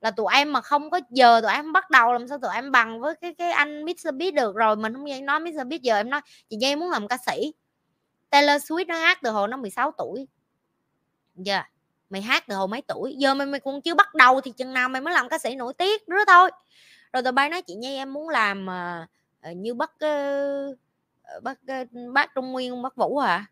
[0.00, 2.72] Là tụi em mà không có giờ tụi em bắt đầu làm sao tụi em
[2.72, 5.96] bằng với cái cái anh Mr Beast được rồi mình không nói Mr Beast giờ
[5.96, 7.52] em nói chị Nhi muốn làm ca sĩ.
[8.30, 10.26] Taylor Swift nó hát từ hồi nó 16 tuổi.
[11.36, 11.70] Giờ yeah.
[12.10, 13.14] mày hát từ hồi mấy tuổi?
[13.18, 15.54] Giờ mày mày còn chưa bắt đầu thì chừng nào mày mới làm ca sĩ
[15.54, 16.50] nổi tiếng nữa thôi.
[17.12, 18.66] Rồi tụi bay nói chị Nhi em muốn làm
[19.50, 20.74] uh, như bắt uh, ờ,
[21.22, 23.46] Ờ, bác ờ, bác Trung Nguyên bác Vũ hả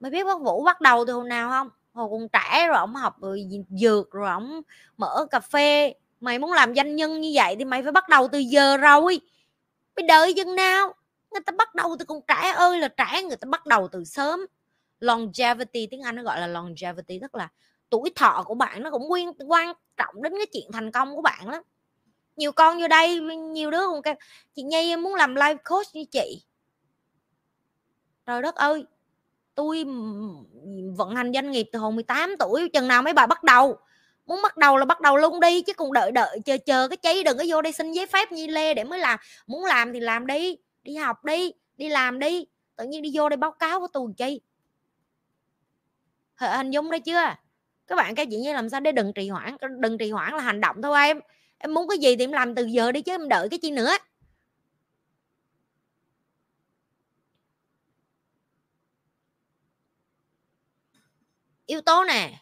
[0.00, 1.70] mày biết bác Vũ bắt đầu từ hồi nào không?
[1.92, 4.62] Hồi còn trẻ rồi, ổng học rồi dược rồi, ổng
[4.96, 5.94] mở cà phê.
[6.20, 9.20] Mày muốn làm doanh nhân như vậy thì mày phải bắt đầu từ giờ rồi.
[9.96, 10.94] Mày đợi chừng nào?
[11.30, 14.04] Người ta bắt đầu từ còn trẻ ơi là trẻ, người ta bắt đầu từ
[14.04, 14.40] sớm.
[15.00, 17.48] Longevity, tiếng anh nó gọi là longevity, tức là
[17.90, 21.22] tuổi thọ của bạn nó cũng quan quan trọng đến cái chuyện thành công của
[21.22, 21.62] bạn lắm
[22.38, 24.14] nhiều con vô đây, nhiều đứa cũng kêu,
[24.54, 26.42] chị nhi em muốn làm live coach như chị.
[28.26, 28.84] Trời đất ơi,
[29.54, 29.84] tôi
[30.96, 33.78] vận hành doanh nghiệp từ hồi 18 tuổi, chừng nào mấy bà bắt đầu.
[34.26, 36.96] Muốn bắt đầu là bắt đầu luôn đi, chứ còn đợi đợi, chờ chờ cái
[36.96, 39.18] cháy đừng có vô đây xin giấy phép như lê để mới làm.
[39.46, 42.46] Muốn làm thì làm đi đi học đi đi làm đi,
[42.76, 44.40] tự nhiên đi vô đây báo cáo của tôi chi
[46.36, 47.34] hình dung đấy chưa?
[47.86, 50.40] Các bạn cái chuyện như làm sao để đừng trì hoãn, đừng trì hoãn là
[50.40, 51.20] hành động thôi em
[51.58, 53.70] em muốn cái gì thì em làm từ giờ đi chứ em đợi cái chi
[53.70, 53.92] nữa.
[61.66, 62.38] Yếu tố nè,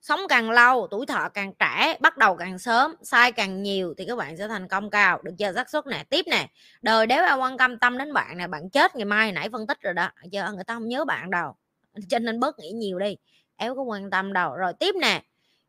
[0.00, 4.04] sống càng lâu, tuổi thọ càng trẻ, bắt đầu càng sớm, sai càng nhiều thì
[4.08, 5.20] các bạn sẽ thành công cao.
[5.22, 5.52] Được chưa?
[5.52, 6.04] Xác suất nè.
[6.10, 6.48] Tiếp nè,
[6.82, 9.66] đời nếu ai quan tâm tâm đến bạn nè, bạn chết ngày mai, nãy phân
[9.66, 10.10] tích rồi đó.
[10.30, 11.54] Giờ người ta không nhớ bạn đâu,
[12.08, 13.16] cho nên bớt nghĩ nhiều đi
[13.56, 14.56] éo có quan tâm đâu.
[14.56, 15.22] Rồi tiếp nè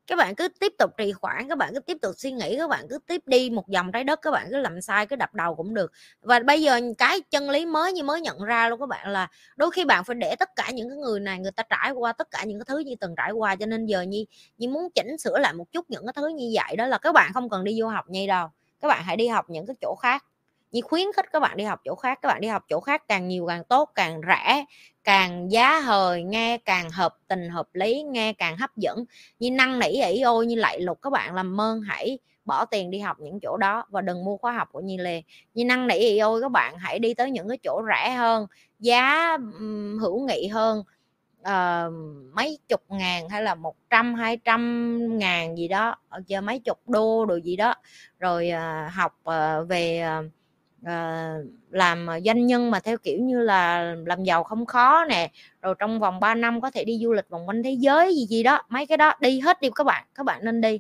[0.08, 2.70] các bạn cứ tiếp tục trì hoãn, các bạn cứ tiếp tục suy nghĩ, các
[2.70, 5.34] bạn cứ tiếp đi một vòng trái đất, các bạn cứ làm sai, cứ đập
[5.34, 5.92] đầu cũng được.
[6.22, 9.28] Và bây giờ cái chân lý mới như mới nhận ra luôn các bạn là
[9.56, 12.14] đôi khi bạn phải để tất cả những cái người này, người ta trải qua
[12.14, 13.56] tất cả những cái thứ như từng trải qua.
[13.56, 14.26] Cho nên giờ như
[14.58, 17.14] như muốn chỉnh sửa lại một chút những cái thứ như vậy đó là các
[17.14, 18.48] bạn không cần đi du học nhi đâu,
[18.82, 20.24] các bạn hãy đi học những cái chỗ khác
[20.76, 23.08] như khuyến khích các bạn đi học chỗ khác các bạn đi học chỗ khác
[23.08, 24.66] càng nhiều càng tốt càng rẻ
[25.04, 29.06] càng giá hời nghe càng hợp tình hợp lý nghe càng hấp dẫn.
[29.40, 32.92] Như năng nỉ ỉ ôi như lại lục các bạn làm ơn hãy bỏ tiền
[32.92, 35.22] đi học những chỗ đó và đừng mua khóa học của Nhi Lê.
[35.54, 38.48] Như năng nỉ ỉ ôi các bạn hãy đi tới những cái chỗ rẻ hơn
[38.80, 40.84] giá um, hữu nghị hơn
[41.42, 41.94] uh,
[42.34, 45.96] mấy chục ngàn hay là một trăm hai trăm ngàn gì đó
[46.28, 47.76] giờ mấy chục đô đồ gì đó.
[48.20, 50.26] Rồi uh, học uh, về uh,
[50.84, 51.34] Ờ,
[51.70, 55.32] làm ờ, doanh nhân mà theo kiểu như là làm giàu không khó nè
[55.62, 58.26] rồi trong vòng 3 năm có thể đi du lịch vòng quanh thế giới gì
[58.26, 60.80] gì đó mấy cái đó đi hết đi các bạn các bạn nên đi.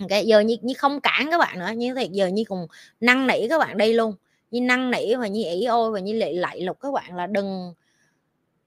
[0.00, 2.66] Okay, giờ như, như không cản các bạn nữa như thiệt giờ như cùng
[3.00, 4.14] năn nỉ các bạn đi luôn.
[4.50, 7.26] Như năn nỉ và như ỷ ôi và như lệ lạy lục các bạn là
[7.26, 7.74] đừng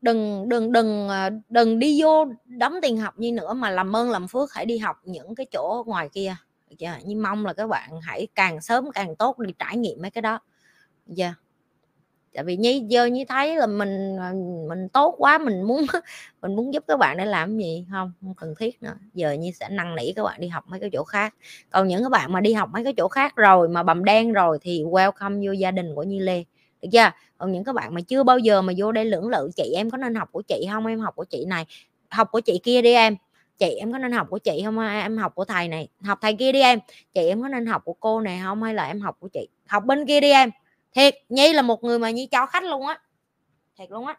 [0.02, 4.11] đừng đừng đừng ờ, đừng đi vô đóng tiền học như nữa mà làm ơn
[4.11, 6.35] làm phước hãy đi học những cái chỗ ngoài kia
[6.80, 7.02] yeah.
[7.06, 10.22] nhưng mong là các bạn hãy càng sớm càng tốt đi, trải nghiệm mấy cái
[10.22, 10.40] đó.
[11.18, 11.34] Chưa
[12.34, 14.34] tại vì như giờ như thấy là mình à,
[14.70, 15.86] mình tốt quá, mình muốn
[16.41, 18.94] mình muốn giúp các bạn để làm gì, không không cần thiết nữa.
[19.14, 21.36] Giờ như sẽ năn nỉ các bạn đi học mấy cái chỗ khác.
[21.70, 24.34] Còn những các bạn mà đi học mấy cái chỗ khác rồi, mà bầm đen
[24.34, 26.44] rồi thì welcome vô gia đình của Như Lê.
[26.82, 27.12] Được chưa?
[27.38, 29.90] Còn những các bạn mà chưa bao giờ mà vô đây lưỡng lự, chị, em
[29.90, 30.86] có nên học của chị không?
[30.86, 31.66] Em học của chị này,
[32.10, 33.16] học của chị kia đi em
[33.64, 34.80] chị, em có nên học của chị không?
[34.80, 36.80] Em học của thầy này, học thầy kia đi em.
[37.14, 38.64] Chị, em có nên học của cô này không?
[38.64, 39.48] Hay là em học của chị?
[39.68, 40.52] Học bên kia đi em.
[40.91, 43.02] Thiệt, nhi là một người mà nhi cho khách luôn á.
[43.77, 44.18] Thiệt luôn á.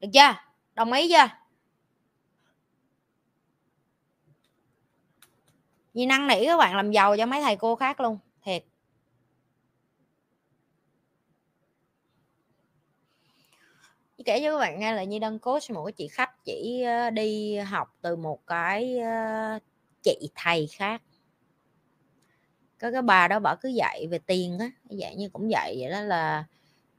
[0.00, 0.34] Được chưa?
[0.74, 1.28] Đồng ý chưa?
[5.94, 8.64] Nhi năng nỉ các bạn, làm giàu cho mấy thầy cô khác luôn thiệt
[14.28, 17.10] kể cho các bạn nghe là Nhi đang coach một cái chị khách chỉ ờ,
[17.10, 19.58] đi học từ một cái ờ,
[20.02, 21.02] chị thầy khác.
[22.80, 25.90] Có cái bà đó bảo cứ dạy về tiền á dạy như cũng dạy vậy
[25.90, 26.44] đó là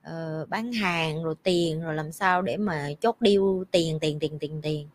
[0.08, 4.40] uh, bán hàng rồi tiền rồi làm sao để mà chốt điêu tiền tiền tiền
[4.40, 4.88] tiền tiền.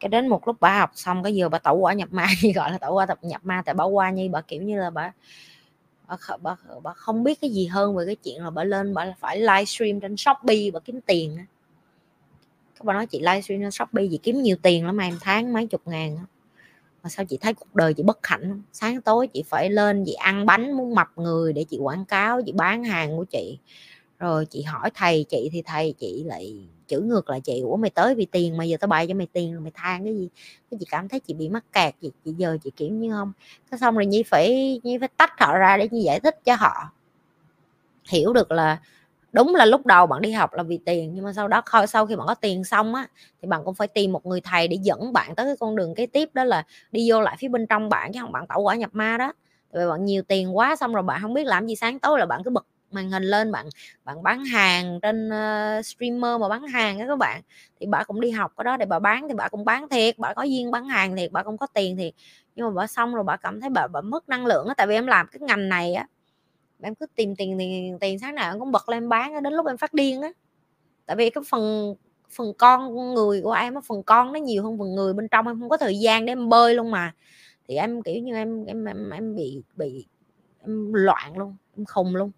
[0.00, 2.52] Cái đến một lúc bà học xong cái giờ bà tẩu quả nhập ma như
[2.54, 4.90] gọi là tẩu quả tập nhập ma tại bà qua như bà kiểu như là
[4.90, 5.12] bà
[6.16, 9.14] bà, bà, bà không biết cái gì hơn về cái chuyện là bà lên bà
[9.20, 11.38] phải livestream trên shopee bà kiếm tiền
[12.74, 15.66] các bạn nói chị livestream trên shopee chị kiếm nhiều tiền lắm em tháng mấy
[15.66, 16.18] chục ngàn
[17.02, 20.12] mà sao chị thấy cuộc đời chị bất hạnh sáng tối chị phải lên chị
[20.12, 23.58] ăn bánh muốn mập người để chị quảng cáo chị bán hàng của chị
[24.22, 26.54] rồi chị hỏi thầy, chị thì thầy chị lại
[26.88, 29.26] chữ ngược lại chị của mày tới vì tiền mà giờ tao bày cho mày
[29.32, 30.28] tiền rồi mày than cái gì?
[30.70, 33.32] Cái chị cảm thấy chị bị mắc kẹt gì chị giờ chị kiểu như không,
[33.70, 36.54] cái xong rồi nhi phải nhi phải tách họ ra để nhi giải thích cho
[36.54, 36.92] họ.
[38.08, 38.78] Hiểu được là
[39.32, 42.06] đúng là lúc đầu bạn đi học là vì tiền, nhưng mà sau đó sau
[42.06, 43.08] khi bạn có tiền xong á,
[43.42, 45.94] thì bạn cũng phải tìm một người thầy để dẫn bạn tới cái con đường
[45.94, 48.62] kế tiếp, đó là đi vô lại phía bên trong bạn, chứ không bạn tẩu
[48.62, 49.32] quả nhập ma đó.
[49.72, 52.18] Tại vì bạn nhiều tiền quá xong rồi bạn không biết làm gì sáng tối
[52.18, 53.66] là bạn cứ bật màn hình lên bạn
[54.04, 57.42] bạn bán hàng trên uh, streamer mà bán hàng đó các bạn
[57.80, 60.18] thì bà cũng đi học cái đó để bà bán thì bà cũng bán thiệt
[60.18, 62.14] bà có duyên bán hàng thiệt bà cũng có tiền thiệt.
[62.54, 64.86] Nhưng mà bà xong rồi bà cảm thấy bà, bà mất năng lượng á tại
[64.86, 66.06] vì em làm cái ngành này á
[66.82, 69.66] em cứ tìm tiền tiền tiền sáng nào em cũng bật lên bán đến lúc
[69.66, 70.28] em phát điên á.
[71.06, 71.94] Tại vì cái phần
[72.30, 75.60] phần con người của em phần con nó nhiều hơn phần người bên trong em
[75.60, 77.14] không có thời gian để em bơi luôn mà.
[77.68, 80.06] Thì em kiểu như em em em, em bị bị
[80.62, 82.30] em loạn luôn em khùng luôn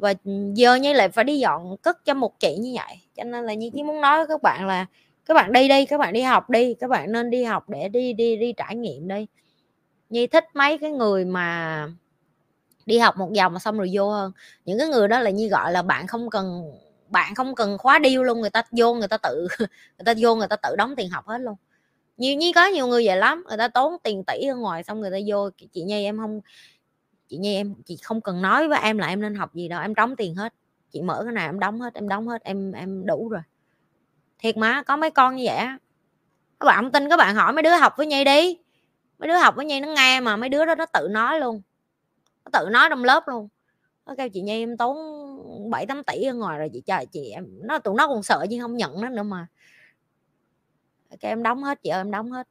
[0.00, 0.14] và
[0.54, 2.96] giờ như lại phải đi dọn cất cho một chị như vậy.
[3.16, 4.86] Cho nên là như chỉ muốn nói với các bạn là,
[5.24, 7.88] các bạn đi đi, các bạn đi học đi, các bạn nên đi học để
[7.88, 9.26] đi đi đi trải nghiệm đi.
[10.08, 11.88] Như thích mấy cái người mà
[12.86, 14.32] đi học một vòng mà xong rồi vô hơn.
[14.64, 16.72] Những cái người đó là như gọi là bạn không cần,
[17.08, 19.48] bạn không cần khóa điêu luôn, người ta vô, người ta tự
[19.98, 21.56] người ta vô, người ta tự đóng tiền học hết luôn.
[22.16, 25.00] Nhiều như có nhiều người vậy lắm, người ta tốn tiền tỷ ở ngoài xong
[25.00, 26.40] người ta vô chị nhi em không
[27.30, 29.80] chị nhi em, chị không cần nói với em là em nên học gì đâu,
[29.80, 30.54] em đóng tiền hết.
[30.90, 33.42] Chị mở cái này em đóng hết, em đóng hết, em em đủ rồi.
[34.38, 35.56] Thiệt mà, có mấy con như vậy
[36.60, 38.58] các bạn không tin, các bạn hỏi mấy đứa học với nhi đi.
[39.18, 41.62] Mấy đứa học với nhi nó nghe mà, mấy đứa đó nó tự nói luôn.
[42.44, 43.48] Nó tự nói trong lớp luôn.
[44.06, 44.96] Nó kêu chị nhi em tốn
[45.70, 48.46] bảy, tám tỷ ở ngoài rồi chị trời chị em, nó tụi nó còn sợ
[48.50, 49.46] chứ không nhận nó nữa mà.
[51.20, 52.48] Cái em đóng hết, chị ơi, em đóng hết.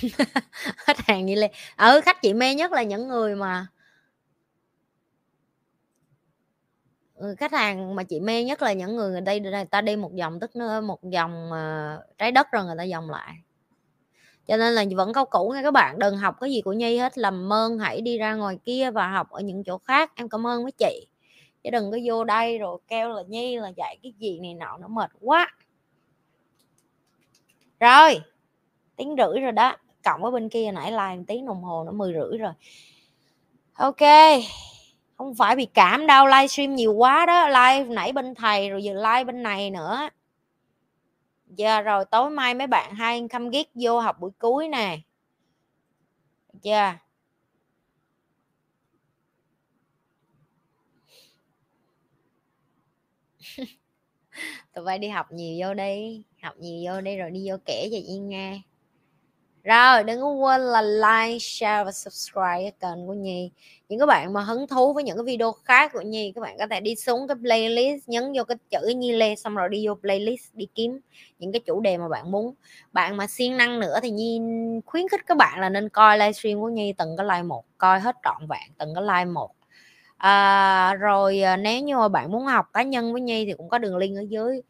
[0.76, 3.66] khách hàng như lê ừ khách chị mê nhất là những người mà
[7.14, 9.96] ừ, khách hàng mà chị mê nhất là những người người đây người ta đi
[9.96, 10.50] một vòng tức
[10.84, 13.34] một vòng uh, trái đất rồi người ta vòng lại.
[14.46, 16.96] Cho nên là vẫn câu cũ nha các bạn đừng học cái gì của nhi
[16.96, 20.12] hết làm ơn hãy đi ra ngoài kia và học ở những chỗ khác.
[20.14, 21.06] Em cảm ơn với chị.
[21.64, 24.78] Chứ đừng có vô đây rồi kêu là nhi là dạy cái gì này nọ
[24.78, 25.54] nó mệt quá.
[27.80, 28.20] Rồi
[28.96, 32.12] tiếng rưỡi rồi đó cộng với bên kia nãy like tiếng đồng hồ nó mười
[32.12, 32.52] rưỡi rồi.
[33.74, 33.96] Ok,
[35.16, 38.92] không phải bị cảm đâu, livestream nhiều quá đó, live nãy bên thầy rồi giờ
[38.92, 40.08] live bên này nữa.
[41.46, 44.98] Giờ rồi tối mai mấy bạn hai come ghét vô học buổi cuối nè.
[46.62, 46.94] Chưa?
[54.74, 57.88] Tụi bay đi học nhiều vô đi, học nhiều vô đi rồi đi vô kể
[57.90, 58.60] cho yên nghe
[59.64, 63.50] rồi đừng có quên là like share và subscribe cái kênh của nhi.
[63.88, 66.56] Những các bạn mà hứng thú với những cái video khác của nhi các bạn
[66.58, 69.86] có thể đi xuống cái playlist nhấn vô cái chữ nhi lê xong rồi đi
[69.86, 71.00] vô playlist đi kiếm
[71.38, 72.54] những cái chủ đề mà bạn muốn.
[72.92, 74.40] Bạn mà siêng năng nữa thì nhi
[74.86, 78.00] khuyến khích các bạn là nên coi livestream của nhi từng cái like một coi
[78.00, 79.50] hết trọn vẹn từng cái like một.
[80.16, 83.68] À, rồi à, nếu như mà bạn muốn học cá nhân với nhi thì cũng
[83.68, 84.60] có đường link ở dưới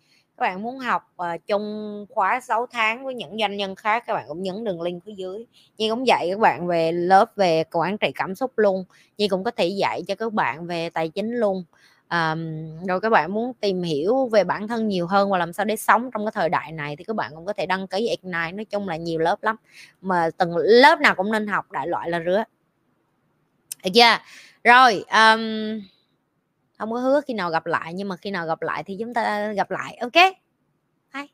[0.41, 4.05] các bạn muốn học ờ, uh, chung khóa 6 tháng với những doanh nhân khác
[4.07, 5.47] các bạn cũng nhấn đường link phía dưới.
[5.79, 8.85] Nhi cũng dạy các bạn về lớp về quản trị cảm xúc luôn.
[9.19, 11.65] Nhi cũng có thể dạy cho các bạn về tài chính luôn.
[12.11, 12.41] Um,
[12.89, 15.77] rồi các bạn muốn tìm hiểu về bản thân nhiều hơn và làm sao để
[15.77, 18.53] sống trong cái thời đại này thì các bạn cũng có thể đăng ký Ignite.
[18.53, 19.57] Nói chung là nhiều lớp lắm
[20.01, 22.45] mà từng lớp nào cũng nên học đại loại là rứa.
[23.85, 24.17] Được chưa?
[24.65, 25.81] Rồi um,
[26.81, 29.15] không có hứa khi nào gặp lại, nhưng mà khi nào gặp lại thì chúng
[29.15, 30.35] ta gặp lại, ok?
[31.09, 31.29] Hay.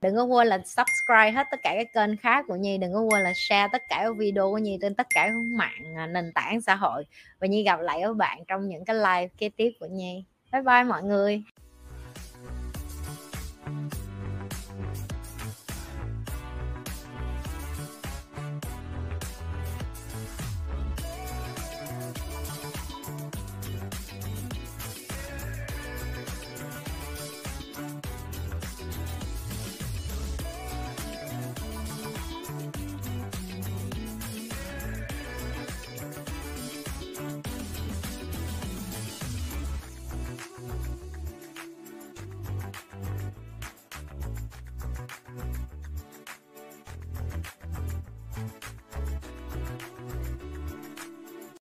[0.00, 3.00] đừng có quên là subscribe hết tất cả các kênh khác của nhi, đừng có
[3.00, 6.06] quên là share tất cả các video của nhi trên tất cả các mạng à,
[6.06, 7.04] nền tảng xã hội.
[7.38, 10.24] Và nhi gặp lại các bạn trong những cái live kế tiếp của nhi.
[10.52, 11.42] Bye bye mọi người.